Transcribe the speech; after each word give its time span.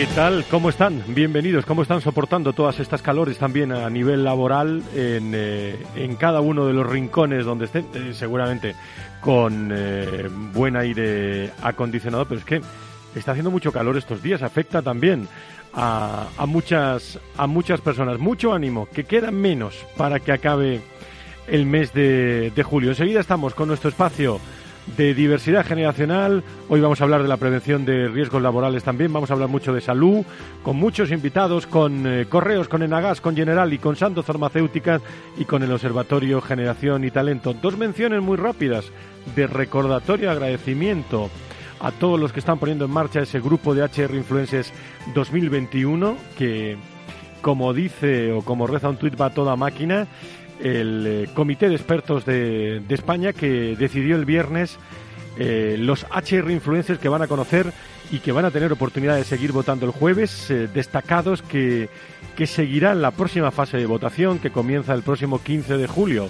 ¿Qué 0.00 0.06
tal? 0.14 0.46
¿Cómo 0.50 0.70
están? 0.70 1.04
Bienvenidos. 1.08 1.66
¿Cómo 1.66 1.82
están 1.82 2.00
soportando 2.00 2.54
todas 2.54 2.80
estas 2.80 3.02
calores 3.02 3.36
también 3.36 3.70
a 3.70 3.90
nivel 3.90 4.24
laboral 4.24 4.82
en, 4.94 5.32
eh, 5.34 6.16
cada 6.18 6.40
uno 6.40 6.64
de 6.64 6.72
los 6.72 6.88
rincones 6.88 7.44
donde 7.44 7.66
estén? 7.66 7.84
Eh, 7.92 8.14
seguramente 8.14 8.74
con 9.20 9.70
eh, 9.70 10.30
buen 10.54 10.76
aire 10.76 11.50
acondicionado, 11.62 12.24
pero 12.24 12.38
es 12.38 12.46
que 12.46 12.62
está 13.14 13.32
haciendo 13.32 13.50
mucho 13.50 13.72
calor 13.72 13.98
estos 13.98 14.22
días. 14.22 14.40
Afecta 14.40 14.80
también 14.80 15.28
a, 15.74 16.28
muchas, 16.46 17.18
a 17.36 17.46
muchas 17.46 17.82
personas. 17.82 18.18
Mucho 18.18 18.54
ánimo, 18.54 18.88
que 18.90 19.04
queda 19.04 19.30
menos 19.30 19.84
para 19.98 20.18
que 20.18 20.32
acabe 20.32 20.80
el 21.46 21.66
mes 21.66 21.92
de, 21.92 22.50
de 22.56 22.62
julio. 22.62 22.88
Enseguida 22.88 23.20
estamos 23.20 23.52
con 23.52 23.68
nuestro 23.68 23.90
espacio 23.90 24.40
de 24.96 25.14
diversidad 25.14 25.64
generacional. 25.64 26.42
Hoy 26.68 26.80
vamos 26.80 27.00
a 27.00 27.04
hablar 27.04 27.22
de 27.22 27.28
la 27.28 27.36
prevención 27.36 27.84
de 27.84 28.08
riesgos 28.08 28.42
laborales 28.42 28.84
también. 28.84 29.12
Vamos 29.12 29.30
a 29.30 29.34
hablar 29.34 29.48
mucho 29.48 29.72
de 29.72 29.80
salud, 29.80 30.24
con 30.62 30.76
muchos 30.76 31.10
invitados, 31.10 31.66
con 31.66 32.06
eh, 32.06 32.26
Correos, 32.28 32.68
con 32.68 32.82
Enagas, 32.82 33.20
con 33.20 33.36
General 33.36 33.72
y 33.72 33.78
con 33.78 33.96
Santos 33.96 34.24
Farmacéuticas 34.24 35.02
y 35.36 35.44
con 35.44 35.62
el 35.62 35.72
Observatorio 35.72 36.40
Generación 36.40 37.04
y 37.04 37.10
Talento. 37.10 37.54
Dos 37.54 37.76
menciones 37.76 38.22
muy 38.22 38.36
rápidas 38.36 38.90
de 39.36 39.46
recordatorio 39.46 40.30
agradecimiento 40.30 41.30
a 41.80 41.92
todos 41.92 42.20
los 42.20 42.32
que 42.32 42.40
están 42.40 42.58
poniendo 42.58 42.84
en 42.84 42.90
marcha 42.90 43.20
ese 43.20 43.40
grupo 43.40 43.74
de 43.74 43.82
HR 43.82 44.14
Influencers 44.14 44.72
2021 45.14 46.16
que, 46.36 46.76
como 47.40 47.72
dice 47.72 48.32
o 48.32 48.42
como 48.42 48.66
reza 48.66 48.90
un 48.90 48.96
tuit, 48.96 49.18
va 49.18 49.30
toda 49.30 49.56
máquina 49.56 50.06
el 50.62 51.06
eh, 51.06 51.28
Comité 51.34 51.68
de 51.68 51.74
Expertos 51.74 52.24
de, 52.24 52.82
España 52.88 53.32
que 53.32 53.76
decidió 53.76 54.16
el 54.16 54.24
viernes 54.24 54.78
eh, 55.38 55.76
los 55.78 56.04
HR 56.04 56.50
influencers 56.50 56.98
que 56.98 57.08
van 57.08 57.22
a 57.22 57.26
conocer 57.26 57.72
y 58.10 58.18
que 58.18 58.32
van 58.32 58.44
a 58.44 58.50
tener 58.50 58.72
oportunidad 58.72 59.16
de 59.16 59.24
seguir 59.24 59.52
votando 59.52 59.86
el 59.86 59.92
jueves, 59.92 60.50
eh, 60.50 60.68
destacados 60.72 61.42
que, 61.42 61.88
que 62.36 62.46
seguirán 62.46 63.00
la 63.00 63.12
próxima 63.12 63.50
fase 63.50 63.76
de 63.76 63.86
votación 63.86 64.38
que 64.38 64.50
comienza 64.50 64.92
el 64.94 65.02
próximo 65.02 65.42
15 65.42 65.76
de 65.76 65.86
julio. 65.86 66.28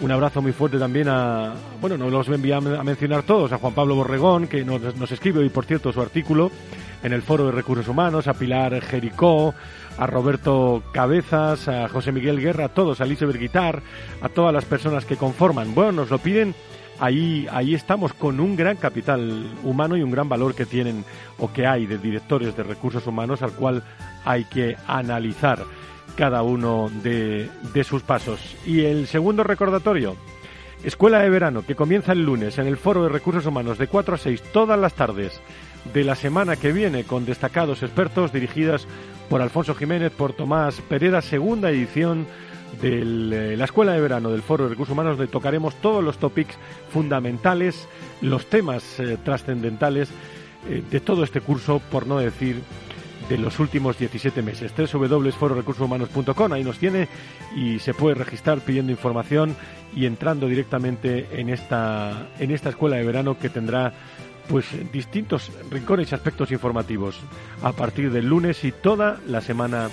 Un 0.00 0.12
abrazo 0.12 0.40
muy 0.40 0.52
fuerte 0.52 0.78
también 0.78 1.08
a, 1.08 1.54
bueno, 1.80 1.98
no 1.98 2.08
los 2.08 2.28
voy 2.28 2.52
a 2.52 2.60
mencionar 2.60 3.24
todos, 3.24 3.50
a 3.50 3.58
Juan 3.58 3.74
Pablo 3.74 3.96
Borregón, 3.96 4.46
que 4.46 4.64
nos, 4.64 4.94
nos 4.94 5.10
escribe 5.10 5.40
hoy, 5.40 5.48
por 5.48 5.64
cierto, 5.64 5.92
su 5.92 6.00
artículo 6.00 6.52
en 7.02 7.12
el 7.12 7.22
Foro 7.22 7.46
de 7.46 7.52
Recursos 7.52 7.88
Humanos, 7.88 8.26
a 8.26 8.34
Pilar 8.34 8.80
Jericó, 8.80 9.54
a 9.98 10.06
Roberto 10.06 10.82
Cabezas, 10.92 11.68
a 11.68 11.88
José 11.88 12.12
Miguel 12.12 12.40
Guerra, 12.40 12.66
a 12.66 12.68
todos, 12.68 13.00
a 13.00 13.04
Elizabeth 13.04 13.36
Guitar, 13.36 13.82
a 14.20 14.28
todas 14.28 14.52
las 14.52 14.64
personas 14.64 15.04
que 15.04 15.16
conforman. 15.16 15.74
Bueno, 15.74 15.92
nos 15.92 16.10
lo 16.10 16.18
piden, 16.18 16.54
ahí, 17.00 17.46
ahí 17.50 17.74
estamos 17.74 18.12
con 18.12 18.40
un 18.40 18.56
gran 18.56 18.76
capital 18.76 19.44
humano 19.64 19.96
y 19.96 20.02
un 20.02 20.10
gran 20.10 20.28
valor 20.28 20.54
que 20.54 20.66
tienen 20.66 21.04
o 21.38 21.52
que 21.52 21.66
hay 21.66 21.86
de 21.86 21.98
directores 21.98 22.56
de 22.56 22.62
recursos 22.62 23.06
humanos 23.06 23.42
al 23.42 23.52
cual 23.52 23.82
hay 24.24 24.44
que 24.44 24.76
analizar 24.86 25.64
cada 26.16 26.42
uno 26.42 26.90
de, 27.02 27.48
de 27.74 27.84
sus 27.84 28.02
pasos. 28.02 28.56
Y 28.66 28.84
el 28.84 29.06
segundo 29.06 29.44
recordatorio, 29.44 30.16
Escuela 30.82 31.20
de 31.20 31.30
Verano, 31.30 31.64
que 31.66 31.74
comienza 31.74 32.12
el 32.12 32.24
lunes 32.24 32.58
en 32.58 32.66
el 32.66 32.76
Foro 32.76 33.02
de 33.02 33.08
Recursos 33.08 33.46
Humanos 33.46 33.78
de 33.78 33.88
4 33.88 34.14
a 34.14 34.18
6 34.18 34.42
todas 34.52 34.78
las 34.78 34.94
tardes 34.94 35.40
de 35.92 36.04
la 36.04 36.14
semana 36.14 36.56
que 36.56 36.72
viene 36.72 37.04
con 37.04 37.24
destacados 37.24 37.82
expertos 37.82 38.32
dirigidas 38.32 38.86
por 39.28 39.42
Alfonso 39.42 39.74
Jiménez, 39.74 40.12
por 40.12 40.32
Tomás 40.32 40.80
Pereda, 40.82 41.22
segunda 41.22 41.70
edición 41.70 42.26
de 42.80 43.00
eh, 43.52 43.56
la 43.56 43.64
Escuela 43.64 43.92
de 43.92 44.00
Verano 44.00 44.30
del 44.30 44.42
Foro 44.42 44.64
de 44.64 44.70
Recursos 44.70 44.92
Humanos, 44.92 45.16
donde 45.16 45.32
tocaremos 45.32 45.74
todos 45.76 46.02
los 46.02 46.18
topics 46.18 46.56
fundamentales, 46.90 47.88
los 48.20 48.46
temas 48.46 49.00
eh, 49.00 49.18
trascendentales 49.22 50.10
eh, 50.68 50.82
de 50.90 51.00
todo 51.00 51.24
este 51.24 51.40
curso, 51.40 51.80
por 51.90 52.06
no 52.06 52.18
decir 52.18 52.62
de 53.28 53.38
los 53.38 53.58
últimos 53.58 53.98
17 53.98 54.42
meses. 54.42 54.72
www.fororecursoshumanos.com, 54.74 56.52
ahí 56.52 56.64
nos 56.64 56.78
tiene 56.78 57.08
y 57.54 57.78
se 57.78 57.94
puede 57.94 58.14
registrar 58.14 58.60
pidiendo 58.60 58.92
información 58.92 59.54
y 59.94 60.06
entrando 60.06 60.46
directamente 60.46 61.26
en 61.32 61.50
esta, 61.50 62.28
en 62.38 62.50
esta 62.50 62.70
escuela 62.70 62.96
de 62.96 63.04
verano 63.04 63.38
que 63.38 63.48
tendrá 63.50 63.92
pues 64.48 64.66
distintos 64.92 65.50
rincones 65.70 66.10
y 66.10 66.14
aspectos 66.14 66.50
informativos 66.50 67.16
a 67.62 67.72
partir 67.72 68.10
del 68.10 68.26
lunes 68.26 68.64
y 68.64 68.72
toda 68.72 69.20
la 69.26 69.40
semana 69.40 69.90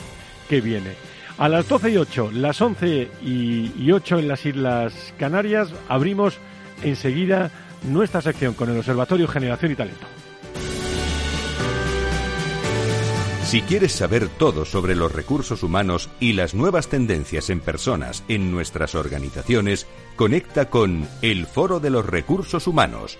que 0.49 0.61
viene. 0.61 0.93
A 1.37 1.49
las 1.49 1.67
12 1.67 1.91
y 1.91 1.97
8, 1.97 2.31
las 2.33 2.61
11 2.61 3.09
y 3.21 3.91
8 3.91 4.19
en 4.19 4.27
las 4.27 4.45
Islas 4.45 5.13
Canarias, 5.19 5.73
abrimos 5.89 6.37
enseguida 6.81 7.51
nuestra 7.83 8.21
sección 8.21 8.53
con 8.53 8.69
el 8.69 8.77
Observatorio 8.77 9.27
Generación 9.27 9.71
y 9.73 9.75
Talento. 9.75 10.07
Si 13.45 13.61
quieres 13.61 13.91
saber 13.91 14.27
todo 14.27 14.65
sobre 14.65 14.95
los 14.95 15.11
recursos 15.11 15.61
humanos 15.61 16.09
y 16.19 16.33
las 16.33 16.55
nuevas 16.55 16.87
tendencias 16.87 17.51
en 17.51 17.59
personas 17.59 18.23
en 18.27 18.51
nuestras 18.51 18.95
organizaciones, 18.95 19.85
conecta 20.15 20.69
con 20.71 21.07
el 21.21 21.45
Foro 21.45 21.79
de 21.79 21.91
los 21.91 22.05
Recursos 22.05 22.65
Humanos 22.65 23.19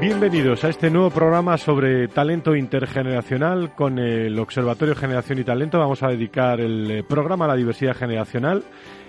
Bienvenidos 0.00 0.62
a 0.62 0.68
este 0.68 0.90
nuevo 0.90 1.10
programa 1.10 1.56
sobre 1.56 2.06
talento 2.08 2.54
intergeneracional 2.54 3.74
con 3.74 3.98
el 3.98 4.38
Observatorio 4.38 4.94
Generación 4.94 5.38
y 5.38 5.44
Talento. 5.44 5.78
Vamos 5.78 6.02
a 6.02 6.08
dedicar 6.08 6.60
el 6.60 6.90
eh, 6.90 7.02
programa 7.02 7.46
a 7.46 7.48
la 7.48 7.56
diversidad 7.56 7.96
generacional 7.96 8.62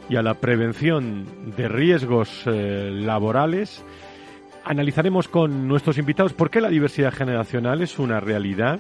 y 0.10 0.16
a 0.16 0.22
la 0.22 0.36
prevención 0.36 1.26
de 1.58 1.68
riesgos 1.68 2.44
eh, 2.46 2.90
laborales. 2.94 3.84
Analizaremos 4.64 5.28
con 5.28 5.68
nuestros 5.68 5.98
invitados 5.98 6.32
por 6.32 6.50
qué 6.50 6.62
la 6.62 6.70
diversidad 6.70 7.14
generacional 7.14 7.82
es 7.82 8.00
una 8.00 8.22
realidad 8.22 8.80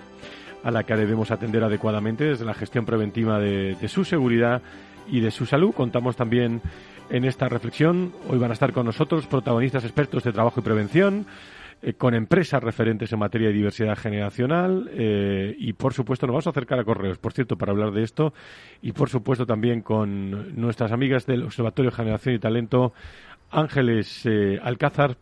a 0.64 0.72
la 0.72 0.84
que 0.84 0.96
debemos 0.96 1.30
atender 1.32 1.66
adecuadamente 1.66 2.24
desde 2.24 2.46
la 2.46 2.54
gestión 2.54 2.86
preventiva 2.86 3.38
de, 3.40 3.76
de 3.76 3.88
su 3.90 4.06
seguridad 4.06 4.62
y 5.10 5.20
de 5.20 5.32
su 5.32 5.46
salud. 5.46 5.74
Contamos 5.74 6.16
también 6.16 6.62
en 7.10 7.26
esta 7.26 7.50
reflexión. 7.50 8.14
Hoy 8.30 8.38
van 8.38 8.52
a 8.52 8.54
estar 8.54 8.74
con 8.74 8.86
nosotros 8.86 9.28
protagonistas 9.28 9.84
expertos 9.84 10.24
de 10.24 10.34
trabajo 10.34 10.60
y 10.60 10.64
prevención, 10.64 11.26
eh, 11.82 11.94
con 11.94 12.16
empresas 12.16 12.64
referentes 12.64 13.14
en 13.14 13.20
materia 13.20 13.50
de 13.50 13.54
diversidad 13.54 13.96
generacional 13.96 14.90
eh, 14.94 15.56
y, 15.60 15.74
por 15.74 15.94
supuesto, 15.94 16.26
nos 16.26 16.34
vamos 16.34 16.48
a 16.48 16.50
acercar 16.50 16.80
a 16.80 16.84
Correos, 16.84 17.20
por 17.20 17.34
cierto, 17.34 17.56
para 17.56 17.72
hablar 17.72 17.92
de 17.92 18.04
esto 18.04 18.34
y, 18.82 18.94
por 18.94 19.10
supuesto, 19.10 19.46
también 19.46 19.82
con 19.82 20.60
nuestras 20.60 20.92
amigas 20.92 21.28
del 21.28 21.44
Observatorio 21.44 21.92
Generación 21.92 22.34
y 22.34 22.40
Talento, 22.40 22.94
Ángeles 23.52 24.26
eh, 24.26 24.60
Alcázar 24.62 25.18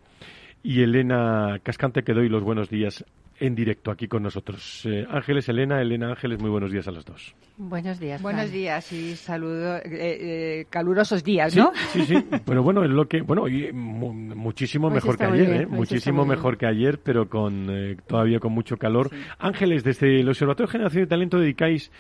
y 0.64 0.82
Elena 0.82 1.60
Cascante, 1.62 2.04
que 2.04 2.14
doy 2.14 2.30
los 2.30 2.44
buenos 2.44 2.70
días 2.70 3.04
en 3.40 3.56
directo 3.56 3.92
aquí 3.92 4.08
con 4.08 4.24
nosotros. 4.24 4.86
Eh, 4.86 5.06
Ángeles, 5.10 5.48
Elena, 5.50 5.82
Elena 5.82 6.10
Ángeles, 6.10 6.40
muy 6.40 6.50
buenos 6.50 6.72
días 6.72 6.88
a 6.88 6.92
los 6.92 7.06
dos. 7.06 7.36
Buenos 7.58 8.00
días. 8.00 8.22
Buenos 8.22 8.52
días 8.52 8.92
y 8.94 9.16
saludo, 9.16 9.78
eh, 9.78 9.82
eh, 9.86 10.66
calurosos 10.70 11.24
días, 11.24 11.56
¿no? 11.56 11.72
Sí, 11.90 12.06
sí, 12.06 12.16
pero 12.46 12.64
bueno, 12.64 12.84
es 12.84 12.92
lo 12.92 13.08
que, 13.08 13.22
bueno, 13.22 13.48
y 13.48 13.72
muchísimo 13.74 14.90
mejor 14.90 15.18
que 15.18 15.26
ayer, 15.26 15.62
¿eh? 15.62 15.66
muchísimo 15.66 16.26
mejor 16.26 16.58
que 16.58 16.66
ayer, 16.66 17.00
pero 17.04 17.28
con 17.28 17.68
todavía 18.08 18.40
con 18.40 18.54
mucho 18.54 18.78
calor. 18.78 19.10
Ángeles, 19.40 19.84
desde 19.84 20.20
el 20.22 20.30
Observatorio 20.30 20.68
de 20.68 20.72
Generación 20.72 21.04
de 21.04 21.08
Talento 21.08 21.40
dedicáis 21.40 21.92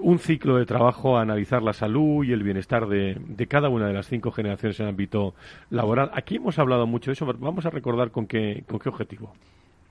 un 0.00 0.18
ciclo 0.20 0.58
de 0.58 0.64
trabajo 0.64 1.18
a 1.18 1.22
analizar 1.22 1.60
la 1.60 1.72
salud 1.72 2.24
y 2.24 2.32
el 2.32 2.44
bienestar 2.44 2.86
de, 2.86 3.16
de, 3.18 3.46
cada 3.48 3.68
una 3.68 3.88
de 3.88 3.94
las 3.94 4.06
cinco 4.06 4.30
generaciones 4.30 4.78
en 4.78 4.86
el 4.86 4.90
ámbito 4.90 5.34
laboral. 5.70 6.10
Aquí 6.14 6.36
hemos 6.36 6.58
hablado 6.58 6.86
mucho 6.86 7.10
de 7.10 7.14
eso, 7.14 7.26
vamos 7.26 7.66
a 7.66 7.70
recordar 7.70 8.12
con 8.12 8.26
qué, 8.26 8.62
con 8.68 8.78
qué 8.78 8.88
objetivo. 8.88 9.32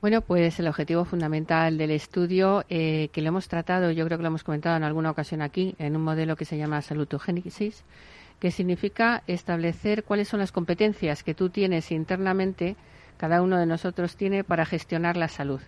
Bueno, 0.02 0.22
pues 0.22 0.60
el 0.60 0.68
objetivo 0.68 1.06
fundamental 1.06 1.78
del 1.78 1.92
estudio, 1.92 2.64
eh, 2.70 3.10
que 3.12 3.22
lo 3.22 3.30
hemos 3.30 3.48
tratado, 3.48 3.92
yo 3.92 4.06
creo 4.06 4.18
que 4.18 4.24
lo 4.24 4.28
hemos 4.28 4.44
comentado 4.44 4.76
en 4.76 4.84
alguna 4.84 5.10
ocasión 5.10 5.42
aquí, 5.42 5.76
en 5.80 5.96
un 5.96 6.04
modelo 6.04 6.36
que 6.36 6.46
se 6.46 6.58
llama 6.58 6.82
salutogénesis, 6.82 7.84
que 8.40 8.52
significa 8.52 9.24
establecer 9.26 10.04
cuáles 10.04 10.28
son 10.28 10.42
las 10.42 10.52
competencias 10.52 11.24
que 11.24 11.34
tú 11.34 11.50
tienes 11.50 11.92
internamente, 11.92 12.76
cada 13.18 13.42
uno 13.42 13.58
de 13.58 13.66
nosotros 13.66 14.18
tiene, 14.18 14.44
para 14.44 14.66
gestionar 14.66 15.16
la 15.16 15.30
salud. 15.30 15.62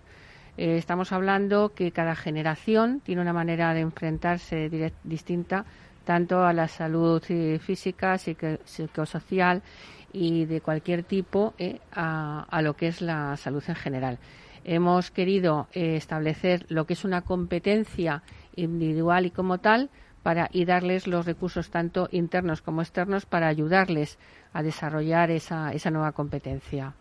Eh, 0.58 0.76
estamos 0.76 1.10
hablando 1.12 1.72
que 1.74 1.90
cada 1.90 2.14
generación 2.14 3.00
tiene 3.00 3.22
una 3.22 3.32
manera 3.32 3.72
de 3.74 3.80
enfrentarse 3.80 4.92
distinta 5.04 5.64
tanto 6.04 6.44
a 6.44 6.52
la 6.52 6.68
salud 6.68 7.22
eh, 7.28 7.58
física, 7.60 8.16
psicosocial 8.18 9.62
y 10.12 10.44
de 10.46 10.60
cualquier 10.60 11.02
tipo 11.02 11.54
eh, 11.58 11.80
a, 11.92 12.60
lo 12.62 12.74
que 12.74 12.88
es 12.88 13.00
la 13.00 13.36
salud 13.36 13.62
en 13.68 13.74
general. 13.74 14.18
Hemos 14.64 15.10
querido 15.10 15.68
eh, 15.72 15.96
establecer 15.96 16.66
lo 16.68 16.86
que 16.86 16.94
es 16.94 17.04
una 17.04 17.22
competencia 17.22 18.22
individual 18.56 19.26
y 19.26 19.30
como 19.30 19.58
tal 19.58 19.90
para 20.22 20.48
y 20.52 20.64
darles 20.64 21.06
los 21.06 21.26
recursos 21.26 21.70
tanto 21.70 22.08
internos 22.10 22.60
como 22.60 22.82
externos 22.82 23.24
para 23.24 23.48
ayudarles 23.48 24.18
a 24.52 24.62
desarrollar 24.62 25.30
esa, 25.30 25.72
esa 25.72 25.90
nueva 25.90 26.12
competencia. 26.12 26.94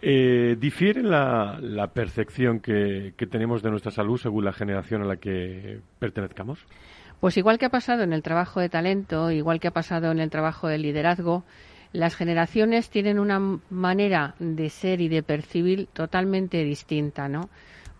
Eh, 0.00 0.56
¿Difiere 0.58 1.02
la, 1.02 1.90
percepción 1.92 2.60
que, 2.60 3.12
tenemos 3.30 3.62
de 3.62 3.70
nuestra 3.70 3.90
salud 3.90 4.18
según 4.18 4.44
la 4.44 4.52
generación 4.52 5.02
a 5.02 5.06
la 5.06 5.16
que 5.16 5.80
pertenezcamos? 5.98 6.64
Pues 7.20 7.36
igual 7.36 7.58
que 7.58 7.66
ha 7.66 7.70
pasado 7.70 8.02
en 8.02 8.14
el 8.14 8.22
trabajo 8.22 8.60
de 8.60 8.70
talento, 8.70 9.30
igual 9.30 9.60
que 9.60 9.68
ha 9.68 9.72
pasado 9.72 10.10
en 10.10 10.20
el 10.20 10.30
trabajo 10.30 10.68
de 10.68 10.78
liderazgo, 10.78 11.44
las 11.92 12.14
generaciones 12.14 12.88
tienen 12.88 13.18
una 13.18 13.38
manera 13.68 14.34
de 14.38 14.70
ser 14.70 15.02
y 15.02 15.08
de 15.08 15.22
percibir 15.22 15.86
totalmente 15.92 16.64
distinta, 16.64 17.28
¿no? 17.28 17.50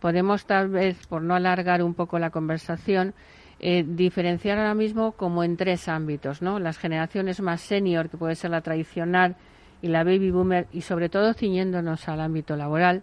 Podemos 0.01 0.47
tal 0.47 0.69
vez, 0.69 1.07
por 1.07 1.21
no 1.21 1.35
alargar 1.35 1.83
un 1.83 1.93
poco 1.93 2.19
la 2.19 2.31
conversación, 2.31 3.13
eh, 3.59 3.85
diferenciar 3.87 4.57
ahora 4.57 4.75
mismo 4.75 5.13
como 5.13 5.45
en 5.45 5.59
tres 5.59 5.89
ámbitos, 5.89 6.41
¿no? 6.41 6.59
Las 6.59 6.79
generaciones 6.79 7.43
más 7.43 7.61
senior, 7.61 8.09
que 8.09 8.17
puede 8.17 8.37
ser 8.37 8.53
la 8.53 8.63
tradicional, 8.63 9.37
y 9.83 9.89
la 9.89 10.05
baby 10.05 10.31
boomer, 10.31 10.67
y 10.73 10.81
sobre 10.81 11.11
todo 11.11 11.35
ciñéndonos 11.35 12.09
al 12.09 12.21
ámbito 12.21 12.57
laboral, 12.57 13.03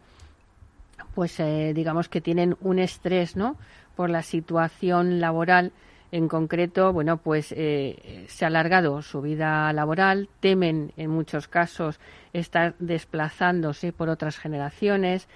pues 1.14 1.40
eh, 1.40 1.74
digamos 1.76 2.10
que 2.10 2.22
tienen 2.22 2.56
un 2.62 2.80
estrés, 2.80 3.36
¿no? 3.36 3.56
Por 3.96 4.10
la 4.10 4.24
situación 4.24 5.20
laboral 5.20 5.74
en 6.12 6.28
concreto, 6.28 6.94
bueno, 6.94 7.18
pues 7.18 7.54
eh, 7.56 8.26
se 8.28 8.46
ha 8.46 8.48
alargado 8.48 9.02
su 9.02 9.22
vida 9.22 9.72
laboral, 9.74 10.30
temen 10.40 10.94
en 10.96 11.10
muchos 11.10 11.48
casos 11.48 12.00
estar 12.34 12.76
desplazándose 12.80 13.92
por 13.92 14.10
otras 14.10 14.38
generaciones 14.38 15.28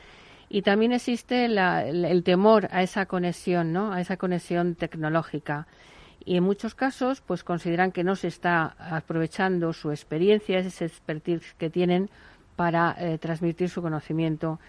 y 0.53 0.63
también 0.63 0.91
existe 0.91 1.45
el 1.45 2.23
temor 2.23 2.67
a 2.71 2.83
esa 2.83 3.05
conexión, 3.05 3.71
¿no? 3.71 3.93
A 3.93 4.01
esa 4.01 4.17
conexión 4.17 4.75
tecnológica. 4.75 5.65
Y 6.25 6.35
en 6.35 6.43
muchos 6.43 6.75
casos, 6.75 7.21
pues 7.21 7.45
consideran 7.45 7.93
que 7.93 8.03
no 8.03 8.17
se 8.17 8.27
está 8.27 8.75
aprovechando 8.77 9.71
su 9.71 9.91
experiencia, 9.91 10.59
ese 10.59 10.85
expertise 10.85 11.53
que 11.57 11.69
tienen 11.69 12.09
para 12.57 12.95
eh, 12.99 13.17
transmitir 13.17 13.69
su 13.69 13.81
conocimiento. 13.81 14.59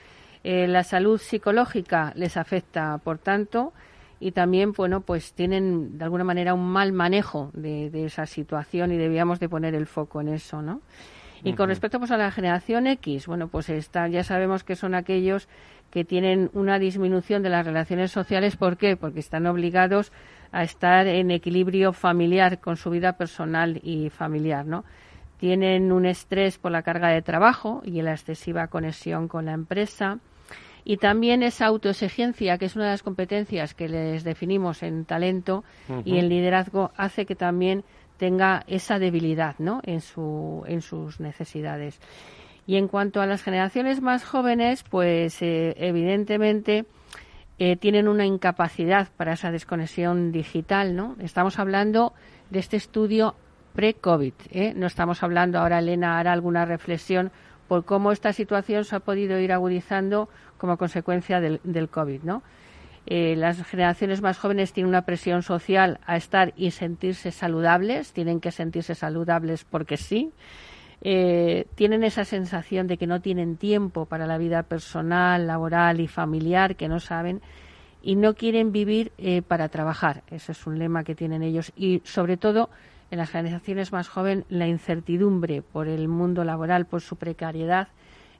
Eh, 0.44 0.69
la 0.69 0.84
salud 0.84 1.19
psicológica 1.19 2.12
les 2.14 2.37
afecta, 2.37 2.98
por 2.98 3.19
tanto, 3.19 3.72
y 4.22 4.30
también, 4.30 4.72
bueno, 4.72 5.00
pues 5.00 5.32
tienen 5.32 5.98
de 5.98 6.04
alguna 6.04 6.22
manera 6.22 6.54
un 6.54 6.64
mal 6.64 6.92
manejo 6.92 7.50
de, 7.54 7.90
esa 8.06 8.24
situación 8.26 8.92
y 8.92 8.96
debíamos 8.96 9.40
de 9.40 9.48
poner 9.48 9.74
el 9.74 9.86
foco 9.86 10.20
en 10.20 10.28
eso, 10.28 10.62
¿no? 10.62 10.80
Y 11.44 11.54
con 11.54 11.69
respecto 11.69 11.98
pues 11.98 12.12
a 12.12 12.16
la 12.16 12.30
generación 12.30 12.86
X, 12.86 13.26
bueno, 13.26 13.48
pues 13.48 13.69
está, 13.69 14.06
ya 14.06 14.22
sabemos 14.22 14.62
que 14.62 14.76
son 14.76 14.94
aquellos 14.94 15.48
que 15.90 16.04
tienen 16.04 16.50
una 16.52 16.78
disminución 16.78 17.42
de 17.42 17.48
las 17.48 17.66
relaciones 17.66 18.12
sociales. 18.12 18.56
¿Por 18.56 18.76
qué? 18.76 18.96
Porque 18.96 19.19
están 19.19 19.46
obligados 19.48 20.12
a 20.52 20.62
estar 20.62 21.08
en 21.08 21.32
equilibrio 21.32 21.92
familiar 21.92 22.60
con 22.60 22.76
su 22.76 22.90
vida 22.90 23.14
personal 23.14 23.80
y 23.82 24.08
familiar, 24.10 24.64
¿no? 24.66 24.84
Tienen 25.38 25.90
un 25.90 26.06
estrés 26.06 26.58
por 26.58 26.70
la 26.70 26.82
carga 26.82 27.08
de 27.08 27.22
trabajo 27.22 27.82
y 27.84 28.00
la 28.02 28.12
excesiva 28.12 28.69
conexión 28.69 29.26
con 29.26 29.46
la 29.46 29.52
empresa 29.52 30.20
y 30.84 30.96
también 30.96 31.43
esa 31.43 31.67
autoexigencia, 31.67 32.58
que 32.58 32.67
es 32.67 32.76
una 32.76 32.87
de 32.87 32.90
las 32.93 33.02
competencias 33.02 33.75
que 33.75 33.88
les 33.88 34.25
definimos 34.25 34.82
en 34.82 35.05
talento 35.05 35.64
y 36.05 36.19
en 36.19 36.29
liderazgo, 36.29 36.90
hace 36.96 37.25
que 37.25 37.37
también 37.37 37.84
tenga 38.17 38.64
esa 38.67 38.99
debilidad 38.99 39.56
¿no? 39.58 39.81
en, 39.84 40.00
su, 40.00 40.64
en 40.67 40.81
sus 40.81 41.20
necesidades. 41.20 42.00
Y 42.67 42.76
en 42.76 42.88
cuanto 42.88 43.20
a 43.20 43.26
las 43.26 43.43
generaciones 43.43 44.00
más 44.00 44.25
jóvenes, 44.25 44.84
pues 44.88 45.43
eh, 45.43 45.75
evidentemente 45.79 46.84
eh, 47.58 47.76
tienen 47.76 48.08
una 48.08 48.25
incapacidad 48.25 49.08
para 49.17 49.32
esa 49.32 49.50
desconexión 49.50 50.31
digital. 50.32 50.94
¿no? 50.94 51.17
Estamos 51.20 51.58
hablando 51.58 52.12
de 52.50 52.61
este 52.61 52.76
estudio 52.76 53.34
pre-COVID. 53.75 54.34
¿eh? 54.50 54.73
No 54.76 54.87
estamos 54.87 55.23
hablando, 55.23 55.58
ahora 55.58 55.79
Elena 55.81 56.19
hará 56.19 56.32
alguna 56.32 56.64
reflexión 56.64 57.32
por 57.69 57.84
cómo 57.84 58.12
esta 58.12 58.32
situación 58.32 58.84
se 58.84 58.96
ha 58.96 59.00
podido 59.00 59.38
ir 59.38 59.52
agudizando 59.52 60.29
como 60.62 60.76
consecuencia 60.76 61.40
del, 61.40 61.88
COVID, 61.90 62.22
¿no? 62.22 62.44
Eh, 63.04 63.34
las 63.34 63.60
generaciones 63.64 64.22
más 64.22 64.38
jóvenes 64.38 64.72
tienen 64.72 64.90
una 64.90 65.02
presión 65.02 65.42
social 65.42 65.98
a 66.06 66.16
estar 66.16 66.52
y 66.56 66.70
sentirse 66.70 67.32
saludables, 67.32 68.12
tienen 68.12 68.38
que 68.38 68.52
sentirse 68.52 68.94
saludables 68.94 69.64
porque 69.64 69.96
sí. 69.96 70.30
Eh, 71.00 71.66
tienen 71.74 72.04
esa 72.04 72.24
sensación 72.24 72.86
de 72.86 72.96
que 72.96 73.08
no 73.08 73.20
tienen 73.20 73.56
tiempo 73.56 74.06
para 74.06 74.24
la 74.24 74.38
vida 74.38 74.62
personal, 74.62 75.48
laboral 75.48 75.98
y 75.98 76.06
familiar, 76.06 76.76
que 76.76 76.86
no 76.86 77.00
saben, 77.00 77.42
y 78.00 78.14
no 78.14 78.34
quieren 78.34 78.70
vivir 78.70 79.10
eh, 79.19 79.42
para 79.42 79.69
trabajar. 79.69 80.22
Ese 80.31 80.52
es 80.52 80.64
un 80.64 80.78
lema 80.78 81.02
que 81.02 81.16
tienen 81.16 81.42
ellos. 81.42 81.72
Y 81.74 82.02
sobre 82.04 82.36
todo, 82.36 82.70
en 83.10 83.19
las 83.19 83.31
generaciones 83.31 83.90
más 83.90 84.08
jóvenes, 84.08 84.44
la 84.48 84.69
incertidumbre 84.69 85.60
por 85.60 85.88
el 85.88 86.06
mundo 86.06 86.44
laboral, 86.44 86.86
por 86.86 87.00
su 87.00 87.16
precariedad, 87.16 87.88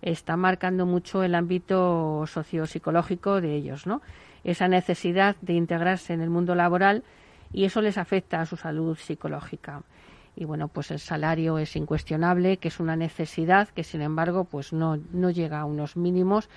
está 0.03 0.37
marcando 0.37 0.85
mucho 0.85 1.23
el 1.23 1.35
ámbito 1.35 2.25
sociopsicológico 2.27 3.41
de 3.41 3.55
ellos, 3.55 3.87
¿no? 3.87 4.03
Esa 4.45 4.69
necesidad 4.69 5.37
de 5.41 5.55
integrarse 5.55 6.13
en 6.13 6.21
el 6.21 6.29
mundo 6.29 6.55
laboral 6.55 7.05
y 7.53 7.65
eso 7.65 7.81
les 7.81 7.97
afecta 7.97 8.41
a 8.41 8.47
su 8.47 8.57
salud 8.57 8.97
psicológica 8.99 9.83
y 10.35 10.47
bueno, 10.47 10.69
pues 10.69 10.91
el 10.91 10.99
salario 10.99 11.59
es 11.59 11.77
incuestionable, 11.77 12.57
que 12.57 12.69
es 12.69 12.81
una 12.81 12.97
necesidad 12.97 13.69
que 13.69 13.85
sin 13.85 14.01
embargo 14.01 14.45
pues 14.45 14.73
no, 14.73 14.99
no 15.13 15.31
llega 15.31 15.61
a 15.61 15.67
unos 15.67 15.97
mínimos 15.97 16.49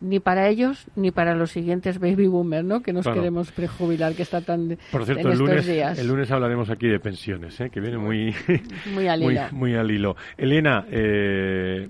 ni 0.00 0.20
para 0.20 0.48
ellos 0.48 0.86
ni 0.94 1.10
para 1.10 1.34
los 1.34 1.50
siguientes 1.50 1.98
baby 1.98 2.28
boomers, 2.28 2.64
¿no? 2.64 2.82
Que 2.82 2.92
nos 2.92 3.06
queremos 3.06 3.50
prejubilar, 3.50 4.14
que 4.14 4.22
está 4.22 4.40
tan 4.40 4.78
Por 4.92 5.04
cierto, 5.04 5.30
el 5.30 5.38
lunes, 5.38 5.66
el 5.66 6.06
lunes 6.06 6.30
hablaremos 6.30 6.70
aquí 6.70 6.86
de 6.86 7.00
pensiones, 7.00 7.60
¿eh? 7.60 7.70
que 7.70 7.80
viene 7.80 7.98
muy 7.98 8.32
muy 8.94 9.08
al 9.08 9.22
hilo. 9.22 9.40
Muy, 9.50 9.74
al 9.74 9.90
hilo. 9.90 10.16
Elena, 10.36 10.86
eh, 10.90 11.88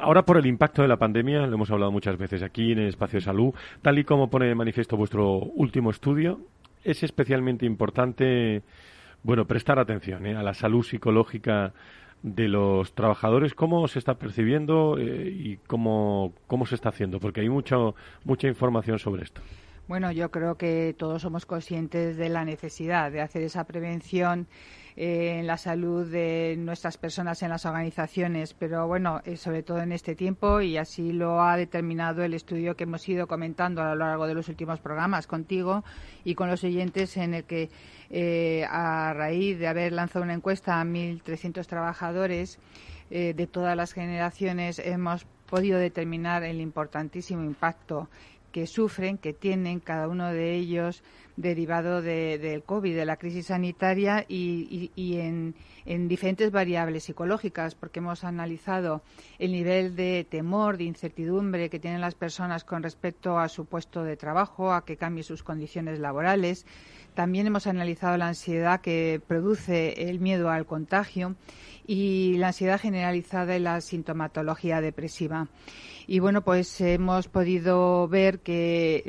ahora 0.00 0.22
por 0.22 0.38
el 0.38 0.46
impacto 0.46 0.80
de 0.80 0.88
la 0.88 0.96
pandemia, 0.96 1.46
lo 1.46 1.54
hemos 1.54 1.70
hablado 1.70 1.92
muchas 1.92 2.16
veces 2.16 2.42
aquí 2.42 2.72
en 2.72 2.78
el 2.78 2.88
espacio 2.88 3.18
de 3.18 3.24
salud, 3.24 3.52
tal 3.82 3.98
y 3.98 4.04
como 4.04 4.30
pone 4.30 4.46
de 4.46 4.54
manifiesto 4.54 4.96
vuestro 4.96 5.40
último 5.40 5.90
estudio, 5.90 6.40
es 6.84 7.02
especialmente 7.02 7.66
importante 7.66 8.62
bueno, 9.24 9.46
prestar 9.46 9.78
atención 9.80 10.26
¿eh? 10.26 10.36
a 10.36 10.42
la 10.42 10.54
salud 10.54 10.84
psicológica 10.84 11.72
de 12.22 12.46
los 12.46 12.94
trabajadores, 12.94 13.54
cómo 13.54 13.88
se 13.88 13.98
está 13.98 14.14
percibiendo 14.14 14.96
eh, 14.98 15.28
y 15.28 15.56
cómo, 15.66 16.32
cómo 16.46 16.64
se 16.66 16.74
está 16.74 16.90
haciendo, 16.90 17.18
porque 17.18 17.40
hay 17.40 17.48
mucho, 17.48 17.94
mucha 18.24 18.46
información 18.46 18.98
sobre 18.98 19.24
esto. 19.24 19.40
Bueno, 19.88 20.12
yo 20.12 20.30
creo 20.30 20.56
que 20.56 20.94
todos 20.96 21.20
somos 21.20 21.44
conscientes 21.44 22.16
de 22.16 22.28
la 22.28 22.44
necesidad 22.44 23.10
de 23.10 23.20
hacer 23.20 23.42
esa 23.42 23.64
prevención 23.64 24.46
eh, 24.96 25.38
en 25.40 25.46
la 25.48 25.56
salud 25.56 26.06
de 26.06 26.54
nuestras 26.56 26.98
personas 26.98 27.42
en 27.42 27.48
las 27.48 27.66
organizaciones, 27.66 28.54
pero 28.54 28.86
bueno, 28.86 29.20
eh, 29.24 29.36
sobre 29.36 29.64
todo 29.64 29.80
en 29.80 29.90
este 29.90 30.14
tiempo 30.14 30.60
y 30.60 30.76
así 30.76 31.12
lo 31.12 31.42
ha 31.42 31.56
determinado 31.56 32.22
el 32.22 32.32
estudio 32.32 32.76
que 32.76 32.84
hemos 32.84 33.08
ido 33.08 33.26
comentando 33.26 33.82
a 33.82 33.88
lo 33.88 33.96
largo 33.96 34.28
de 34.28 34.34
los 34.34 34.48
últimos 34.48 34.78
programas 34.78 35.26
contigo 35.26 35.82
y 36.22 36.36
con 36.36 36.48
los 36.48 36.62
oyentes 36.62 37.16
en 37.16 37.34
el 37.34 37.42
que 37.44 37.70
eh, 38.10 38.64
a 38.70 39.12
raíz 39.14 39.58
de 39.58 39.66
haber 39.66 39.92
lanzado 39.92 40.24
una 40.24 40.34
encuesta 40.34 40.80
a 40.80 40.84
1.300 40.84 41.66
trabajadores 41.66 42.60
de 43.10 43.46
todas 43.46 43.76
las 43.76 43.92
generaciones 43.92 44.80
hemos 44.80 45.24
podido 45.46 45.78
determinar 45.78 46.42
el 46.42 46.60
importantísimo 46.60 47.44
impacto 47.44 48.08
que 48.50 48.68
sufren, 48.68 49.18
que 49.18 49.32
tienen 49.32 49.80
cada 49.80 50.08
uno 50.08 50.32
de 50.32 50.54
ellos 50.54 51.02
derivado 51.36 52.00
del 52.02 52.62
COVID, 52.62 52.94
de 52.94 53.04
la 53.04 53.16
crisis 53.16 53.46
sanitaria 53.46 54.24
y, 54.28 54.90
en, 55.18 55.54
en, 55.84 56.08
diferentes 56.08 56.50
variables 56.50 57.04
psicológicas, 57.04 57.74
porque 57.74 58.00
hemos 58.00 58.24
analizado 58.24 59.02
el 59.38 59.52
nivel 59.52 59.96
de 59.96 60.26
temor, 60.28 60.76
de 60.76 60.84
incertidumbre 60.84 61.70
que 61.70 61.80
tienen 61.80 62.00
las 62.00 62.14
personas 62.14 62.64
con 62.64 62.82
respecto 62.82 63.38
a 63.38 63.48
su 63.48 63.66
puesto 63.66 64.04
de 64.04 64.16
trabajo, 64.16 64.72
a 64.72 64.84
que 64.84 64.96
cambie 64.96 65.24
sus 65.24 65.42
condiciones 65.42 65.98
laborales. 65.98 66.66
También 67.14 67.46
hemos 67.46 67.66
analizado 67.66 68.16
la 68.16 68.28
ansiedad 68.28 68.80
que 68.80 69.20
produce 69.26 70.08
el 70.10 70.20
miedo 70.20 70.50
al 70.50 70.66
contagio 70.66 71.36
y 71.86 72.36
la 72.38 72.48
ansiedad 72.48 72.80
generalizada 72.80 73.56
y 73.56 73.60
la 73.60 73.80
sintomatología 73.80 74.80
depresiva. 74.80 75.48
Y 76.06 76.18
bueno, 76.18 76.42
pues 76.42 76.80
hemos 76.80 77.28
podido 77.28 78.06
ver 78.08 78.40
que 78.40 79.02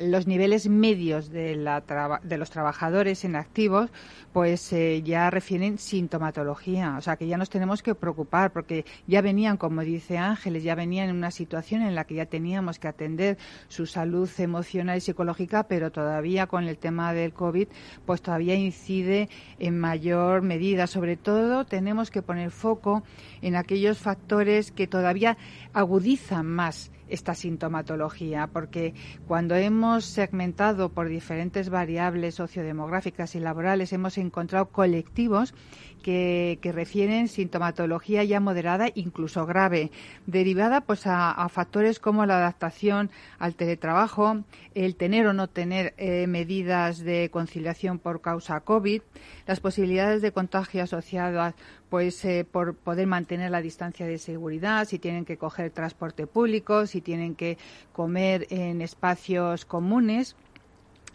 los 0.00 0.26
niveles 0.26 0.68
medios 0.68 1.29
de, 1.30 1.56
la 1.56 1.80
de 2.22 2.38
los 2.38 2.50
trabajadores 2.50 3.24
en 3.24 3.36
activos 3.36 3.90
pues 4.32 4.72
eh, 4.72 5.02
ya 5.02 5.30
refieren 5.30 5.78
sintomatología, 5.78 6.96
o 6.96 7.00
sea 7.00 7.16
que 7.16 7.26
ya 7.26 7.36
nos 7.36 7.50
tenemos 7.50 7.82
que 7.82 7.94
preocupar 7.94 8.52
porque 8.52 8.84
ya 9.06 9.20
venían, 9.22 9.56
como 9.56 9.82
dice 9.82 10.18
Ángeles, 10.18 10.62
ya 10.62 10.74
venían 10.74 11.08
en 11.08 11.16
una 11.16 11.30
situación 11.30 11.82
en 11.82 11.94
la 11.94 12.04
que 12.04 12.14
ya 12.14 12.26
teníamos 12.26 12.78
que 12.78 12.88
atender 12.88 13.38
su 13.68 13.86
salud 13.86 14.30
emocional 14.38 14.98
y 14.98 15.00
psicológica, 15.00 15.64
pero 15.64 15.90
todavía 15.90 16.46
con 16.46 16.64
el 16.64 16.78
tema 16.78 17.12
del 17.12 17.32
COVID, 17.32 17.68
pues 18.06 18.22
todavía 18.22 18.54
incide 18.54 19.28
en 19.58 19.78
mayor 19.78 20.42
medida. 20.42 20.86
Sobre 20.86 21.16
todo 21.16 21.64
tenemos 21.64 22.10
que 22.10 22.22
poner 22.22 22.50
foco 22.50 23.02
en 23.42 23.56
aquellos 23.56 23.98
factores 23.98 24.72
que 24.72 24.86
todavía 24.86 25.36
agudizan 25.72 26.46
más 26.46 26.92
esta 27.10 27.34
sintomatología, 27.34 28.48
porque 28.52 28.94
cuando 29.26 29.54
hemos 29.56 30.04
segmentado 30.04 30.90
por 30.90 31.08
diferentes 31.08 31.68
variables 31.68 32.36
sociodemográficas 32.36 33.34
y 33.34 33.40
laborales, 33.40 33.92
hemos 33.92 34.16
encontrado 34.18 34.66
colectivos 34.70 35.54
que, 36.00 36.58
refieren 36.62 37.28
sintomatología 37.28 38.24
ya 38.24 38.40
moderada, 38.40 38.88
incluso 38.94 39.46
grave, 39.46 39.90
derivada 40.26 40.80
pues 40.80 41.02
a, 41.06 41.48
factores 41.48 41.98
como 41.98 42.26
la 42.26 42.38
adaptación 42.38 43.10
al 43.38 43.54
teletrabajo, 43.54 44.44
el 44.74 44.96
tener 44.96 45.26
o 45.26 45.32
no 45.32 45.48
tener 45.48 45.94
eh, 45.96 46.26
medidas 46.26 46.98
de 47.00 47.30
conciliación 47.30 47.98
por 47.98 48.20
causa 48.20 48.60
COVID, 48.60 49.02
las 49.46 49.60
posibilidades 49.60 50.22
de 50.22 50.32
contagio 50.32 50.82
asociadas 50.82 51.54
pues 51.90 52.24
eh, 52.24 52.46
por 52.50 52.76
poder 52.76 53.06
mantener 53.08 53.50
la 53.50 53.60
distancia 53.60 54.06
de 54.06 54.18
seguridad, 54.18 54.86
si 54.86 54.98
tienen 54.98 55.24
que 55.24 55.36
coger 55.36 55.70
transporte 55.72 56.26
público, 56.26 56.86
si 56.86 57.00
tienen 57.00 57.34
que 57.34 57.58
comer 57.92 58.46
en 58.50 58.80
espacios 58.80 59.64
comunes. 59.64 60.36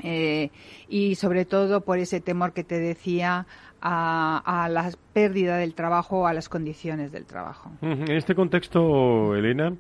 Eh, 0.04 0.50
y 0.90 1.16
sobre 1.16 1.46
todo 1.46 1.80
por 1.80 2.00
ese 2.00 2.20
temor 2.20 2.52
que 2.52 2.66
te 2.66 2.80
decía 2.80 3.48
a, 3.88 4.68
la 4.70 4.92
pérdida 5.14 5.58
del 5.58 5.76
trabajo 5.76 6.22
o 6.22 6.28
a 6.28 6.34
las 6.34 6.50
condiciones 6.50 7.12
del 7.12 7.26
trabajo. 7.26 7.72
En 7.82 8.12
este 8.12 8.34
contexto, 8.34 9.36
Elena, 9.36 9.74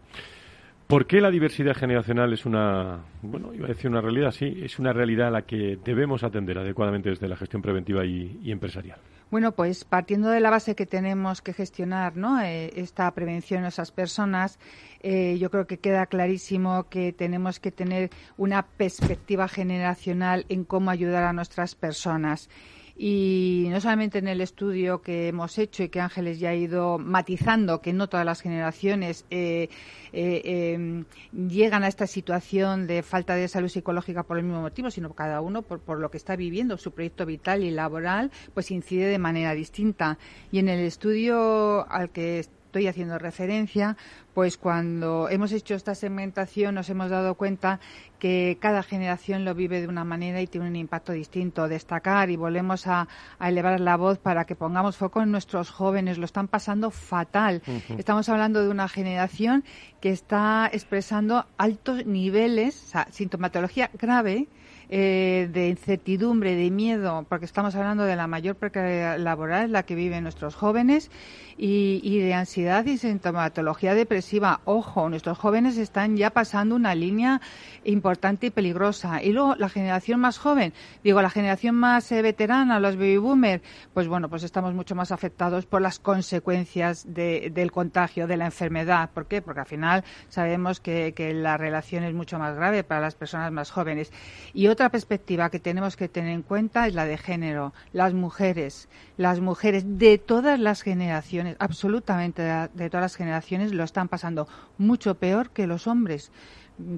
¿por 0.87 1.07
qué 1.07 1.21
la 1.21 1.31
diversidad 1.31 1.75
generacional 1.75 2.31
es 2.33 2.45
una, 2.45 2.99
bueno, 3.23 3.53
iba 3.53 3.65
a 3.65 3.69
decir 3.69 3.89
una 3.89 4.01
realidad, 4.01 4.31
sí, 4.31 4.59
es 4.63 4.77
una 4.77 4.93
realidad 4.93 5.29
a 5.29 5.31
la 5.31 5.41
que 5.41 5.79
debemos 5.83 6.23
atender 6.23 6.59
adecuadamente 6.59 7.09
desde 7.09 7.27
la 7.27 7.35
gestión 7.35 7.61
preventiva 7.61 8.05
y 8.05 8.51
empresarial? 8.51 8.99
Bueno, 9.31 9.53
pues 9.53 9.83
partiendo 9.83 10.29
de 10.29 10.39
la 10.39 10.51
base 10.51 10.75
que 10.75 10.85
tenemos 10.85 11.41
que 11.41 11.51
gestionar 11.51 12.15
¿no? 12.15 12.41
Eh, 12.41 12.71
esta 12.75 13.09
prevención 13.11 13.61
en 13.61 13.65
esas 13.65 13.91
personas, 13.91 14.59
eh, 15.01 15.37
yo 15.39 15.49
creo 15.49 15.65
que 15.65 15.79
queda 15.79 16.05
clarísimo 16.05 16.87
que 16.89 17.11
tenemos 17.11 17.59
que 17.59 17.71
tener 17.71 18.11
una 18.37 18.63
perspectiva 18.63 19.47
generacional 19.47 20.45
en 20.47 20.63
cómo 20.63 20.91
ayudar 20.91 21.23
a 21.23 21.33
nuestras 21.33 21.73
personas 21.73 22.49
y 22.97 23.67
no 23.69 23.81
solamente 23.81 24.19
en 24.19 24.27
el 24.27 24.39
estudio 24.39 25.01
que 25.01 25.27
hemos 25.27 25.57
hecho 25.57 25.83
y 25.83 25.89
que 25.89 25.99
Ángeles 25.99 26.39
ya 26.39 26.49
ha 26.51 26.55
ido 26.55 26.97
matizando 26.97 27.81
que 27.81 27.91
no 27.91 28.07
todas 28.07 28.25
las 28.25 28.41
generaciones 28.41 29.25
eh, 29.29 29.69
eh, 30.13 30.73
em, 30.73 31.05
llegan 31.49 31.83
a 31.83 31.89
esta 31.89 32.07
situación 32.07 32.87
de 32.87 33.03
falta 33.03 33.35
de 33.35 33.49
salud 33.49 33.67
psicológica 33.67 34.23
por 34.23 34.37
el 34.37 34.43
mismo 34.45 34.61
motivo, 34.61 34.89
sino 34.89 35.13
cada 35.13 35.41
uno 35.41 35.61
por, 35.61 35.81
por 35.81 35.99
lo 35.99 36.09
que 36.09 36.17
está 36.17 36.37
viviendo, 36.37 36.77
su 36.77 36.91
proyecto 36.91 37.25
vital 37.25 37.63
y 37.63 37.71
laboral, 37.71 38.31
pues 38.53 38.71
incide 38.71 39.07
de 39.07 39.19
manera 39.19 39.53
distinta. 39.53 40.17
Y 40.51 40.59
en 40.59 40.69
el 40.69 40.79
estudio 40.79 41.85
al 41.91 42.11
que 42.11 42.45
estoy 42.75 42.87
haciendo 42.89 43.17
referencia, 43.17 43.95
pues 44.33 44.57
cuando 44.57 45.29
hemos 45.29 45.53
hecho 45.53 45.75
esta 45.75 45.95
segmentación 45.95 46.75
nos 46.75 46.89
hemos 46.89 47.09
dado 47.09 47.35
cuenta 47.35 47.79
que 48.19 48.57
cada 48.59 48.83
generación 48.83 49.45
lo 49.45 49.55
vive 49.55 49.79
de 49.79 49.87
una 49.87 50.03
manera 50.03 50.41
y 50.41 50.47
tiene 50.47 50.67
un 50.67 50.75
impacto 50.75 51.13
distinto. 51.13 51.69
Destacar 51.69 52.29
y 52.29 52.35
volvemos 52.35 52.85
a, 52.87 53.07
elevar 53.39 53.79
la 53.79 53.95
voz 53.95 54.17
para 54.17 54.43
que 54.43 54.57
pongamos 54.57 54.97
foco 54.97 55.21
en 55.21 55.31
nuestros 55.31 55.69
jóvenes. 55.69 56.17
Lo 56.17 56.25
están 56.25 56.49
pasando 56.49 56.91
fatal. 56.91 57.61
Estamos 57.97 58.27
hablando 58.27 58.61
de 58.61 58.67
una 58.67 58.89
generación 58.89 59.63
que 60.01 60.09
está 60.09 60.69
expresando 60.73 61.45
altos 61.57 62.05
niveles, 62.05 62.83
o 62.83 62.87
sea, 62.87 63.07
sintomatología 63.09 63.89
grave 63.93 64.49
eh, 64.89 65.49
de 65.51 65.69
incertidumbre, 65.69 66.55
de 66.55 66.71
miedo, 66.71 67.25
porque 67.27 67.45
estamos 67.45 67.75
hablando 67.75 68.03
de 68.03 68.15
la 68.15 68.27
mayor 68.27 68.55
precariedad 68.55 69.17
laboral, 69.17 69.71
la 69.71 69.83
que 69.83 69.95
viven 69.95 70.23
nuestros 70.23 70.55
jóvenes, 70.55 71.09
y, 71.57 72.19
de 72.19 72.33
ansiedad 72.33 72.85
y 72.85 72.97
sintomatología 72.97 73.93
depresiva. 73.93 74.61
Ojo, 74.65 75.09
nuestros 75.09 75.37
jóvenes 75.37 75.77
están 75.77 76.17
ya 76.17 76.29
pasando 76.31 76.75
una 76.75 76.95
línea 76.95 77.41
importante 77.83 78.47
y 78.47 78.49
peligrosa. 78.49 79.23
Y 79.23 79.31
luego 79.31 79.55
la 79.55 79.69
generación 79.69 80.19
más 80.19 80.37
joven, 80.37 80.73
digo, 81.03 81.21
la 81.21 81.29
generación 81.29 81.75
más 81.75 82.11
eh, 82.11 82.21
veterana, 82.21 82.79
los 82.79 82.97
baby 82.97 83.17
boomers, 83.17 83.63
pues 83.93 84.07
bueno, 84.07 84.29
pues 84.29 84.43
estamos 84.43 84.73
mucho 84.73 84.95
más 84.95 85.11
afectados 85.11 85.65
por 85.65 85.81
las 85.81 85.99
consecuencias 85.99 87.05
del 87.13 87.71
contagio, 87.71 88.27
de 88.27 88.37
la 88.37 88.45
enfermedad. 88.45 89.09
¿Por 89.13 89.27
qué? 89.27 89.41
Porque 89.41 89.61
al 89.61 89.65
final 89.65 90.03
sabemos 90.29 90.79
que, 90.79 91.13
que 91.13 91.33
la 91.33 91.57
relación 91.57 92.03
es 92.03 92.13
mucho 92.13 92.37
más 92.37 92.55
grave 92.55 92.83
para 92.83 93.01
las 93.01 93.15
personas 93.15 93.51
más 93.51 93.71
jóvenes. 93.71 94.11
Y 94.53 94.67
otra 94.75 94.89
perspectiva 94.89 95.49
que 95.49 95.59
tenemos 95.59 95.95
que 95.95 96.09
tener 96.09 96.31
en 96.31 96.41
cuenta 96.41 96.85
es 96.85 96.93
la 96.93 97.05
de 97.05 97.17
género. 97.17 97.73
Las 97.93 98.13
mujeres, 98.13 98.89
las 99.15 99.39
mujeres 99.39 99.97
de 99.97 100.17
todas 100.17 100.59
las 100.59 100.81
generaciones, 100.81 101.55
absolutamente 101.59 102.41
de, 102.41 102.89
todas 102.89 103.01
las 103.03 103.15
generaciones, 103.15 103.71
lo 103.71 103.85
están 103.85 104.09
pasando 104.09 104.49
mucho 104.77 105.15
peor 105.15 105.51
que 105.51 105.65
los 105.65 105.87
hombres 105.87 106.29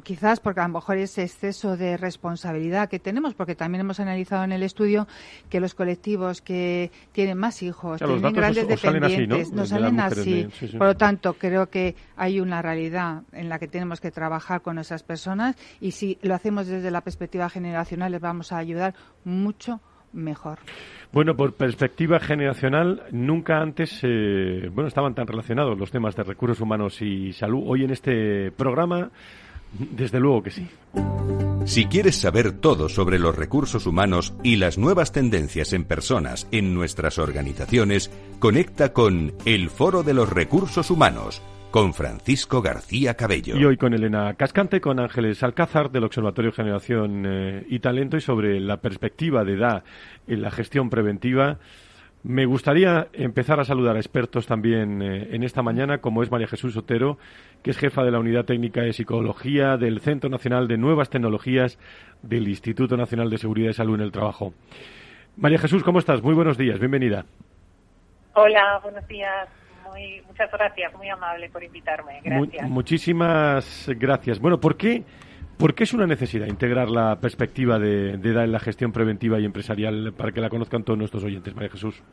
quizás 0.03 0.39
porque 0.39 0.61
a 0.61 0.67
lo 0.67 0.73
mejor 0.73 0.97
ese 0.97 1.23
exceso 1.23 1.77
de 1.77 1.97
responsabilidad 1.97 2.89
que 2.89 2.99
tenemos, 2.99 3.33
porque 3.33 3.55
también 3.55 3.81
hemos 3.81 3.99
analizado 3.99 4.43
en 4.43 4.51
el 4.51 4.63
estudio 4.63 5.07
que 5.49 5.59
los 5.59 5.75
colectivos 5.75 6.41
que 6.41 6.91
tienen 7.11 7.37
más 7.37 7.61
hijos, 7.63 7.99
tienen 7.99 8.33
grandes 8.33 8.67
dependientes, 8.67 9.51
no, 9.51 9.65
salen 9.65 9.99
así. 9.99 10.47
Por 10.77 10.87
lo 10.87 10.95
tanto, 10.95 11.33
creo 11.33 11.69
que 11.69 11.95
hay 12.15 12.39
una 12.39 12.61
realidad 12.61 13.23
en 13.31 13.49
la 13.49 13.59
que 13.59 13.67
tenemos 13.67 14.01
que 14.01 14.11
trabajar 14.11 14.61
con 14.61 14.79
esas 14.79 15.03
personas 15.03 15.55
y 15.79 15.91
si 15.91 16.17
lo 16.21 16.35
hacemos 16.35 16.67
desde 16.67 16.91
la 16.91 17.01
perspectiva 17.01 17.49
generacional 17.49 18.11
les 18.11 18.21
vamos 18.21 18.51
a 18.51 18.57
ayudar 18.57 18.95
mucho 19.23 19.79
mejor. 20.13 20.59
Bueno, 21.11 21.35
por 21.35 21.53
perspectiva 21.53 22.19
generacional, 22.19 23.03
nunca 23.11 23.61
antes 23.61 24.01
eh, 24.03 24.69
bueno, 24.73 24.87
estaban 24.87 25.15
tan 25.15 25.27
relacionados 25.27 25.77
los 25.77 25.91
temas 25.91 26.15
de 26.15 26.23
recursos 26.23 26.59
humanos 26.59 27.01
y 27.01 27.31
salud. 27.33 27.63
Hoy 27.65 27.83
en 27.83 27.91
este 27.91 28.51
programa 28.51 29.11
desde 29.73 30.19
luego 30.19 30.43
que 30.43 30.51
sí. 30.51 30.67
Si 31.65 31.85
quieres 31.85 32.15
saber 32.15 32.53
todo 32.53 32.87
sobre 32.87 33.19
los 33.19 33.35
recursos 33.35 33.85
humanos 33.87 34.33
y 34.41 34.55
las 34.55 34.77
nuevas 34.77 35.11
tendencias 35.11 35.73
en 35.73 35.83
personas 35.83 36.47
en 36.51 36.73
nuestras 36.73 37.19
organizaciones, 37.19 38.09
conecta 38.39 38.93
con 38.93 39.33
El 39.45 39.69
Foro 39.69 40.01
de 40.01 40.13
los 40.13 40.29
Recursos 40.29 40.89
Humanos 40.89 41.41
con 41.71 41.93
Francisco 41.93 42.61
García 42.61 43.15
Cabello. 43.15 43.57
Y 43.57 43.65
hoy 43.65 43.75
con 43.75 43.93
Elena 43.93 44.33
Cascante, 44.35 44.79
con 44.79 44.99
Ángeles 45.01 45.43
Alcázar 45.43 45.91
del 45.91 46.05
Observatorio 46.05 46.53
Generación 46.53 47.25
eh, 47.27 47.65
y 47.67 47.79
Talento 47.79 48.15
y 48.15 48.21
sobre 48.21 48.61
la 48.61 48.77
perspectiva 48.77 49.43
de 49.43 49.55
edad 49.55 49.83
en 50.25 50.41
la 50.41 50.51
gestión 50.51 50.89
preventiva 50.89 51.59
me 52.23 52.45
gustaría 52.45 53.07
empezar 53.13 53.59
a 53.59 53.63
saludar 53.63 53.95
a 53.95 53.99
expertos 53.99 54.47
también 54.47 55.01
eh, 55.01 55.29
en 55.31 55.43
esta 55.43 55.61
mañana, 55.61 55.99
como 55.99 56.23
es 56.23 56.31
María 56.31 56.47
Jesús 56.47 56.75
Otero, 56.75 57.17
que 57.63 57.71
es 57.71 57.77
jefa 57.77 58.03
de 58.03 58.11
la 58.11 58.19
Unidad 58.19 58.45
Técnica 58.45 58.81
de 58.81 58.93
Psicología 58.93 59.77
del 59.77 59.99
Centro 59.99 60.29
Nacional 60.29 60.67
de 60.67 60.77
Nuevas 60.77 61.09
Tecnologías 61.09 61.77
del 62.21 62.47
Instituto 62.47 62.97
Nacional 62.97 63.29
de 63.29 63.37
Seguridad 63.37 63.69
y 63.69 63.73
Salud 63.73 63.95
en 63.95 64.01
el 64.01 64.11
Trabajo. 64.11 64.53
María 65.37 65.59
Jesús, 65.59 65.83
¿cómo 65.83 65.99
estás? 65.99 66.21
Muy 66.23 66.33
buenos 66.33 66.57
días, 66.57 66.79
bienvenida. 66.79 67.25
Hola, 68.33 68.79
buenos 68.83 69.07
días. 69.07 69.49
muchas 70.27 70.51
gracias, 70.51 70.93
muy 70.95 71.09
amable 71.09 71.49
por 71.49 71.63
invitarme. 71.63 72.21
Gracias. 72.23 72.69
muchísimas 72.69 73.89
gracias. 73.97 74.39
Bueno, 74.39 74.59
¿por 74.59 74.77
qué? 74.77 75.03
¿Por 75.57 75.73
qué 75.73 75.85
es 75.85 75.93
una 75.93 76.05
necesidad 76.05 76.45
integrar 76.45 76.87
la 76.87 77.19
perspectiva 77.19 77.79
de, 77.79 78.11
edad 78.11 78.43
en 78.43 78.51
la 78.51 78.59
gestión 78.59 78.91
preventiva 78.91 79.39
y 79.39 79.45
empresarial 79.45 80.13
para 80.15 80.31
que 80.31 80.39
la 80.39 80.49
conozcan 80.49 80.83
todos 80.83 80.99
nuestros 80.99 81.23
oyentes, 81.23 81.55
María 81.55 81.71
Jesús? 81.71 82.03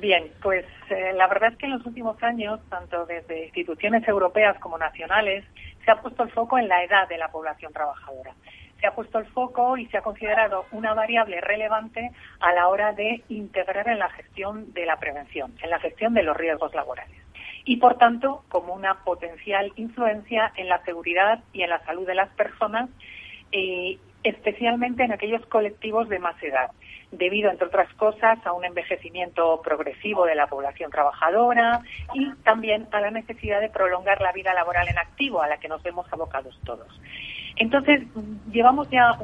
Bien, 0.00 0.28
pues 0.42 0.66
eh, 0.90 1.12
la 1.14 1.28
verdad 1.28 1.52
es 1.52 1.58
que 1.58 1.66
en 1.66 1.72
los 1.72 1.86
últimos 1.86 2.20
años, 2.22 2.58
tanto 2.68 3.06
desde 3.06 3.44
instituciones 3.44 4.06
europeas 4.08 4.58
como 4.58 4.76
nacionales, 4.76 5.44
se 5.84 5.90
ha 5.90 6.00
puesto 6.00 6.24
el 6.24 6.32
foco 6.32 6.58
en 6.58 6.66
la 6.66 6.82
edad 6.82 7.08
de 7.08 7.16
la 7.16 7.28
población 7.28 7.72
trabajadora. 7.72 8.32
Se 8.80 8.88
ha 8.88 8.94
puesto 8.94 9.20
el 9.20 9.26
foco 9.26 9.76
y 9.76 9.86
se 9.86 9.98
ha 9.98 10.02
considerado 10.02 10.66
una 10.72 10.94
variable 10.94 11.40
relevante 11.40 12.10
a 12.40 12.52
la 12.52 12.66
hora 12.68 12.92
de 12.92 13.22
integrar 13.28 13.88
en 13.88 14.00
la 14.00 14.10
gestión 14.10 14.72
de 14.72 14.84
la 14.84 14.96
prevención, 14.98 15.54
en 15.62 15.70
la 15.70 15.78
gestión 15.78 16.12
de 16.12 16.24
los 16.24 16.36
riesgos 16.36 16.74
laborales. 16.74 17.16
Y, 17.64 17.76
por 17.76 17.96
tanto, 17.96 18.44
como 18.48 18.74
una 18.74 19.04
potencial 19.04 19.72
influencia 19.76 20.52
en 20.56 20.68
la 20.68 20.82
seguridad 20.84 21.38
y 21.52 21.62
en 21.62 21.70
la 21.70 21.84
salud 21.84 22.04
de 22.04 22.16
las 22.16 22.30
personas, 22.30 22.90
eh, 23.52 23.98
especialmente 24.24 25.04
en 25.04 25.12
aquellos 25.12 25.46
colectivos 25.46 26.08
de 26.08 26.18
más 26.18 26.42
edad 26.42 26.72
debido, 27.18 27.50
entre 27.50 27.66
otras 27.66 27.92
cosas, 27.94 28.38
a 28.44 28.52
un 28.52 28.64
envejecimiento 28.64 29.60
progresivo 29.62 30.26
de 30.26 30.34
la 30.34 30.46
población 30.46 30.90
trabajadora 30.90 31.80
y 32.12 32.32
también 32.44 32.88
a 32.92 33.00
la 33.00 33.10
necesidad 33.10 33.60
de 33.60 33.70
prolongar 33.70 34.20
la 34.20 34.32
vida 34.32 34.54
laboral 34.54 34.88
en 34.88 34.98
activo 34.98 35.42
a 35.42 35.48
la 35.48 35.58
que 35.58 35.68
nos 35.68 35.82
vemos 35.82 36.06
abocados 36.12 36.58
todos. 36.64 36.88
Entonces, 37.56 38.02
llevamos 38.50 38.88
ya 38.90 39.16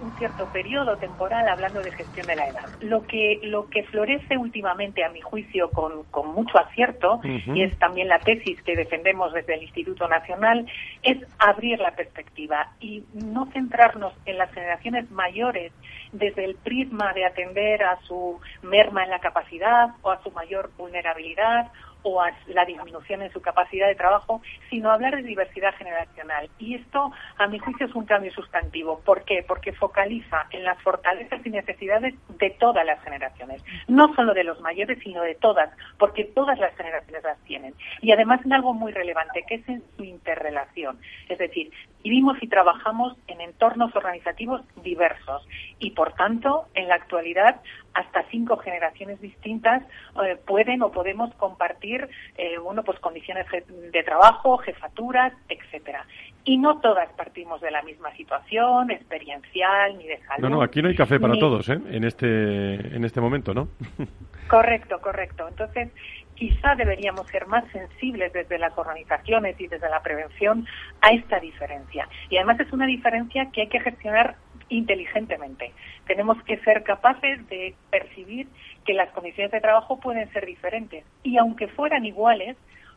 un 0.00 0.16
cierto 0.16 0.48
periodo 0.48 0.96
temporal 0.96 1.48
hablando 1.48 1.80
de 1.82 1.92
gestión 1.92 2.26
de 2.26 2.34
la 2.34 2.48
edad. 2.48 2.68
Lo 2.80 3.06
que, 3.06 3.40
lo 3.44 3.68
que 3.68 3.84
florece 3.84 4.36
últimamente, 4.36 5.04
a 5.04 5.10
mi 5.10 5.20
juicio, 5.20 5.70
con, 5.70 6.04
con 6.10 6.34
mucho 6.34 6.58
acierto, 6.58 7.20
y 7.22 7.62
es 7.62 7.78
también 7.78 8.08
la 8.08 8.18
tesis 8.20 8.60
que 8.62 8.74
defendemos 8.74 9.32
desde 9.32 9.54
el 9.54 9.62
Instituto 9.62 10.08
Nacional, 10.08 10.66
es 11.02 11.18
abrir 11.38 11.78
la 11.78 11.92
perspectiva 11.92 12.72
y 12.80 13.04
no 13.12 13.46
centrarnos 13.52 14.14
en 14.24 14.38
las 14.38 14.52
generaciones 14.52 15.08
mayores 15.10 15.72
desde 16.12 16.44
el 16.44 16.56
prisma 16.56 17.12
de 17.12 17.24
atender 17.24 17.84
a 17.84 18.00
su 18.02 18.40
merma 18.62 19.04
en 19.04 19.10
la 19.10 19.20
capacidad 19.20 19.90
o 20.02 20.10
a 20.10 20.20
su 20.22 20.32
mayor 20.32 20.70
vulnerabilidad 20.76 21.70
o 22.02 22.20
a 22.20 22.30
la 22.48 22.64
disminución 22.64 23.22
en 23.22 23.32
su 23.32 23.40
capacidad 23.40 23.88
de 23.88 23.94
trabajo, 23.94 24.42
sino 24.68 24.90
hablar 24.90 25.16
de 25.16 25.22
diversidad 25.22 25.74
generacional. 25.76 26.48
Y 26.58 26.74
esto, 26.74 27.12
a 27.38 27.46
mi 27.46 27.58
juicio, 27.58 27.86
es 27.86 27.94
un 27.94 28.04
cambio 28.04 28.32
sustantivo. 28.32 29.00
¿Por 29.00 29.24
qué? 29.24 29.44
Porque 29.46 29.72
focaliza 29.72 30.46
en 30.50 30.64
las 30.64 30.80
fortalezas 30.82 31.44
y 31.44 31.50
necesidades 31.50 32.14
de 32.38 32.50
todas 32.50 32.84
las 32.84 33.02
generaciones, 33.02 33.62
no 33.88 34.14
solo 34.14 34.34
de 34.34 34.44
los 34.44 34.60
mayores, 34.60 34.98
sino 35.02 35.22
de 35.22 35.34
todas, 35.34 35.70
porque 35.98 36.24
todas 36.24 36.58
las 36.58 36.74
generaciones 36.76 37.22
las 37.22 37.38
tienen. 37.44 37.74
Y 38.00 38.12
además 38.12 38.40
en 38.44 38.52
algo 38.52 38.74
muy 38.74 38.92
relevante, 38.92 39.44
que 39.46 39.56
es 39.56 39.68
en 39.68 39.82
su 39.96 40.04
interrelación. 40.04 40.98
Es 41.28 41.38
decir, 41.38 41.70
vivimos 42.02 42.36
y 42.40 42.48
trabajamos 42.48 43.16
en 43.26 43.40
entornos 43.40 43.94
organizativos 43.94 44.62
diversos 44.82 45.46
y, 45.78 45.90
por 45.92 46.12
tanto, 46.14 46.66
en 46.74 46.88
la 46.88 46.94
actualidad, 46.96 47.60
hasta 47.94 48.24
cinco 48.30 48.56
generaciones 48.58 49.20
distintas 49.20 49.82
eh, 50.24 50.36
pueden 50.46 50.82
o 50.82 50.92
podemos 50.92 51.34
compartir 51.34 52.08
eh, 52.36 52.58
bueno, 52.58 52.82
pues 52.82 52.98
condiciones 53.00 53.46
de 53.92 54.02
trabajo, 54.02 54.58
jefaturas, 54.58 55.32
etcétera. 55.48 56.06
Y 56.44 56.56
no 56.56 56.80
todas 56.80 57.10
partimos 57.12 57.60
de 57.60 57.70
la 57.70 57.82
misma 57.82 58.14
situación 58.16 58.90
experiencial 58.90 59.98
ni 59.98 60.06
de 60.06 60.18
salud. 60.22 60.42
No, 60.42 60.48
no, 60.48 60.62
aquí 60.62 60.80
no 60.80 60.88
hay 60.88 60.96
café 60.96 61.20
para 61.20 61.38
todos, 61.38 61.68
¿eh? 61.68 61.78
En 61.90 62.04
este 62.04 62.74
en 62.96 63.04
este 63.04 63.20
momento, 63.20 63.52
¿no? 63.52 63.68
correcto, 64.48 65.00
correcto. 65.00 65.46
Entonces, 65.48 65.90
quizá 66.34 66.74
deberíamos 66.74 67.26
ser 67.28 67.46
más 67.46 67.64
sensibles 67.70 68.32
desde 68.32 68.58
las 68.58 68.76
organizaciones 68.78 69.60
y 69.60 69.66
desde 69.66 69.90
la 69.90 70.02
prevención 70.02 70.66
a 71.02 71.10
esta 71.10 71.38
diferencia. 71.38 72.08
Y 72.30 72.38
además 72.38 72.60
es 72.60 72.72
una 72.72 72.86
diferencia 72.86 73.50
que 73.52 73.60
hay 73.60 73.68
que 73.68 73.80
gestionar 73.80 74.36
inteligentemente. 74.70 75.72
Tenemos 76.06 76.42
que 76.44 76.58
ser 76.58 76.82
capaces 76.82 77.46
de 77.48 77.74
percibir 77.90 78.48
que 78.84 78.94
las 78.94 79.10
condiciones 79.10 79.52
de 79.52 79.60
trabajo 79.60 80.00
pueden 80.00 80.32
ser 80.32 80.46
diferentes 80.46 81.04
y 81.22 81.36
aunque 81.36 81.68
fueran 81.68 82.06
iguales, 82.06 82.56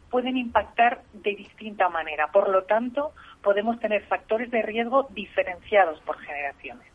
pueden 0.10 0.38
impactar 0.38 1.01
de 1.12 1.36
distinta 1.36 1.89
manera. 1.89 2.27
Por 2.27 2.48
lo 2.50 2.63
tanto, 2.63 3.13
podemos 3.42 3.80
tener 3.80 4.03
factores 4.03 4.51
de 4.51 4.62
riesgo 4.62 5.08
diferenciados 5.10 6.00
por 6.01 6.20
generaciones. 6.20 6.92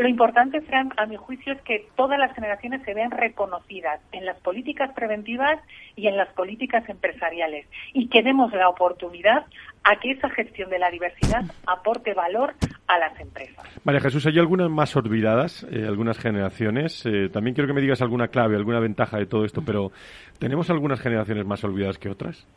Lo 0.00 0.08
importante, 0.08 0.62
Fran, 0.62 0.94
a 0.96 1.04
mi 1.04 1.16
juicio, 1.16 1.52
es 1.52 1.60
que 1.60 1.86
todas 1.94 2.18
las 2.18 2.34
generaciones 2.34 2.80
se 2.86 2.94
vean 2.94 3.10
reconocidas 3.10 4.00
en 4.12 4.24
las 4.24 4.38
políticas 4.40 4.90
preventivas 4.94 5.60
y 5.94 6.06
en 6.06 6.16
las 6.16 6.28
políticas 6.32 6.88
empresariales 6.88 7.66
y 7.92 8.08
que 8.08 8.22
demos 8.22 8.50
la 8.54 8.70
oportunidad 8.70 9.44
a 9.84 9.96
que 9.96 10.12
esa 10.12 10.30
gestión 10.30 10.70
de 10.70 10.78
la 10.78 10.90
diversidad 10.90 11.44
aporte 11.66 12.14
valor 12.14 12.54
a 12.86 12.98
las 12.98 13.20
empresas. 13.20 13.62
María 13.84 14.00
Jesús, 14.00 14.24
¿hay 14.24 14.38
algunas 14.38 14.70
más 14.70 14.96
olvidadas, 14.96 15.66
eh, 15.70 15.84
algunas 15.86 16.18
generaciones? 16.18 17.04
Eh, 17.04 17.28
también 17.28 17.54
quiero 17.54 17.68
que 17.68 17.74
me 17.74 17.82
digas 17.82 18.00
alguna 18.00 18.28
clave, 18.28 18.56
alguna 18.56 18.80
ventaja 18.80 19.18
de 19.18 19.26
todo 19.26 19.44
esto, 19.44 19.60
pero 19.66 19.92
¿tenemos 20.38 20.70
algunas 20.70 20.98
generaciones 20.98 21.44
más 21.44 21.62
olvidadas 21.62 21.98
que 21.98 22.08
otras? 22.08 22.48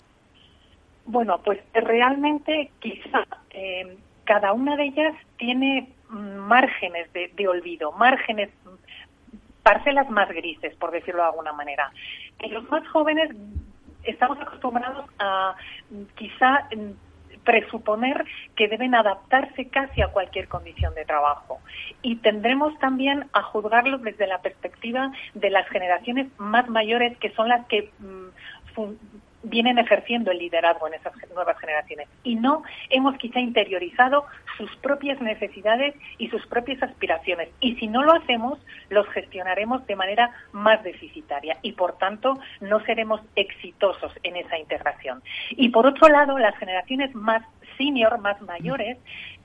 Bueno, 1.05 1.41
pues 1.43 1.59
realmente 1.73 2.71
quizá 2.79 3.25
eh, 3.49 3.97
cada 4.23 4.53
una 4.53 4.77
de 4.77 4.85
ellas 4.85 5.13
tiene 5.37 5.89
márgenes 6.13 7.11
de, 7.13 7.47
olvido, 7.47 7.91
márgenes, 7.93 8.49
parcelas 9.63 10.09
más 10.09 10.29
grises, 10.29 10.75
por 10.75 10.91
decirlo 10.91 11.21
de 11.21 11.29
alguna 11.29 11.53
manera. 11.53 11.91
En 12.39 12.53
los 12.53 12.69
más 12.69 12.87
jóvenes 12.87 13.29
estamos 14.03 14.39
acostumbrados 14.39 15.05
a 15.19 15.55
quizá 16.15 16.67
presuponer 17.43 18.23
que 18.55 18.67
deben 18.67 18.95
adaptarse 18.95 19.67
casi 19.67 20.01
a 20.01 20.07
cualquier 20.07 20.47
condición 20.47 20.93
de 20.95 21.05
trabajo. 21.05 21.59
Y 22.01 22.17
tendremos 22.17 22.77
también 22.79 23.25
a 23.33 23.43
juzgarlos 23.43 24.01
desde 24.01 24.27
la 24.27 24.41
perspectiva 24.41 25.11
de 25.33 25.49
las 25.49 25.67
generaciones 25.69 26.27
más 26.37 26.69
mayores, 26.69 27.17
que 27.17 27.31
son 27.31 27.49
las 27.49 27.65
que 27.67 27.91
mm, 27.99 28.27
vienen 29.43 29.77
ejerciendo 29.77 30.31
el 30.31 30.39
liderazgo 30.39 30.87
en 30.87 30.95
esas 30.95 31.13
nuevas 31.33 31.57
generaciones. 31.59 32.07
Y 32.23 32.35
no 32.35 32.63
hemos 32.89 33.17
quizá 33.17 33.39
interiorizado 33.39 34.25
sus 34.57 34.75
propias 34.77 35.21
necesidades 35.21 35.95
y 36.17 36.29
sus 36.29 36.45
propias 36.47 36.81
aspiraciones. 36.81 37.49
Y 37.59 37.75
si 37.75 37.87
no 37.87 38.03
lo 38.03 38.13
hacemos 38.13 38.59
los 38.89 39.07
gestionaremos 39.09 39.85
de 39.87 39.95
manera 39.95 40.31
más 40.51 40.83
deficitaria. 40.83 41.57
Y 41.61 41.73
por 41.73 41.97
tanto 41.97 42.39
no 42.61 42.79
seremos 42.85 43.21
exitosos 43.35 44.11
en 44.23 44.37
esa 44.37 44.57
integración. 44.57 45.21
Y 45.51 45.69
por 45.69 45.85
otro 45.85 46.07
lado, 46.07 46.37
las 46.39 46.57
generaciones 46.57 47.13
más 47.13 47.43
senior, 47.77 48.19
más 48.19 48.41
mayores, 48.41 48.97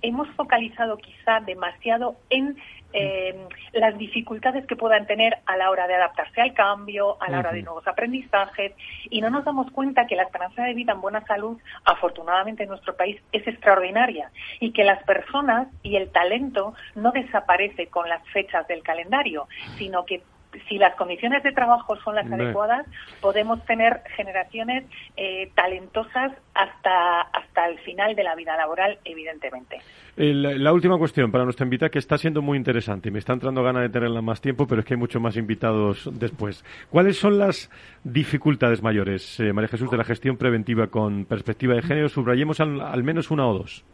hemos 0.02 0.28
focalizado 0.30 0.96
quizá 0.98 1.40
demasiado 1.40 2.16
en 2.30 2.56
eh, 2.92 3.36
las 3.72 3.98
dificultades 3.98 4.66
que 4.66 4.74
puedan 4.74 5.06
tener 5.06 5.38
a 5.44 5.58
la 5.58 5.70
hora 5.70 5.86
de 5.86 5.94
adaptarse 5.94 6.40
al 6.40 6.54
cambio, 6.54 7.20
a 7.20 7.30
la 7.30 7.40
hora 7.40 7.52
de 7.52 7.62
nuevos 7.62 7.86
aprendizajes, 7.86 8.72
y 9.10 9.20
no 9.20 9.28
nos 9.28 9.44
damos 9.44 9.70
cuenta 9.72 10.06
que 10.06 10.16
la 10.16 10.22
esperanza 10.22 10.62
de 10.62 10.72
vida 10.72 10.92
en 10.92 11.02
buena 11.02 11.24
salud, 11.26 11.58
afortunadamente 11.84 12.62
en 12.62 12.70
nuestro 12.70 12.96
país, 12.96 13.20
es 13.32 13.46
extraordinaria, 13.46 14.30
y 14.60 14.72
que 14.72 14.84
las 14.84 15.02
personas 15.04 15.68
y 15.82 15.96
el 15.96 16.10
talento 16.10 16.74
no 16.94 17.12
desaparece 17.12 17.88
con 17.88 18.08
las 18.08 18.26
fechas 18.28 18.66
del 18.68 18.82
calendario, 18.82 19.48
sino 19.76 20.06
que 20.06 20.22
si 20.68 20.78
las 20.78 20.94
condiciones 20.96 21.42
de 21.42 21.52
trabajo 21.52 21.96
son 21.96 22.14
las 22.14 22.30
adecuadas, 22.30 22.86
podemos 23.20 23.64
tener 23.66 24.00
generaciones 24.16 24.84
eh, 25.16 25.50
talentosas 25.54 26.32
hasta, 26.54 27.20
hasta 27.20 27.68
el 27.68 27.78
final 27.80 28.14
de 28.14 28.24
la 28.24 28.34
vida 28.34 28.56
laboral, 28.56 28.98
evidentemente. 29.04 29.78
la 30.16 30.72
última 30.72 30.98
cuestión 30.98 31.30
para 31.30 31.44
nuestra 31.44 31.64
invitada, 31.64 31.90
que 31.90 31.98
está 31.98 32.18
siendo 32.18 32.42
muy 32.42 32.56
interesante 32.56 33.08
y 33.08 33.12
me 33.12 33.18
está 33.18 33.32
entrando 33.32 33.62
ganas 33.62 33.82
de 33.82 33.88
tenerla 33.90 34.22
más 34.22 34.40
tiempo, 34.40 34.66
pero 34.66 34.80
es 34.80 34.86
que 34.86 34.94
hay 34.94 35.00
muchos 35.00 35.20
más 35.20 35.36
invitados 35.36 36.08
después. 36.18 36.64
¿Cuáles 36.90 37.18
son 37.18 37.38
las 37.38 37.70
dificultades 38.04 38.82
mayores, 38.82 39.38
eh, 39.40 39.52
María 39.52 39.68
Jesús, 39.68 39.90
de 39.90 39.96
la 39.96 40.04
gestión 40.04 40.36
preventiva 40.36 40.88
con 40.88 41.24
perspectiva 41.24 41.74
de 41.74 41.82
género? 41.82 42.08
Subrayemos 42.08 42.60
al, 42.60 43.02
menos 43.02 43.30
una 43.30 43.46
o 43.46 43.58
dos. 43.58 43.84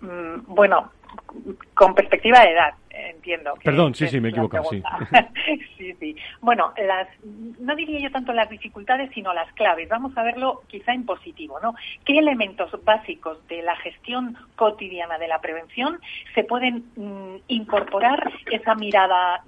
Mm, 0.00 0.54
bueno, 0.54 0.90
con 1.74 1.94
perspectiva 1.94 2.40
de 2.40 2.52
edad 2.52 2.74
entiendo. 2.96 3.54
Perdón, 3.62 3.94
sí, 3.94 4.08
sí, 4.08 4.20
me 4.20 4.28
he 4.28 4.30
equivocado, 4.30 4.64
sí. 4.70 4.82
sí, 5.78 5.94
sí. 5.98 6.16
Bueno, 6.40 6.72
las, 6.76 7.08
no 7.24 7.74
diría 7.74 8.00
yo 8.00 8.10
tanto 8.10 8.32
las 8.32 8.48
dificultades, 8.48 9.10
sino 9.14 9.32
las 9.34 9.52
claves. 9.52 9.88
Vamos 9.88 10.16
a 10.16 10.22
verlo 10.22 10.62
quizá 10.66 10.92
en 10.92 11.04
positivo, 11.04 11.58
¿no? 11.62 11.74
¿Qué 12.04 12.18
elementos 12.18 12.72
básicos 12.84 13.46
de 13.48 13.62
la 13.62 13.76
gestión 13.76 14.36
cotidiana 14.56 15.18
de 15.18 15.28
la 15.28 15.40
prevención 15.40 16.00
se 16.34 16.44
pueden 16.44 16.84
mm, 16.96 17.36
incorporar 17.48 18.32
esa 18.50 18.74
mirada 18.74 19.42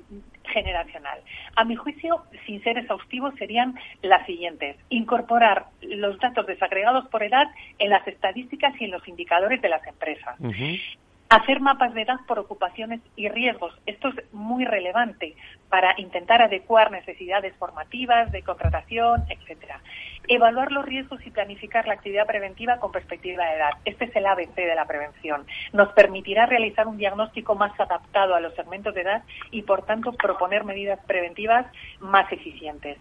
generacional. 0.44 1.20
A 1.56 1.64
mi 1.64 1.76
juicio, 1.76 2.22
sin 2.46 2.62
ser 2.62 2.78
exhaustivos, 2.78 3.34
serían 3.34 3.74
las 4.00 4.24
siguientes. 4.24 4.76
Incorporar 4.88 5.66
los 5.82 6.18
datos 6.20 6.46
desagregados 6.46 7.06
por 7.08 7.22
edad 7.22 7.48
en 7.78 7.90
las 7.90 8.06
estadísticas 8.08 8.72
y 8.80 8.84
en 8.84 8.92
los 8.92 9.06
indicadores 9.06 9.60
de 9.60 9.68
las 9.68 9.86
empresas 9.86 10.36
Hacer 11.30 11.60
mapas 11.60 11.92
de 11.92 12.02
edad 12.02 12.20
por 12.26 12.38
ocupaciones 12.38 13.00
y 13.14 13.28
riesgos. 13.28 13.74
Esto 13.84 14.08
es 14.08 14.32
muy 14.32 14.64
relevante 14.64 15.36
para 15.68 15.94
intentar 15.98 16.40
adecuar 16.40 16.90
necesidades 16.90 17.54
formativas, 17.56 18.32
de 18.32 18.42
contratación, 18.42 19.24
etcétera. 19.28 19.82
Evaluar 20.26 20.72
los 20.72 20.86
riesgos 20.86 21.20
y 21.26 21.30
planificar 21.30 21.86
la 21.86 21.94
actividad 21.94 22.26
preventiva 22.26 22.78
con 22.78 22.92
perspectiva 22.92 23.44
de 23.44 23.56
edad. 23.56 23.70
Este 23.84 24.06
es 24.06 24.16
el 24.16 24.24
ABC 24.24 24.54
de 24.54 24.74
la 24.74 24.86
prevención. 24.86 25.46
Nos 25.74 25.92
permitirá 25.92 26.46
realizar 26.46 26.86
un 26.86 26.96
diagnóstico 26.96 27.54
más 27.54 27.78
adaptado 27.78 28.34
a 28.34 28.40
los 28.40 28.54
segmentos 28.54 28.94
de 28.94 29.02
edad 29.02 29.22
y, 29.50 29.62
por 29.62 29.84
tanto, 29.84 30.12
proponer 30.14 30.64
medidas 30.64 30.98
preventivas 31.06 31.66
más 32.00 32.32
eficientes. 32.32 32.96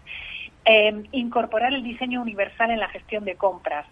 Eh, 0.66 1.02
incorporar 1.12 1.72
el 1.72 1.82
diseño 1.82 2.20
universal 2.20 2.70
en 2.70 2.80
la 2.80 2.88
gestión 2.88 3.24
de 3.24 3.36
compras, 3.36 3.86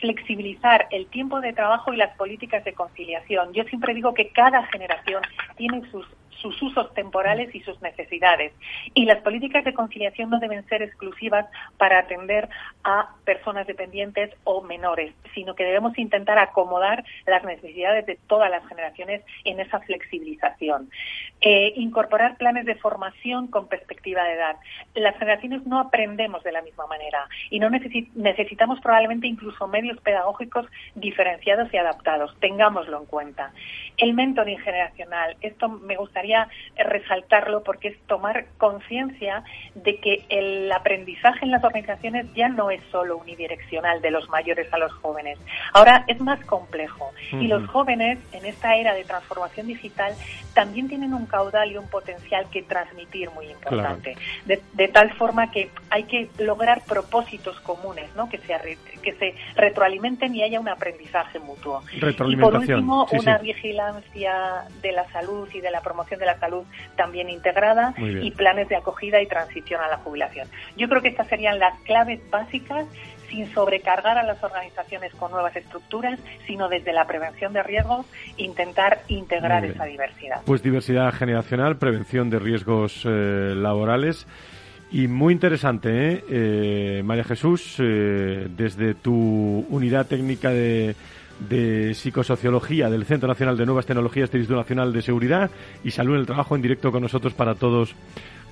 flexibilizar 0.00 0.86
el 0.90 1.06
tiempo 1.06 1.40
de 1.40 1.52
trabajo 1.52 1.92
y 1.92 1.96
las 1.96 2.16
políticas 2.16 2.64
de 2.64 2.72
conciliación. 2.72 3.52
Yo 3.52 3.64
siempre 3.64 3.94
digo 3.94 4.14
que 4.14 4.30
cada 4.30 4.64
generación 4.66 5.22
tiene 5.56 5.82
sus 5.90 6.06
sus 6.40 6.60
usos 6.62 6.92
temporales 6.94 7.54
y 7.54 7.60
sus 7.60 7.80
necesidades. 7.82 8.52
Y 8.94 9.04
las 9.04 9.18
políticas 9.22 9.64
de 9.64 9.74
conciliación 9.74 10.30
no 10.30 10.38
deben 10.38 10.66
ser 10.68 10.82
exclusivas 10.82 11.46
para 11.76 11.98
atender 11.98 12.48
a 12.84 13.10
personas 13.24 13.66
dependientes 13.66 14.30
o 14.44 14.62
menores, 14.62 15.12
sino 15.34 15.54
que 15.54 15.64
debemos 15.64 15.98
intentar 15.98 16.38
acomodar 16.38 17.04
las 17.26 17.44
necesidades 17.44 18.06
de 18.06 18.18
todas 18.26 18.50
las 18.50 18.66
generaciones 18.66 19.22
en 19.44 19.60
esa 19.60 19.80
flexibilización. 19.80 20.90
Eh, 21.40 21.72
incorporar 21.76 22.36
planes 22.36 22.66
de 22.66 22.74
formación 22.76 23.46
con 23.48 23.68
perspectiva 23.68 24.24
de 24.24 24.34
edad. 24.34 24.56
Las 24.94 25.16
generaciones 25.18 25.66
no 25.66 25.78
aprendemos 25.78 26.42
de 26.42 26.52
la 26.52 26.62
misma 26.62 26.86
manera 26.86 27.28
y 27.50 27.60
no 27.60 27.70
necesitamos 27.70 28.80
probablemente 28.80 29.26
incluso 29.26 29.68
medios 29.68 30.00
pedagógicos 30.00 30.66
diferenciados 30.94 31.72
y 31.72 31.76
adaptados. 31.76 32.34
Tengámoslo 32.40 32.98
en 32.98 33.06
cuenta. 33.06 33.52
El 33.96 34.14
mentoring 34.14 34.58
generacional. 34.58 35.36
Esto 35.40 35.68
me 35.68 35.96
gustaría 35.96 36.27
resaltarlo 36.76 37.62
porque 37.62 37.88
es 37.88 37.98
tomar 38.06 38.46
conciencia 38.58 39.42
de 39.74 39.98
que 39.98 40.24
el 40.28 40.70
aprendizaje 40.72 41.44
en 41.44 41.50
las 41.50 41.64
organizaciones 41.64 42.32
ya 42.34 42.48
no 42.48 42.70
es 42.70 42.80
solo 42.90 43.16
unidireccional 43.18 44.00
de 44.00 44.10
los 44.10 44.28
mayores 44.28 44.72
a 44.72 44.78
los 44.78 44.92
jóvenes. 44.92 45.38
Ahora 45.72 46.04
es 46.06 46.20
más 46.20 46.44
complejo 46.44 47.10
y 47.32 47.46
los 47.46 47.66
jóvenes 47.68 48.18
en 48.32 48.44
esta 48.44 48.76
era 48.76 48.94
de 48.94 49.04
transformación 49.04 49.66
digital 49.66 50.14
también 50.54 50.88
tienen 50.88 51.14
un 51.14 51.26
caudal 51.26 51.70
y 51.70 51.76
un 51.76 51.86
potencial 51.88 52.46
que 52.50 52.62
transmitir 52.62 53.30
muy 53.30 53.46
importante. 53.46 54.16
De, 54.44 54.88
tal 54.88 55.12
forma 55.14 55.50
que 55.50 55.70
hay 55.90 56.04
que 56.04 56.30
lograr 56.38 56.82
propósitos 56.84 57.60
comunes, 57.60 58.08
¿no? 58.16 58.28
que, 58.28 58.38
se, 58.38 58.78
que 59.02 59.12
se 59.14 59.34
retroalimenten 59.54 60.34
y 60.34 60.42
haya 60.42 60.58
un 60.58 60.68
aprendizaje 60.68 61.38
mutuo. 61.38 61.82
Y 61.92 62.36
por 62.36 62.56
último, 62.56 63.06
una 63.12 63.38
vigilancia 63.38 64.64
de 64.82 64.92
la 64.92 65.08
salud 65.12 65.48
y 65.52 65.60
de 65.60 65.70
la 65.70 65.80
promoción 65.80 66.17
de 66.18 66.26
la 66.26 66.38
salud 66.38 66.64
también 66.96 67.28
integrada 67.30 67.94
y 67.98 68.30
planes 68.32 68.68
de 68.68 68.76
acogida 68.76 69.20
y 69.22 69.26
transición 69.26 69.80
a 69.80 69.88
la 69.88 69.98
jubilación. 69.98 70.48
Yo 70.76 70.88
creo 70.88 71.02
que 71.02 71.08
estas 71.08 71.28
serían 71.28 71.58
las 71.58 71.78
claves 71.80 72.20
básicas 72.30 72.86
sin 73.28 73.46
sobrecargar 73.52 74.18
a 74.18 74.22
las 74.22 74.42
organizaciones 74.42 75.12
con 75.14 75.30
nuevas 75.30 75.54
estructuras, 75.54 76.18
sino 76.46 76.68
desde 76.68 76.92
la 76.92 77.06
prevención 77.06 77.52
de 77.52 77.62
riesgos 77.62 78.06
intentar 78.36 79.02
integrar 79.08 79.64
esa 79.64 79.84
diversidad. 79.84 80.40
Pues 80.44 80.62
diversidad 80.62 81.12
generacional, 81.12 81.76
prevención 81.76 82.30
de 82.30 82.38
riesgos 82.38 83.04
eh, 83.04 83.54
laborales. 83.54 84.26
Y 84.90 85.06
muy 85.06 85.34
interesante, 85.34 85.90
¿eh? 85.90 86.24
eh 86.30 87.02
María 87.04 87.24
Jesús, 87.24 87.76
eh, 87.78 88.46
desde 88.48 88.94
tu 88.94 89.66
unidad 89.68 90.06
técnica 90.06 90.50
de 90.50 90.96
de 91.40 91.94
Psicosociología 91.94 92.90
del 92.90 93.04
Centro 93.04 93.28
Nacional 93.28 93.56
de 93.56 93.66
Nuevas 93.66 93.86
Tecnologías 93.86 94.30
del 94.30 94.40
Instituto 94.40 94.60
Nacional 94.60 94.92
de 94.92 95.02
Seguridad 95.02 95.50
y 95.84 95.90
Salud 95.90 96.14
en 96.14 96.20
el 96.20 96.26
Trabajo 96.26 96.56
en 96.56 96.62
directo 96.62 96.90
con 96.90 97.02
nosotros 97.02 97.34
para 97.34 97.54
todos 97.54 97.94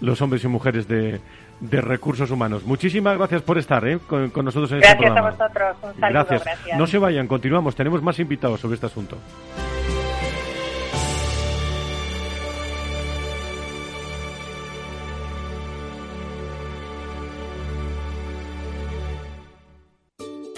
los 0.01 0.21
hombres 0.21 0.45
y 0.45 0.49
mujeres 0.49 0.87
de, 0.89 1.21
recursos 1.61 2.31
humanos. 2.31 2.65
Muchísimas 2.65 3.17
gracias 3.17 3.43
por 3.43 3.59
estar 3.59 3.87
¿eh? 3.87 3.99
con, 4.07 4.31
nosotros 4.45 4.73
en 4.73 4.79
este 4.79 4.97
programa. 4.97 5.21
Gracias 5.31 5.41
a 5.41 5.73
vosotros. 5.73 5.95
Un 5.95 6.01
saludo, 6.01 6.27
gracias. 6.29 6.79
No 6.79 6.87
se 6.87 6.99
vayan, 6.99 7.27
continuamos. 7.27 7.75
Tenemos 7.75 8.03
más 8.03 8.19
invitados 8.19 8.61
sobre 8.61 8.75
este 8.75 8.87
asunto. 8.87 9.17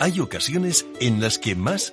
Hay 0.00 0.20
ocasiones 0.20 0.86
en 1.00 1.20
las 1.20 1.38
que 1.38 1.56
más 1.56 1.92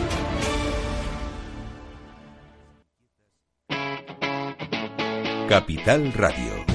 Capital 5.51 6.13
Radio. 6.13 6.70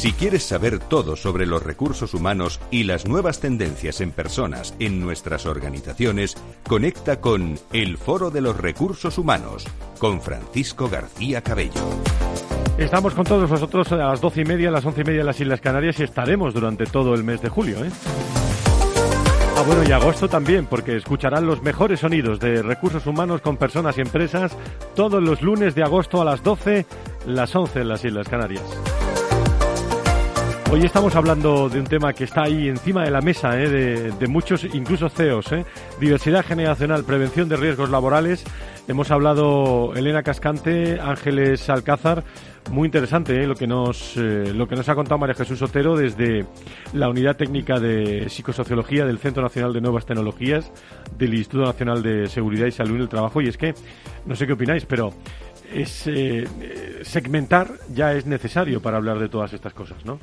Si 0.00 0.14
quieres 0.14 0.44
saber 0.44 0.78
todo 0.78 1.14
sobre 1.14 1.44
los 1.44 1.62
recursos 1.62 2.14
humanos 2.14 2.58
y 2.70 2.84
las 2.84 3.06
nuevas 3.06 3.38
tendencias 3.38 4.00
en 4.00 4.12
personas 4.12 4.74
en 4.78 4.98
nuestras 4.98 5.44
organizaciones, 5.44 6.38
conecta 6.66 7.20
con 7.20 7.58
El 7.70 7.98
Foro 7.98 8.30
de 8.30 8.40
los 8.40 8.56
Recursos 8.56 9.18
Humanos 9.18 9.66
con 9.98 10.22
Francisco 10.22 10.88
García 10.88 11.42
Cabello. 11.42 11.82
Estamos 12.78 13.12
con 13.12 13.26
todos 13.26 13.50
vosotros 13.50 13.92
a 13.92 13.96
las 13.96 14.22
doce 14.22 14.40
y 14.40 14.44
media, 14.46 14.70
a 14.70 14.72
las 14.72 14.86
once 14.86 15.02
y 15.02 15.04
media 15.04 15.20
en 15.20 15.26
las 15.26 15.38
Islas 15.38 15.60
Canarias 15.60 16.00
y 16.00 16.04
estaremos 16.04 16.54
durante 16.54 16.86
todo 16.86 17.12
el 17.12 17.22
mes 17.22 17.42
de 17.42 17.50
julio. 17.50 17.84
¿eh? 17.84 17.90
Ah, 19.58 19.62
bueno, 19.66 19.82
y 19.86 19.92
agosto 19.92 20.30
también, 20.30 20.64
porque 20.64 20.96
escucharán 20.96 21.46
los 21.46 21.62
mejores 21.62 22.00
sonidos 22.00 22.40
de 22.40 22.62
recursos 22.62 23.06
humanos 23.06 23.42
con 23.42 23.58
personas 23.58 23.98
y 23.98 24.00
empresas 24.00 24.56
todos 24.96 25.22
los 25.22 25.42
lunes 25.42 25.74
de 25.74 25.82
agosto 25.82 26.22
a 26.22 26.24
las 26.24 26.42
12, 26.42 26.86
las 27.26 27.54
11 27.54 27.80
en 27.80 27.88
las 27.88 28.02
Islas 28.02 28.28
Canarias. 28.30 28.64
Hoy 30.72 30.84
estamos 30.84 31.16
hablando 31.16 31.68
de 31.68 31.80
un 31.80 31.86
tema 31.86 32.12
que 32.12 32.22
está 32.22 32.44
ahí 32.44 32.68
encima 32.68 33.02
de 33.02 33.10
la 33.10 33.20
mesa 33.20 33.60
¿eh? 33.60 33.68
de, 33.68 34.28
muchos, 34.28 34.64
incluso 34.72 35.08
CEOs, 35.08 35.50
¿eh? 35.50 35.64
diversidad 35.98 36.44
generacional, 36.44 37.02
prevención 37.02 37.48
de 37.48 37.56
riesgos 37.56 37.90
laborales. 37.90 38.44
Hemos 38.86 39.10
hablado 39.10 39.92
Elena 39.96 40.22
Cascante, 40.22 41.00
Ángeles 41.00 41.68
Alcázar, 41.68 42.22
muy 42.70 42.86
interesante 42.86 43.42
¿eh? 43.42 43.48
lo 43.48 43.56
que 43.56 43.66
nos 43.66 44.16
eh, 44.16 44.52
lo 44.54 44.68
que 44.68 44.76
nos 44.76 44.88
ha 44.88 44.94
contado 44.94 45.18
María 45.18 45.34
Jesús 45.34 45.60
Otero 45.60 45.96
desde 45.96 46.46
la 46.92 47.08
unidad 47.08 47.36
técnica 47.36 47.80
de 47.80 48.28
psicosociología 48.28 49.04
del 49.04 49.18
Centro 49.18 49.42
Nacional 49.42 49.72
de 49.72 49.80
Nuevas 49.80 50.06
Tecnologías 50.06 50.70
del 51.18 51.34
Instituto 51.34 51.64
Nacional 51.64 52.00
de 52.00 52.28
Seguridad 52.28 52.66
y 52.66 52.72
Salud 52.72 52.94
en 52.94 53.02
el 53.02 53.08
Trabajo. 53.08 53.40
Y 53.40 53.48
es 53.48 53.56
que 53.56 53.74
no 54.24 54.36
sé 54.36 54.46
qué 54.46 54.52
opináis, 54.52 54.84
pero 54.84 55.12
es 55.72 56.06
eh, 56.06 56.46
segmentar 57.02 57.72
ya 57.92 58.12
es 58.12 58.26
necesario 58.26 58.80
para 58.80 58.98
hablar 58.98 59.18
de 59.18 59.28
todas 59.28 59.52
estas 59.52 59.74
cosas, 59.74 60.04
¿no? 60.04 60.20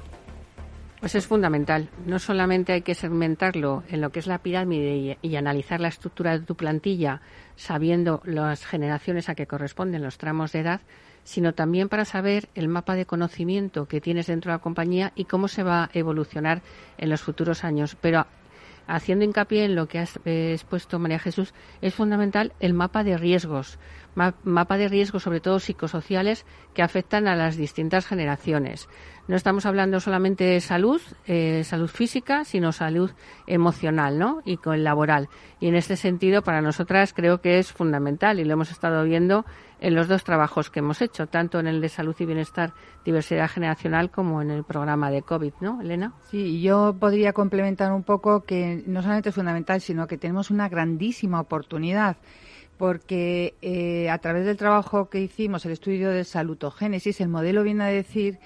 Pues 0.99 1.13
es 1.13 1.27
fundamental. 1.27 1.89
No 2.07 2.17
solamente 2.17 2.73
hay 2.73 2.81
que 2.81 2.95
segmentarlo 2.95 3.83
en 3.88 4.01
lo 4.01 4.10
que 4.10 4.19
es 4.19 4.25
la 4.25 4.39
pirámide 4.39 5.17
y, 5.21 5.36
analizar 5.36 5.79
la 5.79 5.89
estructura 5.89 6.31
de 6.31 6.43
tu 6.43 6.55
plantilla 6.55 7.21
sabiendo 7.55 8.21
las 8.25 8.65
generaciones 8.65 9.29
a 9.29 9.36
que 9.36 9.45
corresponden 9.45 10.01
los 10.01 10.17
tramos 10.17 10.51
de 10.51 10.62
edad, 10.62 10.81
sino 11.23 11.53
también 11.53 11.88
para 11.88 12.03
saber 12.03 12.49
el 12.55 12.67
mapa 12.67 12.95
de 12.95 13.05
conocimiento 13.05 13.88
que 13.88 14.01
tienes 14.01 14.25
dentro 14.25 14.51
de 14.51 14.57
la 14.57 14.62
compañía 14.63 15.12
y 15.15 15.25
cómo 15.25 15.47
se 15.47 15.62
va 15.62 15.83
a 15.83 15.89
evolucionar 15.93 16.63
en 16.97 17.12
los 17.12 17.21
futuros 17.21 17.63
años. 17.63 17.95
Pero 18.01 18.25
haciendo 18.88 19.23
hincapié 19.23 19.65
en 19.65 19.75
lo 19.75 19.88
que 19.88 19.99
has 19.99 20.19
eh, 20.25 20.53
expuesto 20.53 20.97
María 20.97 21.19
Jesús, 21.19 21.53
es 21.81 21.93
fundamental 21.93 22.53
el 22.60 22.73
mapa 22.73 23.03
de 23.03 23.17
riesgos, 23.17 23.77
mapa 24.43 24.77
de 24.77 24.88
riesgos 24.88 25.23
sobre 25.23 25.39
todo 25.39 25.60
psicosociales 25.60 26.45
que 26.73 26.82
afectan 26.82 27.27
a 27.27 27.36
las 27.36 27.56
distintas 27.56 28.08
generaciones. 28.08 28.89
No 29.27 29.36
estamos 29.36 29.65
hablando 29.65 29.99
solamente 29.99 30.45
de 30.45 30.62
salud, 30.62 31.01
eh, 31.27 31.63
salud 31.65 31.89
física, 31.89 32.45
sino 32.45 32.71
salud 32.71 33.12
emocional 33.45 34.17
¿no? 34.17 34.41
y 34.45 34.58
con 34.58 34.84
laboral. 34.84 35.30
Y 35.60 35.67
en 35.67 35.75
este 35.75 35.97
sentido, 35.97 36.41
para 36.41 36.62
nosotras 36.62 37.13
creo 37.13 37.41
que 37.41 37.60
es 37.60 37.71
fundamental 37.71 38.39
y 38.39 38.45
lo 38.45 38.53
hemos 38.53 38.71
estado 38.71 39.03
viendo 39.03 39.45
en 39.80 39.93
los 39.93 40.08
dos 40.08 40.23
trabajos 40.23 40.71
que 40.71 40.80
hemos 40.80 41.01
hecho, 41.01 41.27
tanto 41.27 41.60
en 41.60 41.67
el 41.67 41.82
de 41.82 41.89
salud 41.89 42.15
y 42.17 42.25
bienestar, 42.25 42.73
diversidad 43.06 43.49
generacional, 43.49 44.10
como 44.10 44.41
en 44.41 44.49
el 44.49 44.63
programa 44.63 45.12
de 45.12 45.21
COVID, 45.21 45.53
¿no, 45.62 45.82
Elena? 45.82 46.13
Sí, 46.32 46.62
yo 46.62 46.95
podría 46.99 47.34
complementar 47.34 47.91
un 47.91 48.03
poco 48.03 48.43
que 48.43 48.84
no 48.88 49.01
solamente 49.01 49.30
es 49.30 49.36
fundamental, 49.36 49.82
sino 49.82 50.08
que 50.08 50.17
tenemos 50.17 50.49
una 50.49 50.69
grandísima 50.69 51.39
oportunidad 51.39 52.17
porque 52.78 53.56
eh, 53.62 54.10
a 54.10 54.18
través 54.20 54.46
del 54.46 54.58
trabajo 54.58 55.10
que 55.10 55.20
hicimos, 55.20 55.66
el 55.66 55.72
estudio 55.72 56.10
de 56.10 56.24
salutogénesis, 56.24 57.20
el 57.22 57.30
modelo 57.30 57.63
viene 57.63 57.84
a 57.84 57.88
decir 57.88 58.40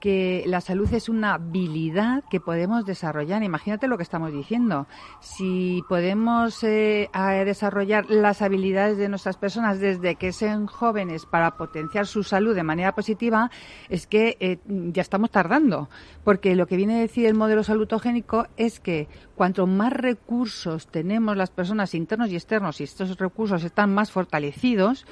que 0.00 0.44
la 0.46 0.60
salud 0.60 0.92
es 0.92 1.08
una 1.08 1.34
habilidad 1.34 2.24
que 2.30 2.40
podemos 2.40 2.84
desarrollar. 2.84 3.42
Imagínate 3.42 3.88
lo 3.88 3.96
que 3.96 4.02
estamos 4.02 4.32
diciendo. 4.32 4.86
Si 5.20 5.82
podemos 5.88 6.62
eh, 6.64 7.08
desarrollar 7.44 8.10
las 8.10 8.42
habilidades 8.42 8.98
de 8.98 9.08
nuestras 9.08 9.36
personas 9.36 9.80
desde 9.80 10.16
que 10.16 10.32
sean 10.32 10.66
jóvenes 10.66 11.26
para 11.26 11.56
potenciar 11.56 12.06
su 12.06 12.22
salud 12.22 12.54
de 12.54 12.62
manera 12.62 12.94
positiva, 12.94 13.50
es 13.88 14.06
que 14.06 14.36
eh, 14.40 14.58
ya 14.66 15.02
estamos 15.02 15.30
tardando. 15.30 15.88
Porque 16.24 16.56
lo 16.56 16.66
que 16.66 16.76
viene 16.76 16.96
a 16.96 17.00
decir 17.00 17.26
el 17.26 17.34
modelo 17.34 17.62
salutogénico 17.62 18.46
es 18.56 18.80
que 18.80 19.08
cuanto 19.34 19.66
más 19.66 19.92
recursos 19.92 20.86
tenemos 20.88 21.36
las 21.36 21.50
personas 21.50 21.94
internos 21.94 22.30
y 22.30 22.36
externos 22.36 22.80
y 22.80 22.84
estos 22.84 23.16
recursos 23.18 23.64
están 23.64 23.94
más 23.94 24.10
fortalecidos, 24.10 25.06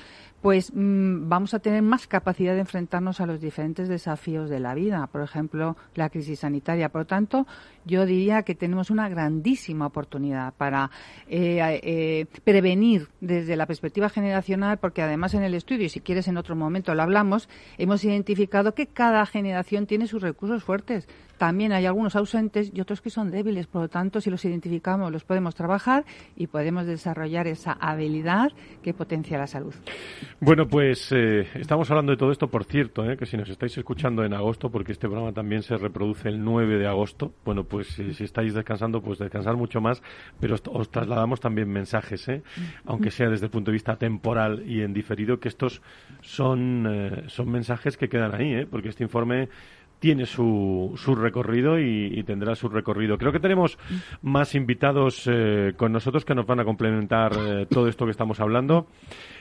pues 0.45 0.73
mm, 0.75 1.27
vamos 1.27 1.55
a 1.55 1.59
tener 1.59 1.81
más 1.81 2.07
capacidad 2.07 2.53
de 2.53 2.61
enfrentarnos 2.61 3.19
a 3.23 3.25
los 3.25 3.41
diferentes 3.41 3.89
desafíos 3.89 4.51
de 4.51 4.61
la 4.61 4.75
vida, 4.75 5.07
por 5.07 5.23
ejemplo, 5.23 5.75
la 5.95 6.11
crisis 6.11 6.41
sanitaria. 6.41 6.91
Por 6.91 7.01
lo 7.01 7.07
tanto, 7.07 7.47
yo 7.87 8.05
diría 8.05 8.43
que 8.43 8.55
tenemos 8.55 8.91
una 8.91 9.09
grandísima 9.09 9.87
oportunidad 9.87 10.53
para 10.53 10.91
eh, 11.29 11.81
eh, 11.83 12.27
prevenir 12.45 13.09
desde 13.23 13.57
la 13.57 13.65
perspectiva 13.65 14.11
generacional, 14.11 14.77
porque 14.77 15.01
además 15.01 15.33
en 15.33 15.45
el 15.45 15.55
estudio, 15.55 15.87
y 15.87 15.89
si 15.89 16.01
quieres 16.01 16.29
en 16.29 16.37
otro 16.37 16.55
momento 16.55 16.95
lo 16.95 17.03
hablamos, 17.03 17.49
hemos 17.79 18.05
identificado 18.05 18.75
que 18.75 18.87
cada 18.87 19.25
generación 19.25 19.87
tiene 19.87 20.07
sus 20.07 20.21
recursos 20.21 20.63
fuertes. 20.63 21.09
También 21.39 21.73
hay 21.73 21.87
algunos 21.87 22.15
ausentes 22.17 22.71
y 22.73 22.81
otros 22.81 23.01
que 23.01 23.11
son 23.11 23.31
débiles, 23.31 23.67
por 23.67 23.83
lo 23.83 23.89
tanto, 23.89 24.21
si 24.21 24.31
los 24.31 24.45
identificamos, 24.45 25.11
los 25.11 25.25
podemos 25.25 25.55
trabajar 25.55 26.05
y 26.37 26.47
podemos 26.47 26.87
desarrollar 26.87 27.47
esa 27.47 27.73
habilidad 27.73 28.53
que 28.83 28.95
potencia 28.95 29.37
la 29.37 29.47
salud. 29.47 29.75
Bueno, 30.41 30.67
pues 30.67 31.13
eh, 31.13 31.47
estamos 31.55 31.89
hablando 31.91 32.11
de 32.11 32.19
todo 32.19 32.33
esto, 32.33 32.49
por 32.49 32.65
cierto, 32.65 33.09
eh, 33.09 33.17
que 33.17 33.25
si 33.25 33.37
nos 33.37 33.49
estáis 33.49 33.79
escuchando 33.79 34.25
en 34.25 34.35
agosto, 34.35 34.69
porque 34.69 34.91
este 34.91 35.07
programa 35.07 35.33
también 35.33 35.63
se 35.63 35.77
reproduce 35.77 36.29
el 36.29 36.43
9 36.43 36.77
de 36.77 36.89
agosto, 36.89 37.33
bueno, 37.45 37.65
pues 37.65 37.87
si 37.87 38.25
estáis 38.25 38.53
descansando, 38.53 39.01
pues 39.01 39.21
descansar 39.21 39.57
mucho 39.57 39.81
más, 39.81 40.03
pero 40.41 40.57
os, 40.73 40.91
trasladamos 40.91 41.41
también 41.41 41.69
mensajes, 41.69 42.29
¿eh? 42.29 42.43
aunque 42.85 43.13
sea 43.13 43.29
desde 43.29 43.47
el 43.47 43.51
punto 43.51 43.71
de 43.71 43.75
vista 43.75 43.97
temporal 43.97 44.65
y 44.67 44.83
en 44.83 44.93
diferido, 44.93 45.39
que 45.39 45.49
estos 45.49 45.83
son, 46.21 47.25
son 47.29 47.51
mensajes 47.51 47.97
que 47.97 48.09
quedan 48.09 48.35
ahí, 48.35 48.67
porque 48.67 48.89
este 48.89 49.05
informe 49.05 49.49
tiene 49.99 50.27
su, 50.27 50.93
su 50.97 51.15
recorrido 51.15 51.79
y, 51.79 52.23
tendrá 52.25 52.55
su 52.55 52.69
recorrido. 52.69 53.19
Creo 53.19 53.33
que 53.33 53.41
tenemos 53.41 53.79
más 54.23 54.55
invitados 54.55 55.29
eh, 55.31 55.73
con 55.77 55.93
nosotros 55.93 56.25
que 56.25 56.35
nos 56.35 56.47
van 56.47 56.61
a 56.61 56.65
complementar 56.65 57.33
eh, 57.37 57.67
todo 57.69 57.89
esto 57.89 58.05
que 58.05 58.11
estamos 58.11 58.41
hablando. 58.41 58.87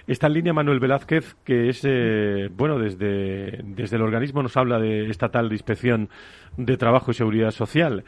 Está 0.08 0.28
en 0.28 0.34
línea 0.34 0.54
Manuel 0.54 0.80
Velázquez, 0.80 1.36
que 1.44 1.70
es, 1.70 1.82
eh, 1.84 2.50
bueno, 2.56 2.78
desde, 2.80 3.62
desde 3.64 3.96
el 3.96 4.02
organismo 4.02 4.44
nos 4.44 4.58
habla 4.58 4.80
de 4.80 5.10
estatal 5.10 5.50
de 5.50 5.56
inspección 5.56 6.10
de 6.58 6.78
trabajo 6.78 7.12
y 7.12 7.14
seguridad 7.14 7.52
social. 7.52 8.04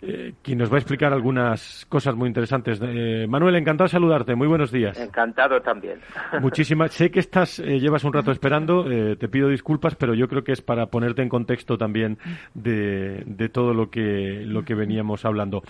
Eh, 0.00 0.34
quien 0.42 0.58
nos 0.58 0.70
va 0.70 0.76
a 0.76 0.78
explicar 0.78 1.12
algunas 1.12 1.84
cosas 1.88 2.14
muy 2.14 2.28
interesantes. 2.28 2.80
Eh, 2.80 3.26
Manuel, 3.28 3.56
encantado 3.56 3.86
de 3.86 3.90
saludarte. 3.90 4.36
Muy 4.36 4.46
buenos 4.46 4.70
días. 4.70 4.98
Encantado 4.98 5.60
también. 5.60 5.98
Muchísimas. 6.40 6.92
Sé 6.92 7.10
que 7.10 7.18
estás, 7.18 7.58
eh, 7.58 7.80
llevas 7.80 8.04
un 8.04 8.12
rato 8.12 8.30
esperando. 8.30 8.84
te 8.84 9.28
pido 9.28 9.48
disculpas, 9.48 9.96
pero 9.96 10.14
yo 10.14 10.28
creo 10.28 10.44
que 10.44 10.52
es 10.52 10.62
para 10.62 10.86
ponerte 10.86 11.22
en 11.22 11.28
contexto 11.28 11.76
también 11.76 12.18
de, 12.54 13.24
de 13.26 13.48
todo 13.48 13.74
lo 13.74 13.90
que 13.90 14.42
lo 14.44 14.64
que 14.64 14.74
veníamos 14.74 15.24
hablando. 15.24 15.62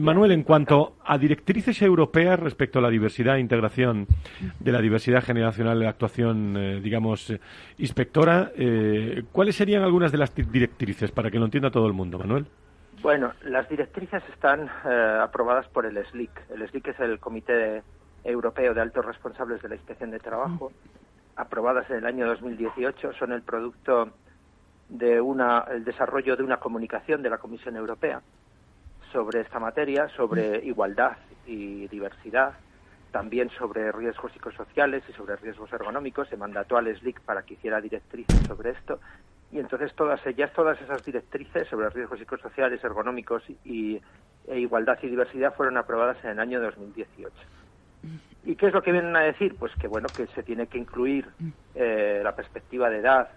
Manuel, 0.00 0.32
en 0.32 0.42
cuanto 0.42 0.96
a 1.04 1.16
directrices 1.18 1.80
europeas 1.82 2.38
respecto 2.38 2.78
a 2.78 2.82
la 2.82 2.90
diversidad 2.90 3.36
e 3.36 3.40
integración 3.40 4.06
de 4.58 4.72
la 4.72 4.80
diversidad 4.80 5.22
generacional 5.22 5.78
de 5.78 5.84
la 5.84 5.90
actuación, 5.90 6.82
digamos, 6.82 7.32
inspectora, 7.78 8.52
¿cuáles 9.32 9.56
serían 9.56 9.82
algunas 9.82 10.12
de 10.12 10.18
las 10.18 10.34
directrices 10.34 11.10
para 11.10 11.30
que 11.30 11.38
lo 11.38 11.44
entienda 11.44 11.70
todo 11.70 11.86
el 11.86 11.92
mundo, 11.92 12.18
Manuel? 12.18 12.46
Bueno, 13.00 13.32
las 13.42 13.68
directrices 13.68 14.22
están 14.32 14.68
eh, 14.84 15.18
aprobadas 15.22 15.68
por 15.68 15.86
el 15.86 16.04
SLIC. 16.06 16.30
El 16.50 16.68
SLIC 16.68 16.88
es 16.88 17.00
el 17.00 17.20
Comité 17.20 17.82
Europeo 18.24 18.74
de 18.74 18.80
Altos 18.80 19.04
Responsables 19.04 19.62
de 19.62 19.68
la 19.68 19.76
Inspección 19.76 20.10
de 20.10 20.18
Trabajo, 20.18 20.72
aprobadas 21.36 21.88
en 21.90 21.98
el 21.98 22.06
año 22.06 22.26
2018. 22.26 23.12
Son 23.12 23.32
el 23.32 23.42
producto 23.42 24.10
de 24.88 25.20
una, 25.20 25.64
el 25.70 25.84
desarrollo 25.84 26.36
de 26.36 26.42
una 26.42 26.56
comunicación 26.56 27.22
de 27.22 27.30
la 27.30 27.38
Comisión 27.38 27.76
Europea 27.76 28.20
sobre 29.12 29.40
esta 29.40 29.60
materia, 29.60 30.08
sobre 30.16 30.64
igualdad 30.64 31.16
y 31.46 31.86
diversidad, 31.86 32.54
también 33.12 33.48
sobre 33.50 33.92
riesgos 33.92 34.32
psicosociales 34.32 35.02
y 35.08 35.12
sobre 35.12 35.36
riesgos 35.36 35.72
ergonómicos. 35.72 36.28
Se 36.28 36.36
mandató 36.36 36.76
al 36.76 36.94
SLIC 36.94 37.20
para 37.20 37.42
que 37.42 37.54
hiciera 37.54 37.80
directrices 37.80 38.40
sobre 38.46 38.70
esto. 38.70 38.98
Y 39.50 39.58
entonces 39.58 39.94
todas 39.94 40.24
ellas, 40.26 40.52
todas 40.52 40.80
esas 40.80 41.04
directrices 41.04 41.68
sobre 41.68 41.88
riesgos 41.90 42.18
psicosociales, 42.18 42.82
ergonómicos 42.84 43.42
y, 43.64 44.00
e 44.46 44.58
igualdad 44.60 44.98
y 45.02 45.08
diversidad 45.08 45.54
fueron 45.54 45.78
aprobadas 45.78 46.22
en 46.24 46.30
el 46.30 46.40
año 46.40 46.60
2018. 46.60 47.34
¿Y 48.44 48.56
qué 48.56 48.66
es 48.66 48.72
lo 48.72 48.82
que 48.82 48.92
vienen 48.92 49.16
a 49.16 49.20
decir? 49.20 49.56
Pues 49.58 49.74
que 49.76 49.88
bueno, 49.88 50.10
que 50.10 50.26
se 50.28 50.42
tiene 50.42 50.66
que 50.66 50.78
incluir 50.78 51.28
eh, 51.74 52.20
la 52.22 52.36
perspectiva 52.36 52.88
de 52.90 52.98
edad 52.98 53.30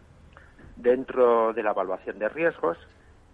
dentro 0.76 1.54
de 1.54 1.63
la 1.63 1.71
evaluación 1.71 2.19
de 2.19 2.30
riesgos 2.30 2.78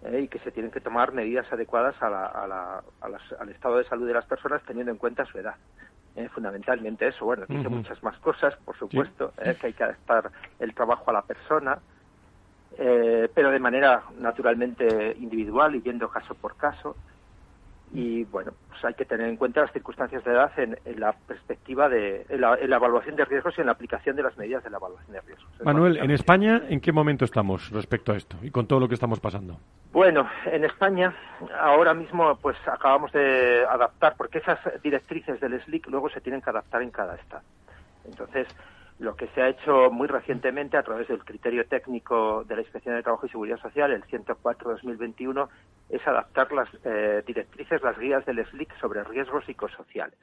eh, 0.02 0.22
y 0.22 0.28
que 0.28 0.38
se 0.40 0.50
tienen 0.50 0.70
que 0.70 0.80
tomar 0.80 1.12
medidas 1.12 1.52
adecuadas 1.52 1.96
al 2.00 3.50
estado 3.50 3.78
de 3.78 3.84
salud 3.84 4.06
de 4.06 4.14
las 4.14 4.26
personas 4.26 4.62
teniendo 4.64 4.92
en 4.92 4.98
cuenta 4.98 5.24
su 5.24 5.38
edad. 5.38 5.56
Eh, 6.16 6.28
fundamentalmente 6.30 7.06
eso. 7.06 7.24
Bueno, 7.24 7.44
dice 7.48 7.68
muchas 7.68 8.02
más 8.02 8.18
cosas, 8.18 8.56
por 8.64 8.76
supuesto, 8.76 9.32
que 9.36 9.66
hay 9.66 9.72
que 9.72 9.84
adaptar 9.84 10.32
el 10.58 10.74
trabajo 10.74 11.10
a 11.10 11.12
la 11.12 11.22
persona, 11.22 11.78
pero 12.78 13.50
de 13.50 13.58
manera 13.58 14.04
naturalmente 14.20 15.16
individual 15.18 15.74
y 15.74 15.82
yendo 15.82 16.08
caso 16.08 16.34
por 16.34 16.56
caso 16.56 16.94
y 17.92 18.24
bueno, 18.24 18.52
pues 18.68 18.84
hay 18.84 18.94
que 18.94 19.04
tener 19.04 19.28
en 19.28 19.36
cuenta 19.36 19.62
las 19.62 19.72
circunstancias 19.72 20.22
de 20.24 20.32
edad 20.32 20.52
en, 20.58 20.76
la 20.98 21.12
perspectiva 21.12 21.88
de 21.88 22.26
la, 22.30 22.56
evaluación 22.56 23.16
de 23.16 23.24
riesgos 23.24 23.54
y 23.56 23.60
en 23.60 23.66
la 23.66 23.72
aplicación 23.72 24.14
de 24.16 24.22
las 24.22 24.36
medidas 24.36 24.62
de 24.62 24.70
la 24.70 24.76
evaluación 24.76 25.12
de 25.12 25.20
riesgos. 25.22 25.48
Manuel, 25.64 25.96
en 25.96 26.10
España, 26.10 26.62
¿en 26.68 26.80
qué 26.80 26.92
momento 26.92 27.24
estamos 27.24 27.70
respecto 27.70 28.12
a 28.12 28.16
esto 28.16 28.36
y 28.42 28.50
con 28.50 28.66
todo 28.66 28.80
lo 28.80 28.88
que 28.88 28.94
estamos 28.94 29.20
pasando? 29.20 29.58
Bueno, 29.92 30.28
en 30.44 30.64
España 30.64 31.14
ahora 31.58 31.94
mismo 31.94 32.36
pues 32.36 32.56
acabamos 32.66 33.10
de 33.12 33.64
adaptar 33.64 34.14
porque 34.16 34.38
esas 34.38 34.58
directrices 34.82 35.40
del 35.40 35.60
SLIC 35.62 35.88
luego 35.88 36.10
se 36.10 36.20
tienen 36.20 36.42
que 36.42 36.50
adaptar 36.50 36.82
en 36.82 36.90
cada 36.90 37.14
estado. 37.14 37.42
Entonces, 38.04 38.48
lo 38.98 39.14
que 39.14 39.28
se 39.28 39.42
ha 39.42 39.48
hecho 39.48 39.90
muy 39.90 40.08
recientemente 40.08 40.76
a 40.76 40.82
través 40.82 41.06
del 41.08 41.24
criterio 41.24 41.66
técnico 41.66 42.44
de 42.44 42.56
la 42.56 42.62
Inspección 42.62 42.96
de 42.96 43.02
Trabajo 43.02 43.26
y 43.26 43.30
Seguridad 43.30 43.60
Social, 43.60 43.92
el 43.92 44.04
104-2021, 44.04 45.48
es 45.88 46.06
adaptar 46.06 46.50
las 46.52 46.68
eh, 46.84 47.22
directrices, 47.26 47.82
las 47.82 47.98
guías 47.98 48.26
del 48.26 48.44
SLIC 48.44 48.76
sobre 48.80 49.04
riesgos 49.04 49.44
psicosociales. 49.44 50.18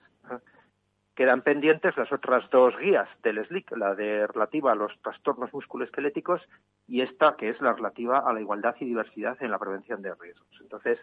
Quedan 1.16 1.44
pendientes 1.44 1.96
las 1.96 2.12
otras 2.12 2.50
dos 2.50 2.78
guías 2.78 3.08
del 3.24 3.46
SLIC, 3.46 3.78
la 3.78 3.96
de 3.96 4.28
relativa 4.28 4.74
a 4.74 4.76
los 4.76 4.92
trastornos 5.02 5.54
musculoesqueléticos 5.54 6.42
y 6.88 7.00
esta 7.00 7.38
que 7.38 7.50
es 7.50 7.62
la 7.62 7.72
relativa 7.72 8.20
a 8.20 8.34
la 8.34 8.42
igualdad 8.42 8.76
y 8.82 8.86
diversidad 8.86 9.38
en 9.42 9.52
la 9.52 9.60
prevención 9.60 10.02
de 10.02 10.14
riesgos. 10.16 10.50
Entonces, 10.60 11.00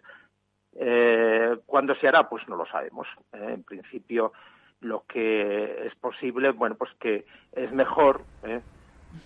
eh, 0.74 1.56
¿cuándo 1.64 1.94
se 1.94 2.08
hará? 2.08 2.28
Pues 2.28 2.46
no 2.48 2.56
lo 2.56 2.66
sabemos. 2.66 3.08
¿eh? 3.32 3.52
en 3.54 3.64
principio, 3.64 4.34
lo 4.82 5.04
que 5.08 5.86
es 5.86 5.94
posible, 5.96 6.50
bueno, 6.50 6.74
pues 6.76 6.90
que 7.00 7.24
es 7.52 7.72
mejor, 7.72 8.22
¿eh? 8.44 8.60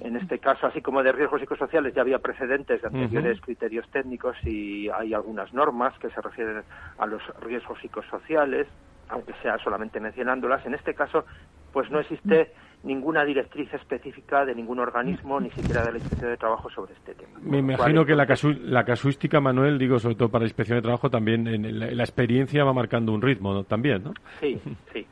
en 0.00 0.16
este 0.16 0.38
caso, 0.38 0.66
así 0.66 0.80
como 0.80 1.02
de 1.02 1.12
riesgos 1.12 1.40
psicosociales 1.40 1.94
ya 1.94 2.02
había 2.02 2.18
precedentes 2.18 2.82
de 2.82 2.88
anteriores 2.88 3.40
criterios 3.40 3.88
técnicos 3.90 4.36
y 4.44 4.88
hay 4.88 5.14
algunas 5.14 5.52
normas 5.54 5.96
que 5.98 6.10
se 6.10 6.20
refieren 6.20 6.62
a 6.98 7.06
los 7.06 7.22
riesgos 7.40 7.78
psicosociales, 7.80 8.66
aunque 9.08 9.32
sea 9.42 9.58
solamente 9.58 10.00
mencionándolas. 10.00 10.64
En 10.66 10.74
este 10.74 10.94
caso, 10.94 11.24
pues 11.72 11.90
no 11.90 12.00
existe 12.00 12.52
ninguna 12.82 13.24
directriz 13.24 13.72
específica 13.74 14.44
de 14.44 14.54
ningún 14.54 14.78
organismo, 14.78 15.40
ni 15.40 15.50
siquiera 15.50 15.84
de 15.84 15.92
la 15.92 15.98
Inspección 15.98 16.30
de 16.30 16.36
Trabajo 16.36 16.70
sobre 16.70 16.92
este 16.94 17.14
tema. 17.14 17.38
Me 17.42 17.58
imagino 17.58 18.04
que 18.04 18.14
la, 18.14 18.26
la, 18.60 18.84
casuística, 18.84 19.40
Manuel, 19.40 19.78
digo, 19.78 19.98
sobre 19.98 20.14
todo 20.16 20.28
para 20.28 20.42
la 20.42 20.48
Inspección 20.48 20.78
de 20.78 20.82
Trabajo, 20.82 21.10
también 21.10 21.46
en 21.48 21.78
la, 21.78 22.02
experiencia 22.02 22.64
va 22.64 22.72
marcando 22.72 23.12
un 23.12 23.22
ritmo, 23.22 23.64
También, 23.64 24.04
¿no? 24.04 24.14
Sí, 24.40 24.60
sí. 24.92 25.06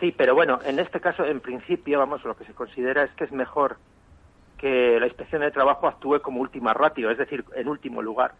Sí, 0.00 0.12
pero 0.16 0.34
bueno, 0.34 0.58
en 0.64 0.78
este 0.78 1.00
caso, 1.00 1.24
en 1.24 1.40
principio, 1.40 1.98
vamos, 1.98 2.22
lo 2.24 2.36
que 2.36 2.44
se 2.44 2.52
considera 2.52 3.04
es 3.04 3.10
que 3.12 3.24
es 3.24 3.32
mejor 3.32 3.78
que 4.58 4.98
la 5.00 5.06
inspección 5.06 5.40
de 5.40 5.50
trabajo 5.50 5.86
actúe 5.86 6.20
como 6.20 6.40
última 6.40 6.74
ratio, 6.74 7.10
es 7.10 7.18
decir, 7.18 7.44
en 7.54 7.68
último 7.68 8.02
lugar, 8.02 8.34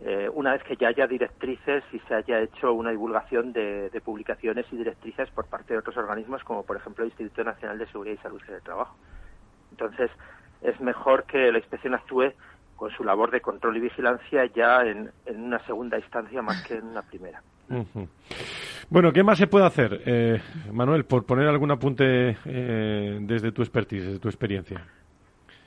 eh, 0.00 0.30
una 0.32 0.52
vez 0.52 0.62
que 0.62 0.76
ya 0.76 0.88
haya 0.88 1.06
directrices 1.06 1.84
y 1.92 1.98
se 2.00 2.14
haya 2.14 2.40
hecho 2.40 2.72
una 2.72 2.90
divulgación 2.90 3.52
de, 3.52 3.90
publicaciones 4.04 4.66
y 4.72 4.76
directrices 4.76 5.28
por 5.30 5.46
parte 5.46 5.74
de 5.74 5.80
otros 5.80 5.96
organismos, 5.96 6.42
como 6.44 6.64
por 6.64 6.76
ejemplo 6.76 7.04
el 7.04 7.10
Instituto 7.10 7.44
Nacional 7.44 7.78
de 7.78 7.86
Seguridad 7.86 8.14
y 8.18 8.22
Salud 8.22 8.42
del 8.42 8.62
Trabajo. 8.62 8.96
Entonces, 9.72 10.10
es 10.62 10.80
mejor 10.80 11.24
que 11.24 11.50
la 11.50 11.58
inspección 11.58 11.94
actúe 11.94 12.32
con 12.76 12.90
su 12.92 13.04
labor 13.04 13.30
de 13.30 13.40
control 13.40 13.76
y 13.76 13.80
vigilancia 13.80 14.46
ya 14.46 14.82
en 14.82 15.12
una 15.26 15.58
segunda 15.66 15.98
instancia 15.98 16.40
más 16.40 16.62
que 16.62 16.76
en 16.76 16.86
una 16.86 17.02
primera. 17.02 17.42
Bueno, 18.88 19.12
¿qué 19.12 19.22
más 19.22 19.38
se 19.38 19.46
puede 19.46 19.66
hacer, 19.66 20.02
eh, 20.04 20.42
Manuel, 20.72 21.04
por 21.04 21.24
poner 21.24 21.46
algún 21.46 21.70
apunte 21.70 22.36
eh, 22.44 23.18
desde 23.20 23.52
tu 23.52 23.62
expertise, 23.62 24.04
desde 24.04 24.18
tu 24.18 24.28
experiencia? 24.28 24.84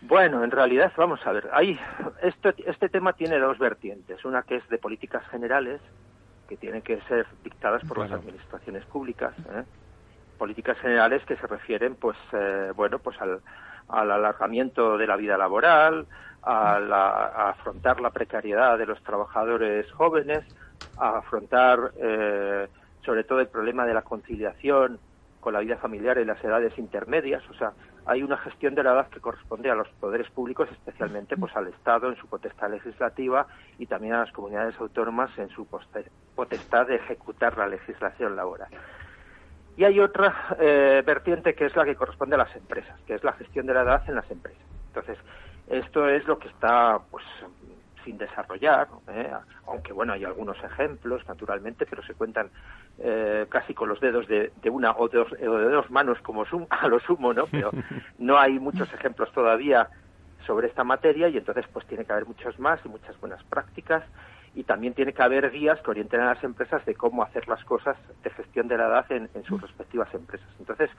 Bueno, 0.02 0.44
en 0.44 0.52
realidad, 0.52 0.92
vamos 0.98 1.26
a 1.26 1.32
ver, 1.32 1.50
hay, 1.54 1.80
este 2.22 2.90
tema 2.90 3.14
tiene 3.14 3.40
dos 3.40 3.58
vertientes. 3.58 4.26
Una 4.26 4.42
que 4.42 4.58
es 4.58 4.68
de 4.68 4.78
políticas 4.78 5.26
generales, 5.30 5.80
que 6.50 6.58
tienen 6.58 6.82
que 6.82 7.00
ser 7.08 7.26
dictadas 7.46 7.82
por 7.86 8.00
las 8.00 8.12
administraciones 8.12 8.84
públicas. 8.86 9.34
¿eh? 9.40 9.64
Políticas 10.38 10.78
generales 10.80 11.24
que 11.26 11.38
se 11.38 11.48
refieren, 11.48 11.96
pues, 11.96 12.18
bueno, 12.76 13.00
pues 13.00 13.16
al, 13.22 13.40
alargamiento 13.88 14.98
de 14.98 15.08
la 15.08 15.16
vida 15.16 15.38
laboral, 15.38 16.08
a, 16.42 16.76
a 16.76 17.50
afrontar 17.52 18.02
la 18.02 18.10
precariedad 18.10 18.78
de 18.78 18.86
los 18.86 19.02
trabajadores 19.04 19.90
jóvenes, 19.94 20.44
a 20.98 21.18
afrontar 21.18 21.92
eh, 21.98 22.68
sobre 23.06 23.24
todo 23.24 23.40
el 23.40 23.48
problema 23.48 23.86
de 23.86 23.94
la 23.94 24.02
conciliación 24.02 25.00
con 25.40 25.54
la 25.54 25.60
vida 25.60 25.78
familiar 25.78 26.18
en 26.18 26.28
las 26.28 26.44
edades 26.44 26.78
intermedias, 26.78 27.44
o 27.50 27.54
sea, 27.56 27.74
hay 28.06 28.24
una 28.24 28.38
gestión 28.38 28.76
de 28.76 28.84
la 28.84 28.94
edad 28.94 29.08
que 29.10 29.20
corresponde 29.20 29.70
a 29.70 29.76
los 29.76 29.88
poderes 30.00 30.30
públicos, 30.30 30.70
especialmente 30.72 31.38
pues 31.38 31.56
al 31.56 31.68
Estado 31.68 32.10
en 32.10 32.16
su 32.18 32.28
potestad 32.28 32.70
legislativa 32.70 33.48
y 33.78 33.86
también 33.86 34.14
a 34.14 34.20
las 34.20 34.32
comunidades 34.32 34.76
autónomas 34.80 35.38
en 35.38 35.50
su 35.50 35.66
potestad 36.36 36.88
de 36.88 36.96
ejecutar 36.96 37.58
la 37.58 37.68
legislación 37.68 38.36
laboral. 38.36 38.70
Y 39.76 39.86
hay 39.86 40.00
otra 40.00 40.56
eh, 40.60 41.02
vertiente 41.06 41.56
que 41.56 41.66
es 41.66 41.76
la 41.76 41.86
que 41.86 41.96
corresponde 41.96 42.36
a 42.36 42.40
las 42.40 42.56
empresas, 42.56 43.00
que 43.08 43.16
es 43.16 43.24
la 43.24 43.34
gestión 43.34 43.66
de 43.66 43.74
la 43.74 43.82
edad 43.82 44.04
en 44.08 44.16
las 44.16 44.30
empresas. 44.30 44.62
Entonces, 44.88 45.18
esto 45.68 46.08
es 46.08 46.26
lo 46.28 46.38
que 46.38 46.50
está 46.50 47.00
pues 47.10 47.24
sin 48.04 48.18
desarrollar, 48.18 48.88
¿eh? 49.08 49.32
aunque 49.68 49.94
bueno, 49.94 50.14
hay 50.14 50.24
algunos 50.24 50.58
ejemplos, 50.64 51.28
naturalmente, 51.28 51.86
pero 51.86 52.04
se 52.04 52.14
cuentan 52.14 52.50
eh, 53.00 53.46
casi 53.50 53.74
con 53.74 53.90
los 53.90 54.00
dedos 54.00 54.28
de, 54.28 54.52
una 54.70 54.92
o 54.92 55.08
de, 55.08 55.18
dos, 55.18 55.32
de 55.32 55.48
dos 55.48 55.90
manos 55.92 56.20
como 56.22 56.46
a 56.70 56.88
lo 56.88 57.00
sumo, 57.00 57.34
¿no? 57.34 57.48
Pero 57.48 57.72
no 58.18 58.38
hay 58.38 58.60
muchos 58.60 58.92
ejemplos 58.94 59.32
todavía 59.32 59.90
sobre 60.46 60.68
esta 60.68 60.84
materia 60.84 61.30
y 61.30 61.38
entonces 61.38 61.66
pues 61.72 61.86
tiene 61.88 62.06
que 62.06 62.12
haber 62.12 62.26
muchos 62.26 62.60
más 62.60 62.80
y 62.86 62.90
muchas 62.90 63.20
buenas 63.20 63.44
prácticas 63.46 64.04
y 64.56 64.64
también 64.64 64.94
tiene 64.94 65.14
que 65.14 65.24
haber 65.24 65.50
guías 65.52 65.80
que 65.82 65.92
orienten 65.92 66.20
a 66.20 66.34
las 66.34 66.44
empresas 66.44 66.86
de 66.86 66.94
cómo 66.96 67.24
hacer 67.24 67.48
las 67.48 67.64
cosas 67.64 67.98
de 68.24 68.30
gestión 68.30 68.68
de 68.68 68.78
la 68.78 68.88
edad 68.88 69.12
en, 69.12 69.30
en 69.34 69.44
sus 69.44 69.62
respectivas 69.62 70.14
empresas. 70.14 70.48
Entonces, 70.60 70.90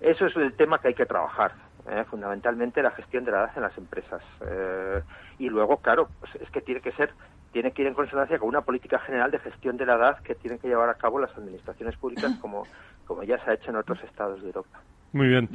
eso 0.00 0.26
es 0.26 0.36
el 0.36 0.52
tema 0.54 0.78
que 0.78 0.88
hay 0.88 0.94
que 0.94 1.06
trabajar. 1.06 1.52
¿Eh? 1.88 2.04
fundamentalmente 2.10 2.82
la 2.82 2.90
gestión 2.92 3.24
de 3.24 3.32
la 3.32 3.38
edad 3.38 3.52
en 3.56 3.62
las 3.62 3.76
empresas. 3.78 4.22
Eh, 4.48 5.02
y 5.38 5.48
luego, 5.48 5.78
claro, 5.78 6.08
pues 6.20 6.34
es 6.36 6.50
que 6.50 6.60
tiene 6.60 6.80
que 6.80 6.92
ser, 6.92 7.10
tiene 7.52 7.72
que 7.72 7.82
ir 7.82 7.88
en 7.88 7.94
consonancia 7.94 8.38
con 8.38 8.48
una 8.48 8.62
política 8.62 8.98
general 9.00 9.30
de 9.30 9.38
gestión 9.38 9.76
de 9.76 9.86
la 9.86 9.94
edad 9.94 10.18
que 10.22 10.34
tienen 10.34 10.58
que 10.58 10.68
llevar 10.68 10.88
a 10.88 10.94
cabo 10.94 11.18
las 11.18 11.36
administraciones 11.36 11.96
públicas, 11.96 12.34
como, 12.40 12.64
como 13.06 13.22
ya 13.22 13.42
se 13.44 13.50
ha 13.50 13.54
hecho 13.54 13.70
en 13.70 13.76
otros 13.76 14.02
estados 14.04 14.40
de 14.40 14.48
Europa. 14.48 14.80
Muy 15.12 15.28
bien. 15.28 15.48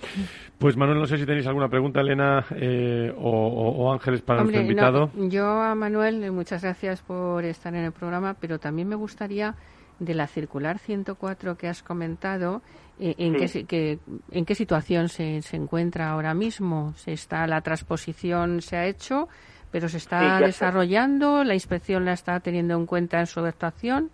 Pues 0.57 0.75
Manuel, 0.75 0.99
no 0.99 1.05
sé 1.05 1.17
si 1.17 1.25
tenéis 1.25 1.45
alguna 1.45 1.69
pregunta, 1.69 2.01
Elena 2.01 2.45
eh, 2.55 3.13
o, 3.15 3.91
Ángeles, 3.93 4.21
para 4.21 4.41
nuestro 4.41 4.61
invitado. 4.61 5.11
yo 5.15 5.45
a 5.45 5.75
Manuel, 5.75 6.31
muchas 6.31 6.63
gracias 6.63 7.01
por 7.01 7.43
estar 7.43 7.75
en 7.75 7.83
el 7.83 7.91
programa, 7.91 8.35
pero 8.39 8.57
también 8.57 8.87
me 8.87 8.95
gustaría 8.95 9.55
de 9.99 10.15
la 10.15 10.25
circular 10.25 10.79
104 10.79 11.57
que 11.57 11.67
has 11.67 11.83
comentado, 11.83 12.63
eh, 13.01 13.15
¿en, 13.17 13.35
qué, 13.35 13.99
¿en 14.31 14.45
qué 14.45 14.55
situación 14.55 15.09
se, 15.09 15.41
se 15.41 15.57
encuentra 15.57 16.09
ahora 16.09 16.33
mismo? 16.33 16.93
¿Se 16.95 17.13
está, 17.13 17.47
¿La 17.47 17.61
transposición 17.61 18.61
se 18.61 18.77
ha 18.77 18.85
hecho, 18.85 19.27
pero 19.71 19.89
se 19.89 19.97
está 19.97 20.39
desarrollando? 20.39 21.43
¿La 21.43 21.55
inspección 21.55 22.05
la 22.05 22.13
está 22.13 22.39
teniendo 22.39 22.75
en 22.75 22.85
cuenta 22.85 23.19
en 23.19 23.25
su 23.25 23.39
actuación? 23.39 24.11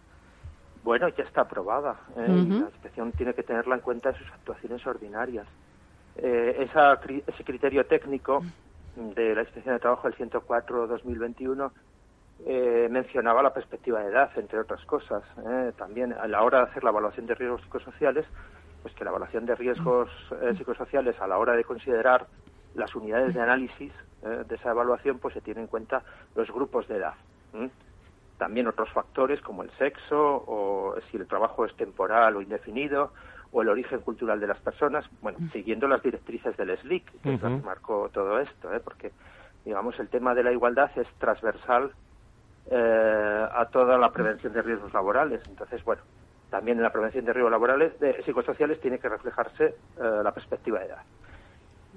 Bueno, 0.83 1.09
ya 1.09 1.25
está 1.25 1.41
aprobada. 1.41 1.99
¿eh? 2.15 2.27
La 2.27 2.69
inspección 2.69 3.11
tiene 3.11 3.33
que 3.33 3.43
tenerla 3.43 3.75
en 3.75 3.81
cuenta 3.81 4.09
en 4.09 4.15
sus 4.15 4.27
actuaciones 4.31 4.87
ordinarias. 4.87 5.45
Eh, 6.15 6.55
esa, 6.69 6.93
ese 7.27 7.43
criterio 7.43 7.85
técnico 7.85 8.41
de 8.95 9.35
la 9.35 9.41
Inspección 9.41 9.75
de 9.75 9.79
Trabajo 9.79 10.09
del 10.09 10.17
104-2021 10.17 11.71
eh, 12.45 12.87
mencionaba 12.89 13.41
la 13.41 13.53
perspectiva 13.53 13.99
de 14.01 14.09
edad, 14.09 14.29
entre 14.37 14.59
otras 14.59 14.83
cosas. 14.85 15.23
¿eh? 15.45 15.71
También 15.77 16.13
a 16.13 16.27
la 16.27 16.43
hora 16.43 16.59
de 16.59 16.63
hacer 16.71 16.83
la 16.83 16.91
evaluación 16.91 17.25
de 17.25 17.35
riesgos 17.35 17.61
psicosociales, 17.61 18.25
pues 18.81 18.93
que 18.93 19.03
la 19.03 19.11
evaluación 19.11 19.45
de 19.45 19.55
riesgos 19.55 20.09
eh, 20.41 20.53
psicosociales 20.57 21.19
a 21.19 21.27
la 21.27 21.37
hora 21.37 21.53
de 21.53 21.63
considerar 21.63 22.27
las 22.75 22.93
unidades 22.95 23.33
de 23.33 23.41
análisis 23.41 23.91
de 24.21 24.55
esa 24.55 24.71
evaluación, 24.71 25.19
pues 25.19 25.35
se 25.35 25.41
tiene 25.41 25.61
en 25.61 25.67
cuenta 25.67 26.03
los 26.35 26.51
grupos 26.51 26.87
de 26.87 26.97
edad. 26.97 27.13
también 28.37 28.67
otros 28.67 28.89
factores 28.91 29.39
como 29.41 29.63
el 29.63 29.71
sexo 29.77 30.43
o 30.47 30.95
si 31.09 31.17
el 31.17 31.27
trabajo 31.27 31.65
es 31.65 31.75
temporal 31.75 32.35
o 32.35 32.41
indefinido 32.41 33.13
o 33.51 33.61
el 33.61 33.69
origen 33.69 34.01
cultural 34.01 34.39
de 34.39 34.47
las 34.47 34.59
personas, 34.59 35.05
bueno, 35.21 35.37
mm. 35.39 35.51
siguiendo 35.51 35.87
las 35.87 36.01
directrices 36.01 36.55
del 36.57 36.77
SLIC, 36.77 37.21
que 37.21 37.37
marcó 37.63 38.09
todo 38.09 38.39
esto, 38.39 38.73
¿eh? 38.73 38.79
porque, 38.83 39.11
digamos, 39.65 39.99
el 39.99 40.09
tema 40.09 40.35
de 40.35 40.43
la 40.43 40.51
igualdad 40.51 40.91
es 40.95 41.07
transversal 41.17 41.91
eh, 42.69 43.47
a 43.51 43.65
toda 43.67 43.97
la 43.97 44.11
prevención 44.11 44.53
de 44.53 44.61
riesgos 44.61 44.93
laborales. 44.93 45.41
Entonces, 45.47 45.83
bueno, 45.83 46.01
también 46.49 46.77
en 46.77 46.83
la 46.83 46.91
prevención 46.91 47.25
de 47.25 47.33
riesgos 47.33 47.51
laborales 47.51 47.99
de 47.99 48.23
psicosociales 48.23 48.79
tiene 48.79 48.99
que 48.99 49.09
reflejarse 49.09 49.65
eh, 49.65 49.75
la 50.23 50.31
perspectiva 50.31 50.79
de 50.79 50.85
edad. 50.85 51.03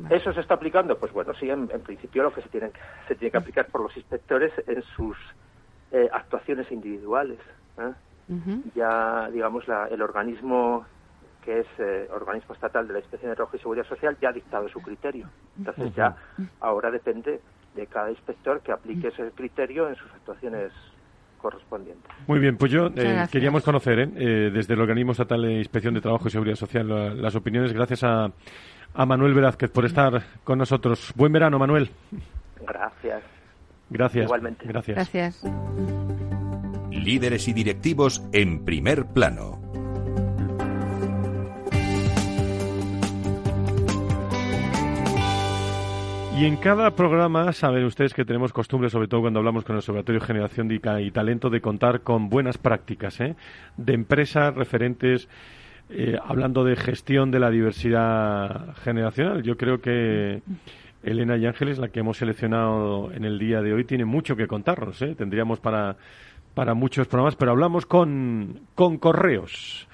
¿Eso 0.08 0.32
se 0.32 0.40
está 0.40 0.54
aplicando? 0.54 0.98
Pues 0.98 1.12
bueno, 1.12 1.34
sí, 1.34 1.50
en, 1.50 1.68
principio 1.68 2.22
lo 2.22 2.32
que 2.32 2.40
se 2.40 2.48
tiene, 2.48 2.70
se 3.06 3.14
tiene 3.16 3.30
que 3.30 3.36
aplicar 3.36 3.66
por 3.66 3.82
los 3.82 3.94
inspectores 3.96 4.52
en 4.66 4.82
sus 4.82 5.16
eh, 5.92 6.08
actuaciones 6.10 6.70
individuales. 6.72 7.38
Ya, 8.74 9.28
digamos, 9.30 9.66
la, 9.66 9.88
el 9.88 10.00
organismo 10.00 10.86
que 11.42 11.60
es 11.60 11.66
eh, 11.78 12.08
organismo 12.12 12.54
estatal 12.54 12.86
de 12.86 12.92
la 12.92 12.98
Inspección 13.00 13.30
de 13.30 13.36
Trabajo 13.36 13.56
y 13.56 13.60
Seguridad 13.60 13.86
Social, 13.86 14.16
ya 14.20 14.28
ha 14.28 14.32
dictado 14.32 14.68
su 14.68 14.80
criterio. 14.80 15.28
Entonces 15.58 15.94
ya 15.94 16.16
ahora 16.60 16.90
depende 16.90 17.40
de 17.74 17.86
cada 17.86 18.10
inspector 18.10 18.60
que 18.60 18.72
aplique 18.72 19.08
ese 19.08 19.30
criterio 19.32 19.88
en 19.88 19.96
sus 19.96 20.10
actuaciones 20.12 20.72
correspondientes. 21.40 22.10
Muy 22.26 22.38
bien, 22.38 22.56
pues 22.56 22.70
yo 22.70 22.90
eh, 22.94 23.26
queríamos 23.30 23.62
conocer 23.62 23.98
eh, 23.98 24.50
desde 24.52 24.74
el 24.74 24.80
Organismo 24.80 25.12
Estatal 25.12 25.42
de 25.42 25.54
Inspección 25.54 25.94
de 25.94 26.00
Trabajo 26.00 26.28
y 26.28 26.30
Seguridad 26.30 26.56
Social 26.56 27.20
las 27.20 27.34
opiniones. 27.34 27.72
Gracias 27.72 28.04
a, 28.04 28.30
a 28.94 29.06
Manuel 29.06 29.34
Velázquez 29.34 29.70
por 29.70 29.84
estar 29.84 30.22
con 30.44 30.58
nosotros. 30.58 31.12
Buen 31.16 31.32
verano, 31.32 31.58
Manuel. 31.58 31.90
Gracias. 32.66 33.22
Gracias. 33.88 34.24
Igualmente. 34.24 34.66
Gracias. 34.66 34.94
Gracias. 34.96 35.42
Líderes 36.90 37.48
y 37.48 37.52
directivos 37.52 38.22
en 38.32 38.64
primer 38.64 39.06
plano. 39.06 39.58
Y 46.40 46.46
en 46.46 46.56
cada 46.56 46.90
programa 46.92 47.52
saben 47.52 47.84
ustedes 47.84 48.14
que 48.14 48.24
tenemos 48.24 48.50
costumbre, 48.54 48.88
sobre 48.88 49.08
todo 49.08 49.20
cuando 49.20 49.40
hablamos 49.40 49.62
con 49.62 49.74
el 49.74 49.80
Observatorio 49.80 50.22
Generación 50.22 50.70
y 50.72 51.10
Talento, 51.10 51.50
de 51.50 51.60
contar 51.60 52.00
con 52.00 52.30
buenas 52.30 52.56
prácticas 52.56 53.20
¿eh? 53.20 53.36
de 53.76 53.92
empresas 53.92 54.54
referentes, 54.54 55.28
eh, 55.90 56.16
hablando 56.24 56.64
de 56.64 56.76
gestión 56.76 57.30
de 57.30 57.40
la 57.40 57.50
diversidad 57.50 58.74
generacional. 58.76 59.42
Yo 59.42 59.58
creo 59.58 59.82
que 59.82 60.40
Elena 61.02 61.36
y 61.36 61.44
Ángeles, 61.44 61.76
la 61.76 61.88
que 61.88 62.00
hemos 62.00 62.16
seleccionado 62.16 63.12
en 63.12 63.26
el 63.26 63.38
día 63.38 63.60
de 63.60 63.74
hoy, 63.74 63.84
tiene 63.84 64.06
mucho 64.06 64.34
que 64.34 64.46
contarnos. 64.46 65.02
¿eh? 65.02 65.14
Tendríamos 65.14 65.60
para, 65.60 65.98
para 66.54 66.72
muchos 66.72 67.06
programas, 67.06 67.36
pero 67.36 67.50
hablamos 67.50 67.84
con, 67.84 68.60
con 68.74 68.96
correos. 68.96 69.89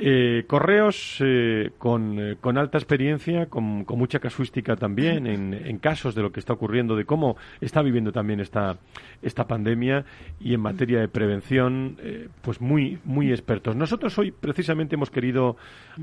Eh, 0.00 0.44
correos 0.46 1.16
eh, 1.18 1.72
con, 1.76 2.20
eh, 2.20 2.36
con, 2.40 2.56
alta 2.56 2.78
experiencia, 2.78 3.46
con, 3.46 3.84
mucha 3.84 4.20
casuística 4.20 4.76
también 4.76 5.26
en, 5.26 5.78
casos 5.78 6.14
de 6.14 6.22
lo 6.22 6.30
que 6.30 6.38
está 6.38 6.52
ocurriendo, 6.52 6.94
de 6.94 7.04
cómo 7.04 7.36
está 7.60 7.82
viviendo 7.82 8.12
también 8.12 8.38
esta, 8.38 8.76
esta 9.22 9.48
pandemia 9.48 10.04
y 10.38 10.54
en 10.54 10.60
materia 10.60 11.00
de 11.00 11.08
prevención, 11.08 11.96
pues 12.42 12.60
muy, 12.60 12.98
muy 13.04 13.32
expertos. 13.32 13.74
Nosotros 13.74 14.16
hoy 14.18 14.30
precisamente 14.30 14.94
hemos 14.94 15.10
querido 15.10 15.56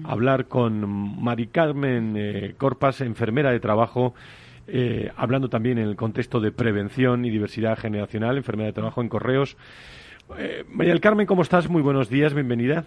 hablar 0.04 0.48
con 0.48 1.22
Mari 1.22 1.48
Carmen 1.48 2.54
Corpas, 2.58 3.02
enfermera 3.02 3.52
de 3.52 3.60
trabajo, 3.60 4.14
hablando 5.16 5.50
también 5.50 5.78
en 5.78 5.88
el 5.88 5.96
contexto 5.96 6.40
de 6.40 6.52
prevención 6.52 7.26
y 7.26 7.30
diversidad 7.30 7.78
generacional, 7.78 8.38
enfermera 8.38 8.68
de 8.68 8.74
trabajo 8.74 9.02
en 9.02 9.10
correos. 9.10 9.58
María 10.70 10.94
del 10.94 11.02
Carmen, 11.02 11.28
¿cómo 11.28 11.44
estás? 11.44 11.70
Muy 11.70 11.82
buenos 11.82 12.10
días, 12.10 12.34
bienvenida. 12.34 12.86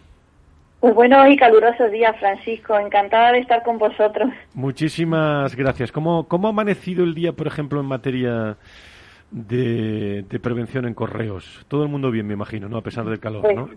Muy 0.80 0.92
buenos 0.92 1.28
y 1.28 1.36
calurosos 1.36 1.90
días, 1.90 2.16
Francisco. 2.18 2.78
Encantada 2.78 3.32
de 3.32 3.40
estar 3.40 3.62
con 3.64 3.78
vosotros. 3.78 4.30
Muchísimas 4.54 5.56
gracias. 5.56 5.90
¿Cómo, 5.90 6.28
cómo 6.28 6.46
ha 6.46 6.50
amanecido 6.50 7.02
el 7.02 7.14
día, 7.14 7.32
por 7.32 7.48
ejemplo, 7.48 7.80
en 7.80 7.86
materia 7.86 8.56
de, 9.32 10.24
prevención 10.40 10.86
en 10.86 10.94
correos? 10.94 11.64
Todo 11.66 11.82
el 11.82 11.88
mundo 11.88 12.12
bien, 12.12 12.28
me 12.28 12.34
imagino, 12.34 12.68
¿no? 12.68 12.78
A 12.78 12.82
pesar 12.82 13.06
del 13.06 13.18
calor, 13.18 13.42
pues, 13.42 13.56
¿no? 13.56 13.68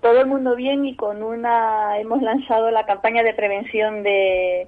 todo 0.00 0.20
el 0.20 0.26
mundo 0.26 0.56
bien 0.56 0.84
y 0.84 0.96
con 0.96 1.22
una... 1.22 1.98
Hemos 2.00 2.20
lanzado 2.22 2.72
la 2.72 2.86
campaña 2.86 3.22
de 3.22 3.34
prevención 3.34 4.02
de 4.02 4.66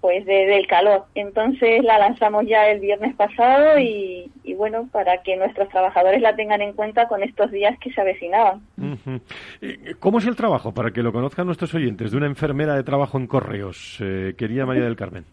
pues 0.00 0.24
del 0.26 0.66
calor. 0.66 1.06
Entonces 1.14 1.82
la 1.82 1.98
lanzamos 1.98 2.46
ya 2.46 2.68
el 2.68 2.80
viernes 2.80 3.14
pasado 3.16 3.78
y, 3.78 4.30
bueno, 4.56 4.88
para 4.92 5.22
que 5.22 5.36
nuestros 5.36 5.68
trabajadores 5.68 6.20
la 6.22 6.36
tengan 6.36 6.62
en 6.62 6.72
cuenta 6.72 7.08
con 7.08 7.22
estos 7.22 7.50
días 7.50 7.78
que 7.80 7.92
se 7.92 8.00
avecinaban. 8.00 8.62
Eh, 9.60 9.94
¿Cómo 9.98 10.18
es 10.18 10.26
el 10.26 10.36
trabajo, 10.36 10.72
para 10.72 10.92
que 10.92 11.02
lo 11.02 11.12
conozcan 11.12 11.46
nuestros 11.46 11.74
oyentes, 11.74 12.12
de 12.12 12.16
una 12.16 12.26
enfermera 12.26 12.74
de 12.76 12.84
trabajo 12.84 13.18
en 13.18 13.26
correos? 13.26 13.98
Eh, 14.00 14.34
quería 14.36 14.66
María 14.66 14.84
del 14.84 14.96
Carmen. 14.96 15.24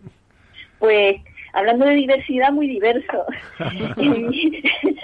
Pues 0.79 1.17
hablando 1.53 1.85
de 1.85 1.95
diversidad, 1.95 2.51
muy 2.51 2.67
diverso. 2.67 3.25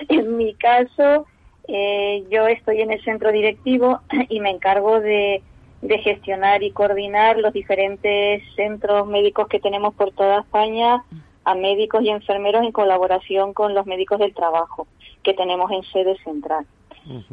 en, 0.10 0.38
mi, 0.38 0.56
caso, 0.56 1.28
eh, 1.68 2.24
yo 2.30 2.48
estoy 2.48 2.82
en 2.82 2.92
el 2.92 3.04
centro 3.04 3.32
directivo 3.32 4.02
y 4.30 4.40
me 4.40 4.50
encargo 4.50 5.00
de 5.00 5.42
de 5.82 5.98
gestionar 6.00 6.64
y 6.64 6.72
coordinar 6.72 7.38
los 7.38 7.54
diferentes 7.54 8.44
centros 8.56 9.08
médicos 9.08 9.48
que 9.48 9.60
tenemos 9.60 9.94
por 9.96 10.12
toda 10.12 10.42
España 10.42 11.04
a 11.44 11.56
médicos 11.56 12.04
y 12.04 12.10
enfermeros 12.10 12.64
en 12.64 12.72
colaboración 12.72 13.54
con 13.54 13.74
los 13.74 13.86
médicos 13.88 14.20
del 14.20 14.34
trabajo 14.34 14.88
que 15.24 15.34
tenemos 15.34 15.72
en 15.72 15.84
sede 15.84 16.18
central. 16.24 16.66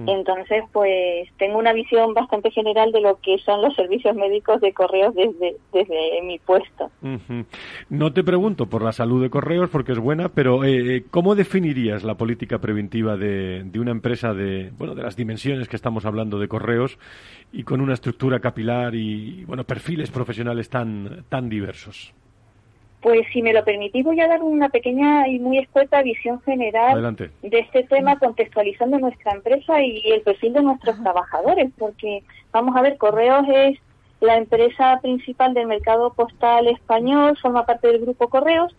Entonces, 0.07 0.65
pues 0.73 1.29
tengo 1.37 1.59
una 1.59 1.73
visión 1.73 2.15
bastante 2.15 2.51
general 2.51 2.93
de 2.93 3.01
lo 3.01 3.21
que 3.21 3.39
son 3.39 3.63
los 3.63 3.75
servicios 3.75 4.15
médicos 4.17 4.61
de 4.61 4.73
correos 4.73 5.15
desde, 5.15 5.57
desde 5.73 6.23
mi 6.23 6.39
puesto. 6.39 6.91
No 7.89 8.13
te 8.13 8.25
pregunto 8.25 8.67
por 8.67 8.83
la 8.83 8.93
salud 8.93 9.23
de 9.23 9.31
correos 9.31 9.69
porque 9.71 9.93
es 9.93 9.99
buena, 9.99 10.31
pero 10.31 10.65
eh, 10.65 10.97
eh, 10.97 11.05
¿cómo 11.11 11.35
definirías 11.35 12.05
la 12.05 12.17
política 12.17 12.59
preventiva 12.59 13.17
de, 13.17 13.65
de, 13.65 13.81
una 13.81 13.91
empresa 13.91 14.33
de, 14.33 14.71
bueno, 14.79 14.95
de 14.95 15.03
las 15.03 15.17
dimensiones 15.17 15.69
que 15.69 15.77
estamos 15.77 16.07
hablando 16.07 16.39
de 16.39 16.49
correos 16.49 16.99
y 17.53 17.65
con 17.65 17.81
una 17.81 17.95
estructura 17.95 18.41
capilar 18.41 18.95
y, 18.95 19.45
bueno, 19.45 19.65
perfiles 19.65 20.11
profesionales 20.11 20.69
tan, 20.71 21.25
tan 21.29 21.49
diversos? 21.49 22.15
Pues 23.01 23.27
si 23.33 23.43
me 23.43 23.53
lo 23.53 23.65
permitís 23.65 24.05
voy 24.05 24.21
a 24.21 24.27
dar 24.27 24.43
una 24.43 24.71
pequeña 24.71 25.29
y 25.29 25.39
muy 25.39 25.59
escueta 25.59 26.03
visión 26.03 26.41
general 26.43 27.17
de 27.17 27.59
este 27.59 27.85
tema 27.85 28.19
contextualizando 28.19 28.99
nuestra 28.99 29.33
empresa 29.33 29.81
y 29.81 30.03
el 30.11 30.23
perfil 30.23 30.55
de 30.55 30.63
nuestros 30.63 31.01
trabajadores, 31.03 31.71
porque 31.79 32.25
vamos 32.53 32.77
a 32.77 32.83
ver, 32.83 32.97
Correos 32.97 33.47
es 33.49 33.79
la 34.21 34.37
empresa 34.37 34.99
principal 35.01 35.55
del 35.55 35.69
mercado 35.69 36.13
postal 36.13 36.67
español, 36.67 37.39
forma 37.41 37.65
parte 37.67 37.87
del 37.87 38.01
grupo 38.01 38.29
Correos 38.29 38.75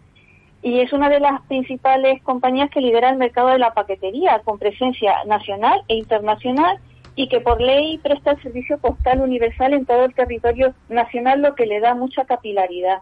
y 0.62 0.82
es 0.82 0.92
una 0.92 1.10
de 1.10 1.22
las 1.22 1.42
principales 1.44 2.22
compañías 2.24 2.70
que 2.70 2.82
lidera 2.82 3.10
el 3.10 3.18
mercado 3.18 3.50
de 3.50 3.60
la 3.60 3.74
paquetería 3.74 4.42
con 4.44 4.60
presencia 4.60 5.24
nacional 5.26 5.82
e 5.88 5.96
internacional 5.96 6.78
y 7.16 7.28
que 7.30 7.40
por 7.40 7.62
ley 7.62 7.98
presta 8.00 8.32
el 8.32 8.42
servicio 8.42 8.78
postal 8.78 9.22
universal 9.22 9.74
en 9.74 9.86
todo 9.86 10.06
el 10.06 10.14
territorio 10.14 10.74
nacional, 10.90 11.42
lo 11.42 11.56
que 11.56 11.66
le 11.66 11.80
da 11.80 11.94
mucha 11.94 12.26
capilaridad. 12.26 13.00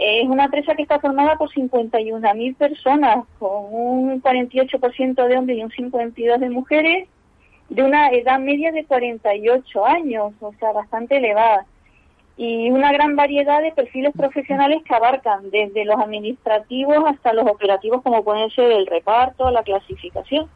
Es 0.00 0.26
una 0.26 0.46
empresa 0.46 0.74
que 0.74 0.82
está 0.82 0.98
formada 0.98 1.36
por 1.36 1.50
51.000 1.50 2.56
personas, 2.56 3.26
con 3.38 3.66
un 3.70 4.22
48% 4.22 5.26
de 5.28 5.36
hombres 5.36 5.58
y 5.58 5.62
un 5.62 5.70
52% 5.70 6.38
de 6.38 6.48
mujeres, 6.48 7.08
de 7.68 7.82
una 7.82 8.08
edad 8.08 8.38
media 8.38 8.72
de 8.72 8.86
48 8.86 9.84
años, 9.84 10.32
o 10.40 10.54
sea, 10.58 10.72
bastante 10.72 11.18
elevada. 11.18 11.66
Y 12.38 12.70
una 12.70 12.92
gran 12.92 13.14
variedad 13.14 13.60
de 13.60 13.72
perfiles 13.72 14.14
profesionales 14.16 14.82
que 14.84 14.94
abarcan 14.94 15.50
desde 15.50 15.84
los 15.84 16.00
administrativos 16.00 16.96
hasta 17.06 17.34
los 17.34 17.46
operativos, 17.46 18.00
como 18.00 18.24
pueden 18.24 18.48
ser 18.52 18.72
el 18.72 18.86
reparto, 18.86 19.50
la 19.50 19.62
clasificación. 19.62 20.48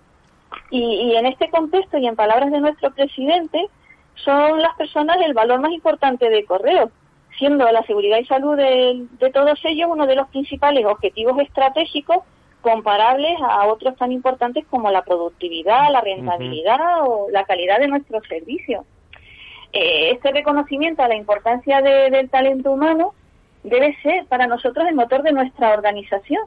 Y, 0.70 0.80
y 0.80 1.16
en 1.16 1.26
este 1.26 1.50
contexto, 1.50 1.98
y 1.98 2.06
en 2.06 2.16
palabras 2.16 2.50
de 2.50 2.60
nuestro 2.60 2.94
presidente, 2.94 3.66
son 4.14 4.62
las 4.62 4.74
personas 4.76 5.18
el 5.22 5.34
valor 5.34 5.60
más 5.60 5.72
importante 5.72 6.30
de 6.30 6.46
correo 6.46 6.90
siendo 7.38 7.70
la 7.70 7.82
seguridad 7.84 8.18
y 8.18 8.26
salud 8.26 8.56
de, 8.56 9.30
todos 9.32 9.58
ellos 9.64 9.88
uno 9.90 10.06
de 10.06 10.16
los 10.16 10.28
principales 10.28 10.84
objetivos 10.86 11.38
estratégicos 11.40 12.18
comparables 12.60 13.36
a 13.42 13.66
otros 13.66 13.96
tan 13.96 14.12
importantes 14.12 14.64
como 14.70 14.90
la 14.90 15.02
productividad, 15.02 15.90
la 15.90 16.00
rentabilidad 16.00 17.02
o 17.02 17.28
la 17.30 17.44
calidad 17.44 17.78
de 17.78 17.88
nuestros 17.88 18.26
servicios. 18.26 18.84
Eh, 19.72 20.12
este 20.12 20.30
reconocimiento 20.32 21.02
a 21.02 21.08
la 21.08 21.16
importancia 21.16 21.82
del 21.82 22.30
talento 22.30 22.70
humano 22.70 23.14
debe 23.64 23.96
ser 24.02 24.26
para 24.26 24.46
nosotros 24.46 24.86
el 24.88 24.94
motor 24.94 25.22
de 25.22 25.32
nuestra 25.32 25.72
organización 25.72 26.42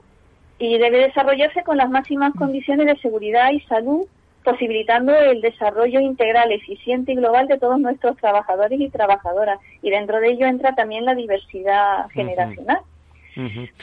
y 0.59 0.77
debe 0.77 0.99
desarrollarse 0.99 1.63
con 1.63 1.77
las 1.77 1.89
máximas 1.89 2.33
condiciones 2.33 2.87
de 2.87 2.97
seguridad 2.97 3.51
y 3.51 3.59
salud 3.61 4.07
posibilitando 4.47 5.13
el 5.13 5.41
desarrollo 5.41 5.99
integral, 5.99 6.53
eficiente 6.53 7.11
y 7.11 7.15
global 7.15 7.47
de 7.47 7.57
todos 7.57 7.77
nuestros 7.81 8.15
trabajadores 8.15 8.79
y 8.79 8.89
trabajadoras. 8.89 9.59
Y 9.81 9.89
dentro 9.89 10.21
de 10.21 10.29
ello 10.29 10.45
entra 10.45 10.73
también 10.73 11.03
la 11.03 11.15
diversidad 11.15 12.07
generacional. 12.11 12.79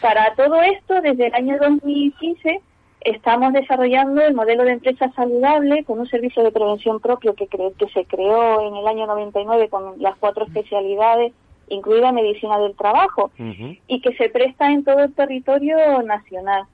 Para 0.00 0.34
todo 0.34 0.62
esto, 0.62 1.02
desde 1.02 1.26
el 1.26 1.34
año 1.34 1.58
2015, 1.58 2.60
Estamos 3.04 3.52
desarrollando 3.52 4.22
el 4.22 4.32
modelo 4.32 4.64
de 4.64 4.72
empresa 4.72 5.12
saludable 5.14 5.84
con 5.84 5.98
un 6.00 6.06
servicio 6.06 6.42
de 6.42 6.50
prevención 6.50 7.00
propio 7.00 7.34
que, 7.34 7.46
que 7.46 7.88
se 7.92 8.06
creó 8.06 8.66
en 8.66 8.76
el 8.76 8.86
año 8.86 9.06
99 9.06 9.68
con 9.68 10.00
las 10.00 10.16
cuatro 10.16 10.46
especialidades, 10.46 11.34
incluida 11.68 12.12
medicina 12.12 12.58
del 12.58 12.74
trabajo, 12.74 13.30
y 13.36 14.00
que 14.00 14.14
se 14.14 14.30
presta 14.30 14.72
en 14.72 14.84
todo 14.84 15.00
el 15.00 15.12
territorio 15.12 16.02
nacional. 16.02 16.64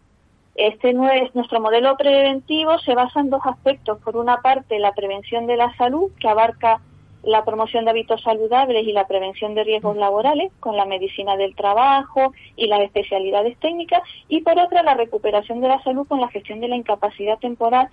Este 0.55 0.91
es, 0.91 1.35
nuestro 1.35 1.61
modelo 1.61 1.97
preventivo 1.97 2.79
se 2.81 2.95
basa 2.95 3.21
en 3.21 3.31
dos 3.31 3.43
aspectos. 3.45 3.99
Por 4.03 4.17
una 4.17 4.39
parte, 4.39 4.79
la 4.79 4.93
prevención 4.93 5.47
de 5.47 5.57
la 5.57 5.75
salud, 5.77 6.11
que 6.19 6.29
abarca 6.29 6.81
la 7.23 7.45
promoción 7.45 7.85
de 7.85 7.91
hábitos 7.91 8.23
saludables 8.23 8.87
y 8.87 8.93
la 8.93 9.07
prevención 9.07 9.55
de 9.55 9.65
riesgos 9.65 9.97
laborales 9.97 10.51
con 10.59 10.77
la 10.77 10.87
medicina 10.87 11.37
del 11.37 11.55
trabajo 11.55 12.33
y 12.57 12.67
las 12.67 12.81
especialidades 12.81 13.59
técnicas 13.59 14.03
y 14.29 14.41
por 14.41 14.59
otra 14.59 14.83
la 14.83 14.95
recuperación 14.95 15.61
de 15.61 15.69
la 15.69 15.83
salud 15.83 16.07
con 16.07 16.21
la 16.21 16.29
gestión 16.29 16.61
de 16.61 16.69
la 16.69 16.77
incapacidad 16.77 17.39
temporal 17.39 17.89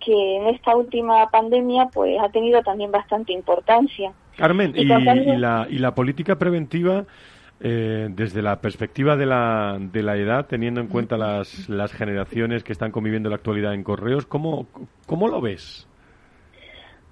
que 0.00 0.36
en 0.36 0.46
esta 0.48 0.76
última 0.76 1.28
pandemia 1.30 1.88
pues 1.92 2.18
ha 2.20 2.28
tenido 2.30 2.62
también 2.62 2.90
bastante 2.90 3.32
importancia. 3.32 4.12
Carmen, 4.36 4.72
y, 4.74 4.84
la, 4.84 5.66
y 5.70 5.78
la 5.78 5.94
política 5.94 6.36
preventiva 6.36 7.04
eh, 7.60 8.08
desde 8.10 8.42
la 8.42 8.60
perspectiva 8.60 9.16
de 9.16 9.26
la, 9.26 9.78
de 9.80 10.02
la 10.02 10.16
edad, 10.16 10.46
teniendo 10.46 10.80
en 10.80 10.88
cuenta 10.88 11.16
las, 11.16 11.68
las 11.68 11.92
generaciones 11.92 12.64
que 12.64 12.72
están 12.72 12.90
conviviendo 12.90 13.28
en 13.28 13.30
la 13.30 13.36
actualidad 13.36 13.74
en 13.74 13.84
correos, 13.84 14.26
¿cómo, 14.26 14.66
cómo 15.06 15.28
lo 15.28 15.40
ves? 15.40 15.86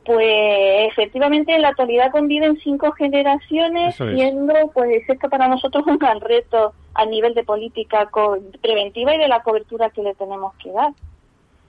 Pues 0.05 0.91
efectivamente 0.91 1.55
en 1.55 1.63
la 1.63 1.69
actualidad 1.69 2.11
conviven 2.11 2.59
cinco 2.59 2.91
generaciones, 2.93 3.95
siendo 3.95 4.53
pues 4.75 5.09
esto 5.09 5.29
para 5.29 5.47
nosotros 5.47 5.85
un 5.87 5.97
gran 5.97 6.21
reto 6.21 6.73
a 6.95 7.07
nivel 7.07 7.35
de 7.35 7.45
política 7.45 8.11
preventiva 8.61 9.15
y 9.15 9.19
de 9.19 9.29
la 9.29 9.43
cobertura 9.43 9.91
que 9.91 10.03
le 10.03 10.15
tenemos 10.15 10.55
que 10.57 10.73
dar. 10.73 10.93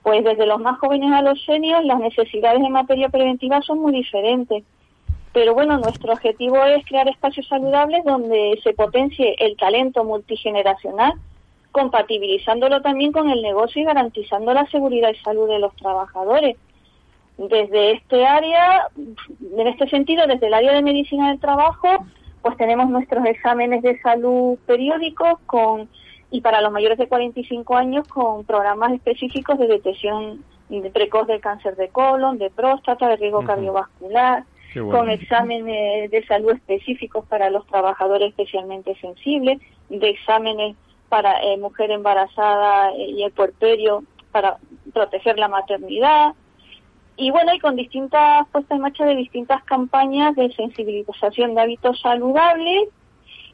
Pues 0.02 0.24
desde 0.24 0.46
los 0.46 0.60
más 0.60 0.78
jóvenes 0.80 1.12
a 1.12 1.22
los 1.22 1.42
seniors 1.44 1.86
las 1.86 2.00
necesidades 2.00 2.60
en 2.60 2.72
materia 2.72 3.08
preventiva 3.08 3.62
son 3.62 3.78
muy 3.78 3.92
diferentes. 3.92 4.64
Pero 5.34 5.52
bueno, 5.52 5.76
nuestro 5.78 6.12
objetivo 6.12 6.64
es 6.64 6.86
crear 6.86 7.08
espacios 7.08 7.48
saludables 7.48 8.04
donde 8.04 8.56
se 8.62 8.72
potencie 8.72 9.34
el 9.40 9.56
talento 9.56 10.04
multigeneracional, 10.04 11.14
compatibilizándolo 11.72 12.80
también 12.82 13.10
con 13.10 13.28
el 13.28 13.42
negocio 13.42 13.82
y 13.82 13.84
garantizando 13.84 14.54
la 14.54 14.64
seguridad 14.70 15.10
y 15.10 15.16
salud 15.16 15.48
de 15.48 15.58
los 15.58 15.74
trabajadores. 15.74 16.56
Desde 17.36 17.94
este 17.94 18.24
área, 18.24 18.86
en 18.96 19.66
este 19.66 19.88
sentido, 19.88 20.24
desde 20.28 20.46
el 20.46 20.54
área 20.54 20.72
de 20.72 20.82
medicina 20.82 21.30
del 21.30 21.40
trabajo, 21.40 21.88
pues 22.40 22.56
tenemos 22.56 22.88
nuestros 22.88 23.26
exámenes 23.26 23.82
de 23.82 24.00
salud 24.02 24.56
periódicos 24.66 25.40
con 25.46 25.88
y 26.30 26.42
para 26.42 26.60
los 26.60 26.70
mayores 26.70 26.96
de 26.96 27.08
45 27.08 27.76
años 27.76 28.06
con 28.06 28.44
programas 28.44 28.92
específicos 28.92 29.58
de 29.58 29.66
detección 29.66 30.44
precoz 30.92 31.26
del 31.26 31.40
cáncer 31.40 31.74
de 31.74 31.88
colon, 31.88 32.38
de 32.38 32.50
próstata, 32.50 33.08
de 33.08 33.16
riesgo 33.16 33.44
cardiovascular, 33.44 34.44
con 34.74 35.10
exámenes 35.10 36.10
de 36.10 36.24
salud 36.26 36.52
específicos 36.52 37.24
para 37.26 37.50
los 37.50 37.66
trabajadores 37.66 38.30
especialmente 38.30 38.94
sensibles, 38.96 39.60
de 39.88 40.10
exámenes 40.10 40.76
para 41.08 41.42
eh, 41.42 41.56
mujer 41.58 41.90
embarazada 41.90 42.92
y 42.96 43.22
el 43.22 43.32
puerperio 43.32 44.04
para 44.32 44.58
proteger 44.92 45.38
la 45.38 45.48
maternidad, 45.48 46.34
y 47.16 47.30
bueno, 47.30 47.54
y 47.54 47.60
con 47.60 47.76
distintas 47.76 48.46
puestas 48.48 48.76
en 48.76 48.82
marcha 48.82 49.04
de 49.04 49.14
distintas 49.14 49.62
campañas 49.64 50.34
de 50.34 50.52
sensibilización 50.52 51.54
de 51.54 51.60
hábitos 51.60 52.00
saludables, 52.00 52.88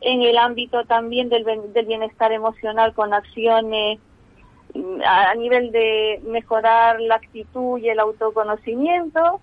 en 0.01 0.23
el 0.23 0.39
ámbito 0.39 0.85
también 0.85 1.29
del, 1.29 1.45
del 1.45 1.87
bienestar 1.87 2.33
emocional 2.33 2.95
con 2.95 3.13
acciones 3.13 3.99
mm, 4.75 5.03
a, 5.05 5.35
nivel 5.35 5.73
de 5.73 6.21
mejorar 6.25 7.01
la 7.03 7.17
actitud 7.17 7.79
y 7.79 7.91
el 7.91 8.01
autoconocimiento. 8.01 9.43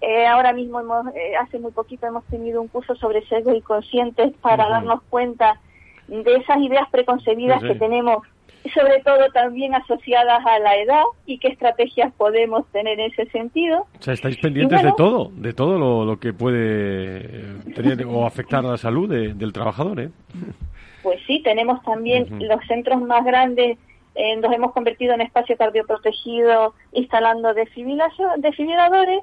Eh, 0.00 0.26
ahora 0.26 0.52
mismo, 0.52 0.80
hemos, 0.80 1.06
eh, 1.14 1.36
hace 1.36 1.58
muy 1.58 1.72
poquito, 1.72 2.06
hemos 2.06 2.24
tenido 2.26 2.60
un 2.60 2.68
curso 2.68 2.94
sobre 2.96 3.26
sesgos 3.26 3.56
inconscientes 3.56 4.32
para 4.40 4.68
darnos 4.68 5.02
cuenta 5.10 5.60
de 6.06 6.36
esas 6.36 6.58
ideas 6.58 6.88
preconcebidas 6.90 7.62
que 7.62 7.74
tenemos 7.74 8.22
sobre 8.74 9.00
todo 9.02 9.28
también 9.32 9.74
asociadas 9.74 10.44
a 10.44 10.58
la 10.58 10.76
edad 10.76 11.02
y 11.26 11.38
qué 11.38 11.48
estrategias 11.48 12.12
podemos 12.14 12.66
tener 12.72 12.98
en 12.98 13.12
ese 13.12 13.26
sentido. 13.30 13.86
O 13.98 14.02
sea, 14.02 14.14
estáis 14.14 14.36
pendientes 14.38 14.82
de 14.82 14.92
todo, 14.96 15.30
de 15.34 15.52
todo 15.52 16.04
lo, 16.04 16.18
que 16.18 16.32
puede 16.32 17.60
tener 17.74 18.04
o 18.06 18.26
afectar 18.26 18.64
a 18.64 18.70
la 18.70 18.76
salud 18.76 19.08
del 19.08 19.52
trabajador, 19.52 20.00
¿eh? 20.00 20.10
Pues 21.02 21.20
sí, 21.26 21.40
tenemos 21.42 21.82
también 21.82 22.26
los 22.40 22.60
centros 22.66 23.00
más 23.00 23.24
grandes, 23.24 23.78
eh, 24.14 24.36
nos 24.36 24.52
hemos 24.52 24.72
convertido 24.72 25.14
en 25.14 25.20
espacio 25.20 25.56
cardioprotegido 25.56 26.74
instalando 26.92 27.54
desfibriladores 27.54 29.22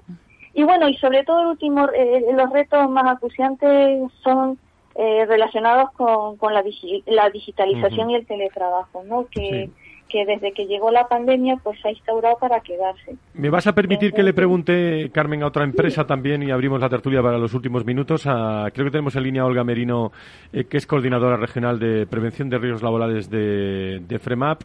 y 0.56 0.64
bueno, 0.64 0.88
y 0.88 0.96
sobre 0.98 1.24
todo 1.24 1.42
el 1.42 1.48
último, 1.48 1.88
eh, 1.94 2.26
los 2.34 2.50
retos 2.50 2.90
más 2.90 3.06
acuciantes 3.06 4.10
son 4.24 4.58
eh, 4.96 5.26
relacionados 5.26 5.92
con, 5.92 6.38
con 6.38 6.54
la, 6.54 6.64
la 7.08 7.30
digitalización 7.30 8.10
y 8.10 8.16
el 8.16 8.26
teletrabajo, 8.26 9.04
¿no? 9.04 9.28
Que, 9.30 9.70
que 10.08 10.26
desde 10.26 10.54
que 10.54 10.68
llegó 10.68 10.92
la 10.92 11.10
pandemia 11.10 11.58
pues 11.62 11.80
se 11.82 11.90
ha 11.90 11.92
instaurado 11.92 12.38
para 12.38 12.62
quedarse. 12.62 13.18
¿Me 13.34 13.50
vas 13.50 13.68
a 13.68 13.76
permitir 13.76 14.14
que 14.14 14.24
le 14.24 14.34
pregunte, 14.34 15.10
Carmen, 15.12 15.44
a 15.44 15.48
otra 15.48 15.66
empresa 15.66 16.08
también 16.08 16.42
y 16.44 16.52
abrimos 16.52 16.80
la 16.80 16.88
tertulia 16.88 17.22
para 17.22 17.38
los 17.38 17.54
últimos 17.54 17.84
minutos? 17.84 18.24
creo 18.24 18.86
que 18.86 18.92
tenemos 18.92 19.16
en 19.18 19.24
línea 19.24 19.42
a 19.42 19.46
Olga 19.46 19.66
Merino, 19.66 20.14
eh, 20.54 20.64
que 20.64 20.78
es 20.78 20.88
coordinadora 20.88 21.36
regional 21.36 21.80
de 21.80 22.08
prevención 22.08 22.50
de 22.50 22.58
riesgos 22.58 22.82
laborales 22.84 23.30
de, 23.30 24.02
de 24.08 24.20
FREMAP. 24.20 24.62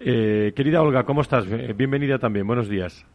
Eh, 0.00 0.52
querida 0.56 0.82
Olga, 0.82 1.04
¿cómo 1.04 1.20
estás? 1.20 1.46
Bienvenida 1.76 2.18
también, 2.18 2.46
buenos 2.46 2.68
días. 2.68 3.06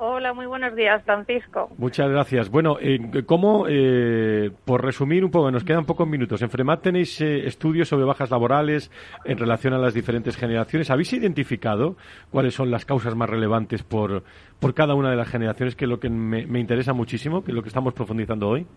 Hola, 0.00 0.32
muy 0.32 0.46
buenos 0.46 0.76
días, 0.76 1.02
Francisco. 1.02 1.70
Muchas 1.76 2.08
gracias. 2.08 2.50
Bueno, 2.50 2.76
eh, 2.80 3.24
¿cómo, 3.26 3.66
eh, 3.68 4.48
por 4.64 4.84
resumir 4.84 5.24
un 5.24 5.32
poco, 5.32 5.50
nos 5.50 5.64
quedan 5.64 5.86
pocos 5.86 6.06
minutos, 6.06 6.40
en 6.40 6.50
FREMAT 6.50 6.82
tenéis 6.82 7.20
eh, 7.20 7.48
estudios 7.48 7.88
sobre 7.88 8.04
bajas 8.04 8.30
laborales 8.30 8.92
en 9.24 9.38
relación 9.38 9.74
a 9.74 9.78
las 9.78 9.94
diferentes 9.94 10.36
generaciones. 10.36 10.92
¿Habéis 10.92 11.12
identificado 11.14 11.96
cuáles 12.30 12.54
son 12.54 12.70
las 12.70 12.84
causas 12.84 13.16
más 13.16 13.28
relevantes 13.28 13.82
por, 13.82 14.22
por 14.60 14.72
cada 14.72 14.94
una 14.94 15.10
de 15.10 15.16
las 15.16 15.28
generaciones, 15.28 15.74
que 15.74 15.86
es 15.86 15.88
lo 15.88 15.98
que 15.98 16.10
me, 16.10 16.46
me 16.46 16.60
interesa 16.60 16.92
muchísimo, 16.92 17.42
que 17.42 17.50
es 17.50 17.56
lo 17.56 17.62
que 17.62 17.68
estamos 17.68 17.92
profundizando 17.92 18.48
hoy? 18.48 18.68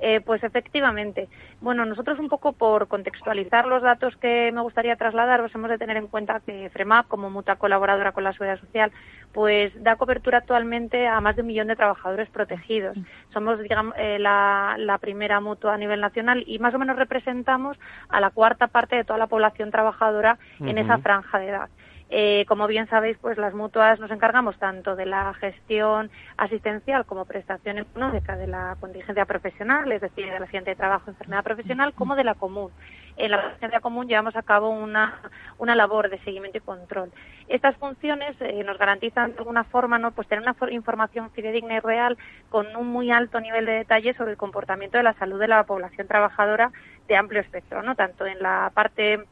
Eh, 0.00 0.20
pues 0.20 0.44
efectivamente. 0.44 1.28
Bueno, 1.60 1.84
nosotros 1.84 2.18
un 2.18 2.28
poco 2.28 2.52
por 2.52 2.86
contextualizar 2.86 3.66
los 3.66 3.82
datos 3.82 4.16
que 4.16 4.52
me 4.52 4.60
gustaría 4.60 4.96
trasladar, 4.96 5.40
pues 5.40 5.54
hemos 5.54 5.70
de 5.70 5.78
tener 5.78 5.96
en 5.96 6.06
cuenta 6.06 6.40
que 6.40 6.70
FREMAP, 6.70 7.08
como 7.08 7.30
mutua 7.30 7.56
colaboradora 7.56 8.12
con 8.12 8.22
la 8.22 8.32
Seguridad 8.32 8.60
Social, 8.60 8.92
pues 9.32 9.72
da 9.82 9.96
cobertura 9.96 10.38
actualmente 10.38 11.06
a 11.06 11.20
más 11.20 11.36
de 11.36 11.42
un 11.42 11.48
millón 11.48 11.68
de 11.68 11.76
trabajadores 11.76 12.30
protegidos. 12.30 12.96
Somos, 13.32 13.58
digamos, 13.60 13.94
eh, 13.98 14.18
la, 14.18 14.98
primera 15.00 15.40
mutua 15.40 15.74
a 15.74 15.78
nivel 15.78 16.00
nacional 16.00 16.42
y 16.46 16.58
más 16.58 16.74
o 16.74 16.78
menos 16.78 16.96
representamos 16.96 17.78
a 18.08 18.20
la 18.20 18.30
cuarta 18.30 18.66
parte 18.66 18.96
de 18.96 19.04
toda 19.04 19.18
la 19.18 19.28
población 19.28 19.70
trabajadora 19.70 20.38
en 20.60 20.76
esa 20.76 20.98
franja 20.98 21.38
de 21.38 21.48
edad. 21.48 21.68
Eh, 22.10 22.46
como 22.48 22.66
bien 22.66 22.88
sabéis, 22.88 23.18
pues 23.20 23.36
las 23.36 23.52
mutuas 23.52 24.00
nos 24.00 24.10
encargamos 24.10 24.58
tanto 24.58 24.96
de 24.96 25.04
la 25.04 25.34
gestión 25.34 26.10
asistencial 26.38 27.04
como 27.04 27.26
prestación 27.26 27.78
económica 27.78 28.36
de 28.36 28.46
la 28.46 28.76
contingencia 28.80 29.26
profesional, 29.26 29.92
es 29.92 30.00
decir, 30.00 30.30
del 30.30 30.42
accidente 30.42 30.70
de 30.70 30.76
trabajo, 30.76 31.10
enfermedad 31.10 31.44
profesional, 31.44 31.92
como 31.92 32.16
de 32.16 32.24
la 32.24 32.34
común. 32.34 32.70
En 33.18 33.32
la 33.32 33.38
asistencia 33.38 33.80
común 33.80 34.08
llevamos 34.08 34.36
a 34.36 34.42
cabo 34.42 34.70
una, 34.70 35.20
una 35.58 35.74
labor 35.74 36.08
de 36.08 36.18
seguimiento 36.20 36.58
y 36.58 36.62
control. 36.62 37.10
Estas 37.48 37.76
funciones 37.76 38.36
eh, 38.40 38.62
nos 38.64 38.78
garantizan 38.78 39.32
de 39.32 39.38
alguna 39.38 39.64
forma 39.64 39.98
no 39.98 40.12
pues 40.12 40.28
tener 40.28 40.42
una 40.42 40.72
información 40.72 41.30
fidedigna 41.32 41.74
y 41.74 41.80
real 41.80 42.16
con 42.48 42.74
un 42.74 42.86
muy 42.88 43.10
alto 43.10 43.40
nivel 43.40 43.66
de 43.66 43.72
detalle 43.72 44.14
sobre 44.14 44.30
el 44.30 44.36
comportamiento 44.38 44.96
de 44.96 45.04
la 45.04 45.14
salud 45.14 45.38
de 45.38 45.48
la 45.48 45.64
población 45.64 46.06
trabajadora 46.06 46.70
de 47.06 47.16
amplio 47.16 47.40
espectro, 47.40 47.82
no 47.82 47.96
tanto 47.96 48.24
en 48.24 48.40
la 48.40 48.70
parte 48.72 49.24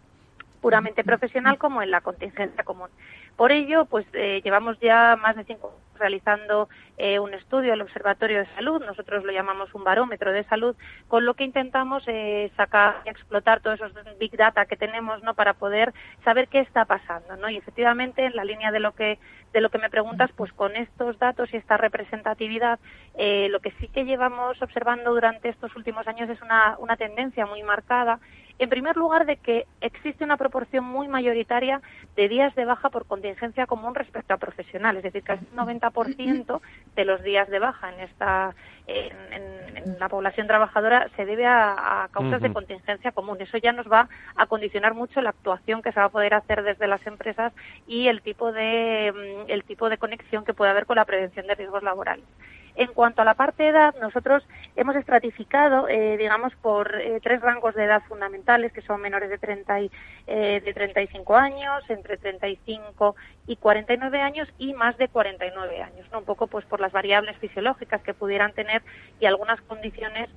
puramente 0.66 1.04
profesional 1.04 1.58
como 1.58 1.80
en 1.80 1.92
la 1.92 2.00
contingencia 2.00 2.64
común. 2.64 2.88
Por 3.36 3.52
ello, 3.52 3.84
pues 3.84 4.04
eh, 4.14 4.40
llevamos 4.42 4.76
ya 4.80 5.14
más 5.14 5.36
de 5.36 5.44
cinco 5.44 5.68
años 5.68 5.80
realizando 5.96 6.68
eh, 6.98 7.20
un 7.20 7.32
estudio, 7.34 7.72
el 7.72 7.82
Observatorio 7.82 8.40
de 8.40 8.54
Salud, 8.56 8.84
nosotros 8.84 9.24
lo 9.24 9.30
llamamos 9.30 9.72
un 9.74 9.84
barómetro 9.84 10.32
de 10.32 10.42
salud, 10.44 10.74
con 11.06 11.24
lo 11.24 11.34
que 11.34 11.44
intentamos 11.44 12.02
eh, 12.08 12.50
sacar 12.56 12.96
y 13.04 13.10
explotar 13.10 13.60
todos 13.60 13.80
esos 13.80 14.18
big 14.18 14.36
data 14.36 14.66
que 14.66 14.76
tenemos, 14.76 15.22
¿no? 15.22 15.34
Para 15.34 15.54
poder 15.54 15.94
saber 16.24 16.48
qué 16.48 16.58
está 16.58 16.84
pasando, 16.84 17.36
¿no? 17.36 17.48
Y 17.48 17.56
efectivamente, 17.56 18.26
en 18.26 18.34
la 18.34 18.44
línea 18.44 18.72
de 18.72 18.80
lo 18.80 18.90
que 18.92 19.20
de 19.52 19.60
lo 19.62 19.70
que 19.70 19.78
me 19.78 19.88
preguntas, 19.88 20.30
pues 20.36 20.52
con 20.52 20.76
estos 20.76 21.18
datos 21.18 21.48
y 21.54 21.56
esta 21.56 21.78
representatividad, 21.78 22.78
lo 23.16 23.60
que 23.60 23.70
sí 23.80 23.88
que 23.88 24.04
llevamos 24.04 24.60
observando 24.60 25.14
durante 25.14 25.48
estos 25.48 25.74
últimos 25.76 26.06
años 26.06 26.28
es 26.28 26.42
una, 26.42 26.76
una 26.78 26.96
tendencia 26.96 27.46
muy 27.46 27.62
marcada 27.62 28.18
en 28.58 28.68
primer 28.68 28.96
lugar, 28.96 29.26
de 29.26 29.36
que 29.36 29.66
existe 29.80 30.24
una 30.24 30.36
proporción 30.36 30.84
muy 30.84 31.08
mayoritaria 31.08 31.80
de 32.16 32.28
días 32.28 32.54
de 32.54 32.64
baja 32.64 32.90
por 32.90 33.06
contingencia 33.06 33.66
común 33.66 33.94
respecto 33.94 34.34
a 34.34 34.38
profesional, 34.38 34.96
es 34.96 35.02
decir, 35.02 35.22
casi 35.22 35.44
un 35.52 35.58
90% 35.58 36.60
de 36.94 37.04
los 37.04 37.22
días 37.22 37.48
de 37.48 37.58
baja 37.58 37.92
en 37.92 38.00
esta 38.00 38.54
en, 38.86 39.76
en 39.76 39.98
la 39.98 40.08
población 40.08 40.46
trabajadora 40.46 41.08
se 41.16 41.24
debe 41.24 41.46
a, 41.46 42.08
causas 42.12 42.40
de 42.40 42.52
contingencia 42.52 43.12
común. 43.12 43.38
Eso 43.40 43.58
ya 43.58 43.72
nos 43.72 43.90
va 43.90 44.08
a 44.36 44.46
condicionar 44.46 44.94
mucho 44.94 45.20
la 45.20 45.30
actuación 45.30 45.82
que 45.82 45.92
se 45.92 46.00
va 46.00 46.06
a 46.06 46.10
poder 46.10 46.34
hacer 46.34 46.62
desde 46.62 46.86
las 46.86 47.04
empresas 47.06 47.52
y 47.86 48.08
el 48.08 48.22
tipo 48.22 48.52
de, 48.52 49.12
mm, 49.12 49.50
el 49.50 49.64
tipo 49.64 49.88
de 49.88 49.98
conexión 49.98 50.44
que 50.44 50.54
puede 50.54 50.70
haber 50.70 50.86
con 50.86 50.96
la 50.96 51.04
prevención 51.04 51.46
de 51.46 51.54
riesgos 51.54 51.82
laborales. 51.82 52.24
En 52.76 52.88
cuanto 52.88 53.22
a 53.22 53.24
la 53.24 53.34
parte 53.34 53.62
de 53.62 53.70
edad, 53.70 53.94
nosotros 54.02 54.46
hemos 54.76 54.96
estratificado, 54.96 55.88
eh, 55.88 56.18
digamos, 56.18 56.54
por 56.56 56.94
eh, 57.00 57.20
tres 57.22 57.40
rangos 57.40 57.74
de 57.74 57.84
edad 57.84 58.02
fundamentales, 58.06 58.70
que 58.70 58.82
son 58.82 59.00
menores 59.00 59.30
de, 59.30 59.38
30 59.38 59.80
y, 59.80 59.90
eh, 60.26 60.60
de 60.62 60.74
35 60.74 61.36
años, 61.36 61.88
entre 61.88 62.18
35 62.18 63.16
y 63.46 63.56
49 63.56 64.20
años 64.20 64.48
y 64.58 64.74
más 64.74 64.98
de 64.98 65.08
49 65.08 65.82
años, 65.82 66.06
¿no? 66.12 66.18
Un 66.18 66.26
poco 66.26 66.48
pues 66.48 66.66
por 66.66 66.80
las 66.80 66.92
variables 66.92 67.38
fisiológicas 67.38 68.02
que 68.02 68.12
pudieran 68.12 68.52
tener 68.52 68.82
y 69.20 69.26
algunas 69.26 69.60
condiciones 69.62 70.28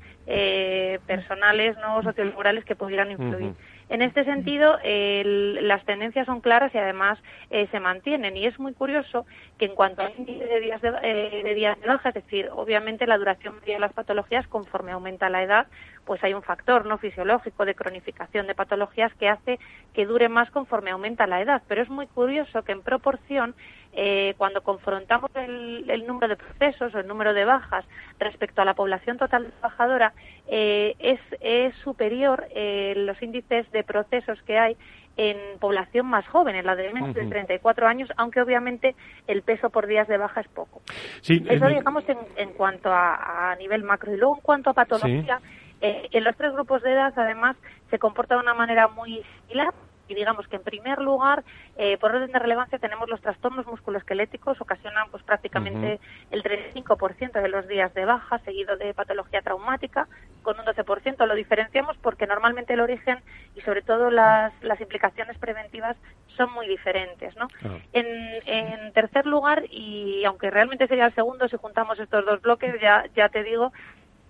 personales, 1.08 1.76
no 1.80 2.04
sociolaborales 2.04 2.64
que 2.64 2.76
pudieran 2.76 3.10
influir. 3.10 3.56
En 3.90 4.04
este 4.04 4.24
sentido, 4.24 4.78
las 4.84 5.84
tendencias 5.84 6.28
son 6.28 6.42
claras 6.42 6.74
y 6.76 6.78
además 6.78 7.18
eh, 7.50 7.68
se 7.72 7.80
mantienen. 7.80 8.38
Y 8.38 8.46
es 8.46 8.60
muy 8.60 8.74
curioso 8.74 9.26
que 9.58 9.66
en 9.66 9.74
cuanto 9.74 10.04
al 10.04 10.14
índice 10.16 10.46
de 10.46 10.60
días 10.60 10.82
de, 10.82 10.94
eh, 11.02 11.54
días 11.56 11.80
de 11.82 11.88
baja, 11.88 12.10
es 12.10 12.16
decir, 12.16 12.50
obviamente 12.54 13.08
la 13.08 13.18
duración 13.18 13.56
media 13.60 13.76
de 13.76 13.80
las 13.80 13.94
patologías, 13.94 14.48
conforme 14.48 14.92
aumenta 14.92 15.30
la 15.30 15.42
edad, 15.42 15.68
pues 16.06 16.24
hay 16.24 16.36
un 16.36 16.44
factor 16.44 16.86
no 16.86 17.00
fisiológico 17.00 17.66
de 17.66 17.74
cronificación 17.74 18.46
de 18.46 18.54
patologías 18.54 19.14
que 19.16 19.28
hace 19.28 19.60
que 19.94 20.06
dure 20.06 20.30
más 20.30 20.52
conforme 20.52 20.92
aumenta 20.92 21.26
la 21.26 21.42
edad. 21.42 21.64
Pero 21.68 21.82
es 21.82 21.90
muy 21.90 22.06
curioso 22.06 22.62
que 22.62 22.74
en 22.74 22.84
proporción 22.84 23.56
eh, 23.94 24.36
cuando 24.38 24.62
confrontamos 24.62 25.32
el, 25.36 26.06
número 26.06 26.28
de 26.28 26.36
procesos 26.36 26.94
o 26.94 27.00
el 27.00 27.08
número 27.08 27.34
de 27.34 27.44
bajas 27.44 27.84
respecto 28.20 28.62
a 28.62 28.66
la 28.66 28.76
población 28.76 29.18
total 29.18 29.52
trabajadora, 29.60 30.14
eh, 30.48 30.96
es, 31.00 31.20
es, 31.42 31.76
superior 31.78 32.48
eh, 32.54 32.94
los 32.96 33.22
índices 33.22 33.70
de 33.72 33.84
procesos 33.84 34.40
que 34.44 34.60
hay 34.60 34.78
en 35.18 35.38
población 35.60 36.06
más 36.06 36.26
joven, 36.28 36.56
en 36.56 36.66
la 36.66 36.76
de 36.76 36.94
menos 36.94 37.14
de 37.14 37.26
34 37.26 37.88
años, 37.88 38.10
aunque 38.16 38.42
obviamente 38.42 38.96
el 39.28 39.42
peso 39.42 39.70
por 39.70 39.86
días 39.88 40.08
de 40.08 40.18
baja 40.18 40.42
es 40.42 40.48
poco. 40.48 40.82
Eso 41.22 41.68
digamos 41.68 42.08
en, 42.08 42.20
en 42.38 42.54
cuanto 42.54 42.90
a, 42.94 43.52
a, 43.52 43.56
nivel 43.58 43.84
macro. 43.84 44.14
Y 44.14 44.18
luego 44.18 44.36
en 44.36 44.42
cuanto 44.42 44.70
a 44.70 44.74
patología, 44.74 45.42
en 45.82 46.24
los 46.24 46.38
tres 46.38 46.54
grupos 46.54 46.84
de 46.84 46.94
edad 46.94 47.12
además 47.18 47.58
se 47.90 48.00
comporta 48.00 48.36
de 48.36 48.42
una 48.42 48.54
manera 48.54 48.88
muy 48.88 49.22
similar 49.48 49.74
y 50.10 50.16
digamos 50.16 50.48
que 50.48 50.58
en 50.58 50.64
primer 50.64 51.00
lugar, 51.00 51.44
eh, 51.78 51.98
por 51.98 52.14
orden 52.14 52.32
de 52.32 52.40
relevancia, 52.40 52.80
tenemos 52.80 53.08
los 53.08 53.22
trastornos 53.22 53.66
musculoesqueléticos, 53.68 54.60
ocasionan 54.60 55.10
pues 55.12 55.24
prácticamente 55.24 56.00
el 56.32 56.44
35% 56.44 57.42
de 57.42 57.48
los 57.48 57.68
días 57.68 57.94
de 57.94 58.06
baja, 58.06 58.40
seguido 58.40 58.76
de 58.76 58.94
patología 58.94 59.42
traumática, 59.42 60.08
con 60.42 60.60
un 60.60 60.66
12%. 60.66 61.26
Lo 61.28 61.36
diferenciamos 61.36 61.96
porque 61.98 62.26
normalmente 62.26 62.74
el 62.74 62.82
origen 62.82 63.20
y 63.56 63.62
sobre 63.62 63.84
todo 63.84 64.10
las, 64.10 64.52
las 64.64 64.82
implicaciones 64.82 65.38
preventivas 65.38 65.96
son 66.36 66.52
muy 66.54 66.68
diferentes. 66.68 67.36
¿no? 67.36 67.48
En, 67.94 68.08
en 68.46 68.92
tercer 68.94 69.28
lugar, 69.28 69.64
y 69.70 70.26
aunque 70.26 70.50
realmente 70.50 70.88
sería 70.88 71.06
el 71.06 71.14
segundo 71.14 71.48
si 71.48 71.58
juntamos 71.58 72.00
estos 72.00 72.26
dos 72.26 72.42
bloques, 72.42 72.82
ya, 72.82 73.06
ya 73.16 73.30
te 73.30 73.44
digo, 73.44 73.72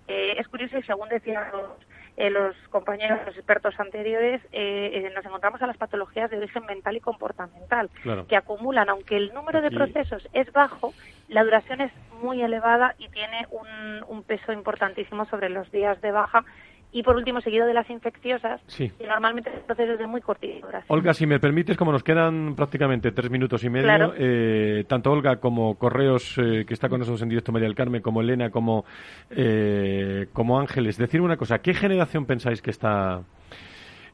eh, 0.08 0.34
es 0.38 0.48
curioso 0.48 0.76
y 0.76 0.82
según 0.82 1.08
decían 1.08 1.44
los 1.52 1.89
eh, 2.20 2.28
los 2.28 2.54
compañeros, 2.68 3.18
los 3.24 3.34
expertos 3.34 3.80
anteriores, 3.80 4.42
eh, 4.52 4.90
eh, 4.92 5.12
nos 5.14 5.24
encontramos 5.24 5.62
a 5.62 5.66
las 5.66 5.78
patologías 5.78 6.30
de 6.30 6.36
origen 6.36 6.66
mental 6.66 6.94
y 6.94 7.00
comportamental, 7.00 7.88
que 8.28 8.36
acumulan, 8.36 8.90
aunque 8.90 9.16
el 9.16 9.32
número 9.32 9.62
de 9.62 9.70
procesos 9.70 10.28
es 10.34 10.52
bajo, 10.52 10.92
la 11.28 11.42
duración 11.44 11.80
es 11.80 11.90
muy 12.22 12.42
elevada 12.42 12.94
y 12.98 13.08
tiene 13.08 13.46
un, 13.50 14.04
un 14.06 14.22
peso 14.22 14.52
importantísimo 14.52 15.24
sobre 15.24 15.48
los 15.48 15.72
días 15.72 15.98
de 16.02 16.12
baja 16.12 16.44
y 16.92 17.02
por 17.02 17.16
último 17.16 17.40
seguido 17.40 17.66
de 17.66 17.74
las 17.74 17.88
infecciosas 17.88 18.60
sí. 18.66 18.90
y 18.98 19.04
normalmente 19.04 19.50
procesos 19.66 19.98
de 19.98 20.06
muy 20.06 20.20
cortita 20.20 20.84
Olga, 20.88 21.14
si 21.14 21.26
me 21.26 21.38
permites, 21.38 21.76
como 21.76 21.92
nos 21.92 22.02
quedan 22.02 22.54
prácticamente 22.56 23.12
tres 23.12 23.30
minutos 23.30 23.62
y 23.64 23.70
medio, 23.70 24.14
eh, 24.16 24.84
tanto 24.88 25.12
Olga 25.12 25.36
como 25.36 25.76
Correos, 25.76 26.36
eh, 26.38 26.64
que 26.66 26.74
está 26.74 26.88
con 26.88 26.98
nosotros 26.98 27.22
en 27.22 27.28
directo 27.28 27.52
María 27.52 27.68
del 27.68 27.76
Carmen, 27.76 28.02
como 28.02 28.20
Elena, 28.20 28.50
como, 28.50 28.84
eh, 29.30 30.26
como 30.32 30.58
Ángeles, 30.58 30.96
decir 30.96 31.20
una 31.20 31.36
cosa, 31.36 31.58
¿qué 31.58 31.74
generación 31.74 32.26
pensáis 32.26 32.62
que 32.62 32.70
está... 32.70 33.22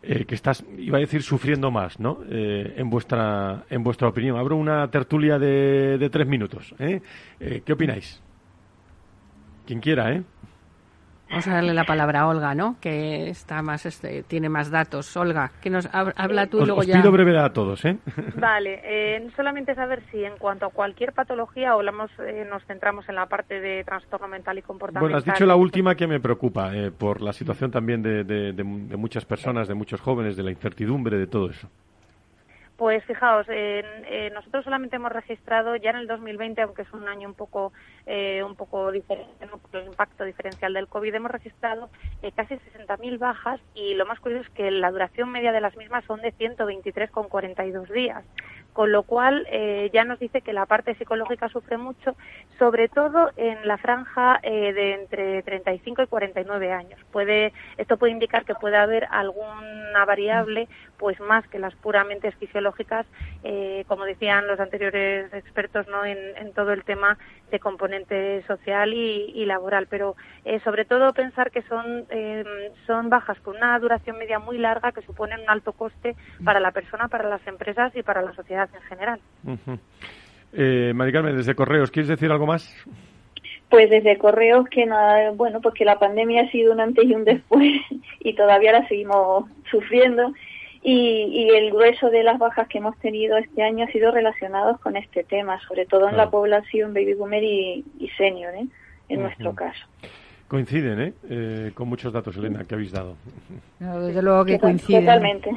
que 0.03 0.35
estás, 0.35 0.65
iba 0.79 0.99
a 0.99 1.01
decir, 1.01 1.23
sufriendo 1.23 1.71
más, 1.71 1.99
¿no? 1.99 2.19
en 2.29 2.91
vuestra 2.91 3.65
en 3.71 3.83
vuestra 3.83 4.09
opinión. 4.09 4.37
Abro 4.37 4.57
una 4.57 4.89
tertulia 4.91 5.39
de, 5.39 5.99
de 5.99 6.11
tres 6.11 6.27
minutos. 6.27 6.75
¿Qué 6.79 7.73
opináis? 7.73 8.23
Quien 9.67 9.81
quiera, 9.81 10.13
¿eh? 10.13 10.23
Vamos 11.29 11.49
a 11.49 11.55
darle 11.55 11.75
la 11.75 11.85
palabra 11.85 12.21
a 12.21 12.29
Olga, 12.29 12.55
¿no? 12.55 12.77
Que 12.81 13.29
está 13.29 13.61
más, 13.63 13.85
este, 13.85 14.23
tiene 14.23 14.49
más 14.49 14.71
datos. 14.71 15.17
Olga, 15.17 15.51
que 15.61 15.71
nos 15.71 15.89
habla 15.93 16.47
tú 16.47 16.61
y 16.63 16.67
luego 16.67 16.81
os 16.81 16.87
pido 16.87 17.11
brevedad 17.11 17.47
a 17.47 17.53
todos, 17.53 17.85
¿eh? 17.85 17.99
Vale, 18.37 18.81
eh, 18.85 19.29
solamente 19.35 19.75
saber 19.75 20.03
si 20.11 20.25
en 20.25 20.37
cuanto 20.39 20.67
a 20.67 20.71
cualquier 20.71 21.13
patología 21.13 21.73
hablamos, 21.73 22.11
eh, 22.21 22.47
nos 22.49 22.65
centramos 22.65 23.09
en 23.09 23.17
la 23.17 23.27
parte 23.27 23.61
de 23.61 23.83
trastorno 23.85 24.29
mental 24.29 24.59
y 24.59 24.63
comportamental. 24.63 25.03
Bueno, 25.03 25.17
has 25.19 25.25
dicho 25.25 25.47
la 25.47 25.57
última 25.57 25.95
que 25.95 26.07
me 26.07 26.21
preocupa, 26.21 26.75
eh, 26.75 26.91
por 26.91 27.21
la 27.21 27.33
situación 27.33 27.71
también 27.71 28.03
de, 28.03 28.25
de 28.25 28.65
muchas 28.97 29.25
personas, 29.25 29.69
de 29.69 29.75
muchos 29.75 30.01
jóvenes, 30.01 30.37
de 30.37 30.43
la 30.45 30.51
incertidumbre, 30.51 31.19
de 31.19 31.27
todo 31.27 31.51
eso. 31.51 31.69
Pues 32.77 33.03
fijaos, 33.05 33.47
eh, 33.49 34.31
nosotros 34.35 34.65
solamente 34.65 34.97
hemos 34.97 35.11
registrado 35.11 35.77
ya 35.77 35.91
en 35.91 35.97
el 35.97 36.07
2020, 36.07 36.61
aunque 36.61 36.83
es 36.83 36.93
un 36.93 37.09
año 37.09 37.27
un 37.27 37.35
poco 37.35 37.73
eh, 38.05 38.43
un 38.43 38.55
poco 38.55 38.93
diferente 38.93 39.47
por 39.47 39.81
el 39.81 39.87
impacto 39.87 40.25
diferencial 40.25 40.75
del 40.75 40.87
COVID, 40.87 41.15
hemos 41.15 41.31
registrado 41.31 41.89
eh, 42.23 42.33
casi 42.33 42.55
60.000 42.55 43.19
bajas 43.19 43.61
y 43.75 43.95
lo 43.95 44.05
más 44.05 44.21
curioso 44.21 44.45
es 44.45 44.51
que 44.51 44.71
la 44.71 44.91
duración 44.91 45.31
media 45.31 45.53
de 45.53 45.63
las 45.63 45.75
mismas 45.77 46.05
son 46.05 46.21
de 46.21 46.35
123,42 46.35 47.91
días 47.91 48.25
con 48.77 48.93
lo 48.93 49.05
cual 49.05 49.47
eh, 49.51 49.89
ya 49.95 50.05
nos 50.05 50.19
dice 50.19 50.43
que 50.43 50.53
la 50.53 50.67
parte 50.67 50.95
psicológica 50.97 51.49
sufre 51.49 51.79
mucho, 51.79 52.15
sobre 52.59 52.91
todo 52.91 53.31
en 53.39 53.67
la 53.67 53.79
franja 53.79 54.39
eh, 54.43 54.75
de 54.75 54.93
entre 54.93 55.43
35 55.45 56.03
y 56.03 56.07
49 56.07 56.73
años. 56.73 57.01
Puede, 57.11 57.55
esto 57.79 57.97
puede 57.97 58.13
indicar 58.13 58.45
que 58.45 58.55
puede 58.55 58.77
haber 58.77 59.09
alguna 59.11 60.05
variable, 60.05 60.69
pues 60.99 61.19
más 61.21 61.47
que 61.49 61.59
las 61.59 61.75
puramente 61.75 62.31
fisiológicas, 62.33 63.07
eh, 63.45 63.85
como 63.89 64.05
decían 64.05 64.47
los 64.47 64.61
anteriores 64.61 65.33
expertos, 65.33 65.87
no 65.89 66.05
en, 66.05 66.17
todo 66.55 66.73
el 66.73 66.85
tema 66.85 67.19
de 67.51 67.59
componente 67.59 68.43
social 68.47 68.93
y, 68.95 69.45
laboral. 69.45 69.87
Pero 69.89 70.17
sobre 70.65 70.85
todo 70.85 71.13
pensar 71.13 71.51
que 71.51 71.63
son 71.63 72.07
son 72.87 73.11
bajas 73.11 73.39
con 73.41 73.57
una 73.57 73.79
duración 73.79 74.19
media 74.19 74.39
muy 74.39 74.59
larga 74.59 74.93
que 74.93 75.03
suponen 75.03 75.41
un 75.41 75.51
alto 75.51 75.73
coste 75.73 76.17
para 76.45 76.61
la 76.61 76.73
persona, 76.73 77.09
para 77.09 77.29
las 77.29 77.47
empresas 77.47 77.95
y 77.95 78.03
para 78.03 78.23
la 78.23 78.35
sociedad 78.35 78.69
en 78.75 78.83
general. 78.83 79.21
eh, 80.53 80.93
desde 80.95 81.55
Correos, 81.55 81.91
¿quieres 81.91 82.09
decir 82.09 82.31
algo 82.31 82.47
más? 82.47 82.75
Pues 83.69 83.91
desde 83.91 84.17
Correos 84.17 84.69
que 84.69 84.87
nada, 84.87 85.33
bueno, 85.33 85.61
porque 85.61 85.85
la 85.85 85.99
pandemia 85.99 86.43
ha 86.43 86.51
sido 86.51 86.73
un 86.73 86.81
antes 86.81 87.05
y 87.05 87.15
un 87.15 87.25
después 87.25 87.73
y 88.21 88.35
todavía 88.35 88.73
la 88.73 88.89
seguimos 88.89 89.45
sufriendo 89.71 90.33
y, 90.89 91.49
el 91.51 91.73
grueso 91.73 92.11
de 92.11 92.23
las 92.23 92.39
bajas 92.39 92.69
que 92.69 92.79
hemos 92.79 92.97
tenido 92.99 93.37
este 93.39 93.63
año 93.63 93.85
ha 93.85 93.93
sido 93.93 94.13
relacionados 94.13 94.79
con 94.81 94.97
este 94.97 95.25
tema, 95.25 95.59
sobre 95.67 95.85
todo 95.85 96.09
en 96.09 96.17
la 96.17 96.31
población 96.31 96.95
baby 96.95 97.15
boomer 97.15 97.43
y, 97.43 97.85
senior, 98.17 98.55
¿eh? 98.55 98.69
en 99.09 99.21
nuestro 99.21 99.53
caso. 99.53 99.85
Coinciden, 100.47 101.01
¿eh? 101.01 101.13
¿eh? 101.29 101.73
Con 101.75 101.89
muchos 101.89 102.13
datos, 102.13 102.37
Elena, 102.37 102.63
que 102.63 102.77
habéis 102.77 102.93
dado. 102.93 103.17
desde 103.81 104.23
luego 104.23 104.45
que 104.45 104.61
coinciden. 104.61 105.07
Totalmente. 105.07 105.51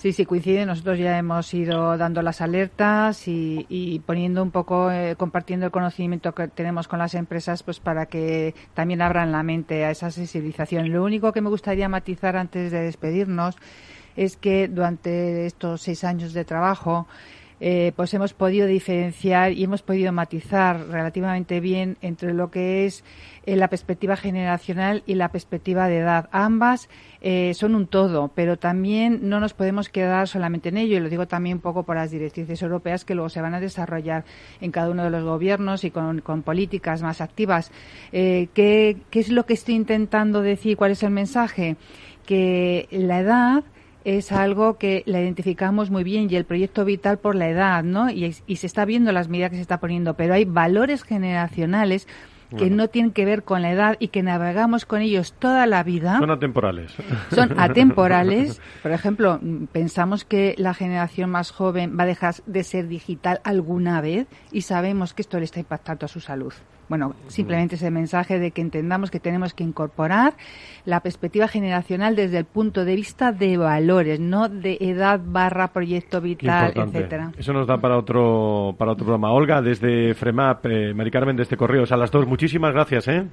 Sí, 0.00 0.12
sí, 0.12 0.26
coincide. 0.26 0.66
Nosotros 0.66 0.98
ya 0.98 1.18
hemos 1.18 1.54
ido 1.54 1.96
dando 1.96 2.20
las 2.20 2.40
alertas 2.40 3.28
y, 3.28 4.02
poniendo 4.04 4.42
un 4.42 4.50
poco, 4.50 4.90
eh, 4.90 5.14
compartiendo 5.16 5.66
el 5.66 5.72
conocimiento 5.72 6.34
que 6.34 6.48
tenemos 6.48 6.88
con 6.88 6.98
las 6.98 7.14
empresas, 7.14 7.62
pues 7.62 7.78
para 7.78 8.06
que 8.06 8.56
también 8.74 9.02
abran 9.02 9.30
la 9.30 9.44
mente 9.44 9.84
a 9.84 9.92
esa 9.92 10.10
sensibilización. 10.10 10.90
Lo 10.90 11.04
único 11.04 11.32
que 11.32 11.40
me 11.40 11.48
gustaría 11.48 11.88
matizar 11.88 12.36
antes 12.36 12.72
de 12.72 12.80
despedirnos 12.80 13.56
es 14.16 14.36
que 14.36 14.68
durante 14.68 15.46
estos 15.46 15.82
seis 15.82 16.04
años 16.04 16.32
de 16.32 16.44
trabajo, 16.44 17.06
eh, 17.60 17.92
pues 17.94 18.12
hemos 18.12 18.34
podido 18.34 18.66
diferenciar 18.66 19.52
y 19.52 19.62
hemos 19.62 19.80
podido 19.82 20.12
matizar 20.12 20.88
relativamente 20.88 21.60
bien 21.60 21.96
entre 22.02 22.34
lo 22.34 22.50
que 22.50 22.84
es 22.84 23.04
eh, 23.46 23.54
la 23.54 23.68
perspectiva 23.68 24.16
generacional 24.16 25.04
y 25.06 25.14
la 25.14 25.30
perspectiva 25.30 25.86
de 25.86 25.98
edad. 25.98 26.28
Ambas 26.32 26.88
eh, 27.20 27.54
son 27.54 27.76
un 27.76 27.86
todo, 27.86 28.30
pero 28.34 28.58
también 28.58 29.30
no 29.30 29.38
nos 29.38 29.54
podemos 29.54 29.88
quedar 29.88 30.26
solamente 30.26 30.70
en 30.70 30.78
ello, 30.78 30.96
y 30.96 31.00
lo 31.00 31.08
digo 31.08 31.28
también 31.28 31.58
un 31.58 31.62
poco 31.62 31.84
por 31.84 31.94
las 31.96 32.10
directrices 32.10 32.60
europeas 32.60 33.04
que 33.04 33.14
luego 33.14 33.28
se 33.28 33.40
van 33.40 33.54
a 33.54 33.60
desarrollar 33.60 34.24
en 34.60 34.72
cada 34.72 34.90
uno 34.90 35.04
de 35.04 35.10
los 35.10 35.22
gobiernos 35.22 35.84
y 35.84 35.90
con, 35.90 36.20
políticas 36.42 37.02
más 37.02 37.20
activas. 37.20 37.70
¿qué, 38.10 38.98
¿Qué 39.10 39.20
es 39.20 39.30
lo 39.30 39.46
que 39.46 39.54
estoy 39.54 39.76
intentando 39.76 40.42
decir? 40.42 40.76
¿Cuál 40.76 40.90
es 40.90 41.02
el 41.02 41.10
mensaje? 41.12 41.76
Que 42.26 42.88
la 42.90 43.20
edad 43.20 43.64
es 44.04 44.32
algo 44.32 44.76
que 44.76 45.02
la 45.06 45.20
identificamos 45.20 45.90
muy 45.90 46.04
bien 46.04 46.28
y 46.30 46.36
el 46.36 46.44
proyecto 46.44 46.84
vital 46.84 47.18
por 47.18 47.34
la 47.34 47.48
edad, 47.48 47.82
¿no? 47.82 48.10
Y, 48.10 48.32
se 48.32 48.66
está 48.66 48.84
viendo 48.84 49.12
las 49.12 49.28
medidas 49.28 49.50
que 49.50 49.56
se 49.56 49.62
está 49.62 49.80
poniendo, 49.80 50.14
pero 50.14 50.34
hay 50.34 50.44
valores 50.44 51.02
generacionales 51.02 52.06
que 52.56 52.70
no 52.70 52.86
tienen 52.88 53.10
que 53.10 53.24
ver 53.24 53.42
con 53.42 53.62
la 53.62 53.72
edad 53.72 53.96
y 53.98 54.08
que 54.08 54.22
navegamos 54.22 54.84
con 54.84 55.00
ellos 55.00 55.34
toda 55.38 55.66
la 55.66 55.82
vida. 55.82 56.18
Son 56.18 56.30
atemporales. 56.30 56.94
Son 57.30 57.58
atemporales. 57.58 58.60
Por 58.82 58.92
ejemplo, 58.92 59.40
pensamos 59.72 60.24
que 60.24 60.54
la 60.56 60.72
generación 60.72 61.30
más 61.30 61.50
joven 61.50 61.96
va 61.98 62.04
a 62.04 62.06
dejar 62.06 62.34
de 62.46 62.62
ser 62.62 62.86
digital 62.86 63.40
alguna 63.42 64.00
vez 64.00 64.28
y 64.52 64.62
sabemos 64.62 65.14
que 65.14 65.22
esto 65.22 65.38
le 65.38 65.46
está 65.46 65.58
impactando 65.58 66.06
a 66.06 66.08
su 66.08 66.20
salud. 66.20 66.52
Bueno, 66.88 67.14
simplemente 67.28 67.76
ese 67.76 67.90
mensaje 67.90 68.38
de 68.38 68.50
que 68.50 68.60
entendamos 68.60 69.10
que 69.10 69.20
tenemos 69.20 69.54
que 69.54 69.64
incorporar 69.64 70.34
la 70.84 71.00
perspectiva 71.00 71.48
generacional 71.48 72.16
desde 72.16 72.38
el 72.38 72.44
punto 72.44 72.84
de 72.84 72.94
vista 72.94 73.32
de 73.32 73.56
valores, 73.56 74.20
no 74.20 74.48
de 74.48 74.76
edad 74.80 75.20
barra 75.24 75.68
proyecto 75.68 76.20
vital, 76.20 76.72
etcétera. 76.74 77.32
Eso 77.38 77.52
nos 77.52 77.66
da 77.66 77.78
para 77.78 77.96
otro 77.96 78.74
para 78.78 78.92
otro 78.92 79.04
programa. 79.04 79.32
Olga, 79.32 79.62
desde 79.62 80.14
FREMAP, 80.14 80.66
eh, 80.66 80.94
Mari 80.94 81.10
Carmen, 81.10 81.36
desde 81.36 81.56
Correos, 81.56 81.92
a 81.92 81.96
las 81.96 82.10
dos, 82.10 82.26
muchísimas 82.26 82.72
gracias, 82.72 83.08
¿eh? 83.08 83.26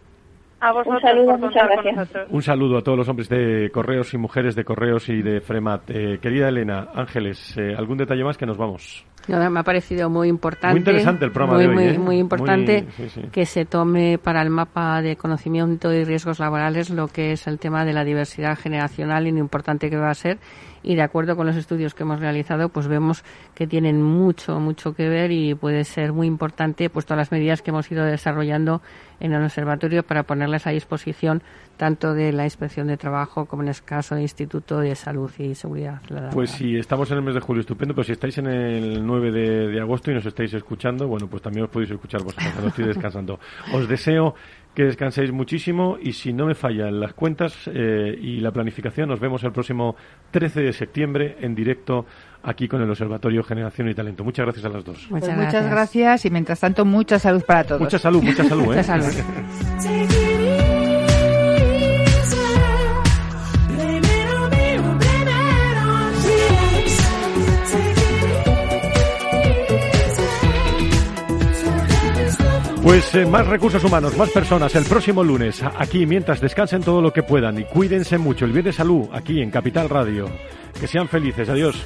Un 0.86 1.02
saludo, 1.02 1.38
muchas 1.38 1.68
gracias. 1.70 2.10
Un 2.30 2.42
saludo 2.42 2.78
a 2.78 2.82
todos 2.82 2.98
los 2.98 3.10
hombres 3.10 3.30
de 3.30 3.70
Correos 3.72 4.14
y 4.14 4.18
mujeres 4.18 4.56
de 4.56 4.64
Correos 4.64 5.10
y 5.10 5.22
de 5.22 5.42
FREMAT. 5.42 5.90
Eh, 5.90 6.20
querida 6.22 6.50
Elena, 6.50 6.90
Ángeles, 6.94 7.58
eh, 7.58 7.74
¿algún 7.76 7.98
detalle 7.98 8.24
más 8.24 8.38
que 8.38 8.46
nos 8.46 8.58
vamos? 8.58 9.06
me 9.28 9.60
ha 9.60 9.64
parecido 9.64 10.10
muy 10.10 10.28
importante. 10.28 10.74
Muy 10.74 10.80
interesante 10.80 11.26
el 11.26 11.32
programa 11.32 11.58
muy, 11.58 11.64
de 11.64 11.70
hoy, 11.70 11.76
muy, 11.76 11.98
muy 11.98 12.18
importante 12.18 12.88
que 13.32 13.46
se 13.46 13.66
tome 13.66 14.18
para 14.18 14.42
el 14.42 14.50
mapa 14.50 15.02
de 15.02 15.16
conocimiento 15.16 15.94
y 15.94 16.04
riesgos 16.04 16.40
laborales 16.40 16.90
lo 16.90 17.08
que 17.08 17.32
es 17.34 17.48
el 17.48 17.60
tema 17.60 17.86
de 17.86 17.94
la 17.94 18.04
diversidad 18.04 18.58
generacional 18.58 19.28
y 19.28 19.32
lo 19.32 19.40
importante 19.40 19.90
que 19.90 19.98
va 19.98 20.10
a 20.10 20.16
ser 20.16 20.40
y 20.84 20.96
de 20.96 21.02
acuerdo 21.02 21.36
con 21.36 21.48
los 21.48 21.56
estudios 21.56 21.94
que 21.94 22.04
hemos 22.04 22.20
realizado, 22.20 22.70
pues 22.70 22.88
vemos 22.88 23.24
que 23.56 23.68
tienen 23.68 24.02
mucho, 24.02 24.60
mucho 24.60 24.94
que 24.94 25.10
ver 25.10 25.32
y 25.32 25.54
puede 25.56 25.84
ser 25.84 26.14
muy 26.14 26.28
importante 26.28 26.90
pues 26.90 27.06
todas 27.06 27.18
las 27.18 27.32
medidas 27.32 27.62
que 27.62 27.72
hemos 27.72 27.92
ido 27.92 28.06
desarrollando 28.06 28.82
en 29.20 29.34
el 29.34 29.44
observatorio 29.44 30.04
para 30.04 30.24
ponerlas 30.24 30.66
a 30.66 30.72
disposición 30.72 31.44
tanto 31.78 32.14
de 32.14 32.32
la 32.32 32.44
Inspección 32.44 32.88
de 32.88 32.98
Trabajo 32.98 33.46
como 33.46 33.64
en 33.64 33.70
el 33.70 33.82
caso 33.84 34.16
del 34.16 34.24
Instituto 34.24 34.80
de 34.80 34.96
Salud 34.96 35.32
y 35.40 35.56
Seguridad 35.56 36.00
Pues 36.32 36.52
si 36.52 36.78
estamos 36.78 37.10
en 37.12 37.18
el 37.18 37.24
mes 37.24 37.36
de 37.36 37.42
julio, 37.42 37.62
estupendo, 37.62 37.94
pero 37.94 38.04
si 38.04 38.12
estáis 38.12 38.38
en 38.38 38.48
el 38.48 39.06
9 39.06 39.32
de, 39.32 39.82
agosto 39.82 40.12
y 40.12 40.14
nos 40.14 40.26
estáis 40.26 40.54
escuchando, 40.54 41.08
bueno, 41.08 41.28
pues 41.28 41.42
también 41.42 41.66
os 41.66 41.72
podéis 41.72 41.92
escuchar 41.92 42.24
vosotros 42.24 42.52
cuando 42.52 42.70
estoy 42.70 42.86
descansando. 42.86 43.40
Os 43.74 43.88
deseo 43.88 44.36
que 44.74 44.84
descanséis 44.84 45.32
muchísimo 45.32 45.98
y 46.02 46.14
si 46.14 46.34
no 46.34 46.46
me 46.46 46.56
fallan 46.56 47.00
las 47.00 47.14
cuentas 47.14 47.54
eh, 47.68 48.18
y 48.20 48.40
la 48.40 48.52
planificación, 48.52 49.10
nos 49.10 49.20
vemos 49.20 49.44
el 49.44 49.52
próximo 49.52 49.96
13 50.32 50.62
de 50.62 50.74
septiembre 50.74 51.38
en 51.42 51.56
directo 51.56 52.06
aquí 52.44 52.68
con 52.68 52.82
el 52.82 52.90
Observatorio 52.90 53.44
Generación 53.44 53.90
y 53.90 53.94
Talento. 53.94 54.24
Muchas 54.24 54.46
gracias 54.46 54.66
a 54.66 54.70
las 54.70 54.84
dos. 54.84 55.08
Muchas, 55.10 55.30
pues 55.30 55.46
muchas 55.46 55.70
gracias. 55.70 56.26
y 56.26 56.30
mientras 56.30 56.60
tanto 56.60 56.86
mucha 56.86 57.20
salud 57.20 57.44
para 57.46 57.64
todos. 57.64 57.82
Mucha 57.82 58.00
salud, 58.00 58.24
mucha 58.24 58.44
salud. 58.44 58.66
mucha 58.66 58.80
¿eh? 58.80 58.84
salud. 58.84 60.28
Pues 72.84 73.14
eh, 73.14 73.26
más 73.28 73.46
recursos 73.46 73.84
humanos, 73.84 74.18
más 74.18 74.32
personas 74.32 74.76
el 74.76 74.86
próximo 74.86 75.24
lunes 75.24 75.62
aquí 75.78 76.06
mientras 76.08 76.42
descansen 76.42 76.82
todo 76.82 77.02
lo 77.02 77.14
que 77.14 77.22
puedan 77.22 77.60
y 77.60 77.66
cuídense 77.66 78.18
mucho. 78.18 78.46
El 78.46 78.54
Viernes 78.54 78.76
Salud 78.76 79.08
aquí 79.14 79.42
en 79.42 79.52
Capital 79.52 79.88
Radio. 79.88 80.26
Que 80.80 80.88
sean 80.88 81.08
felices. 81.08 81.48
Adiós. 81.48 81.86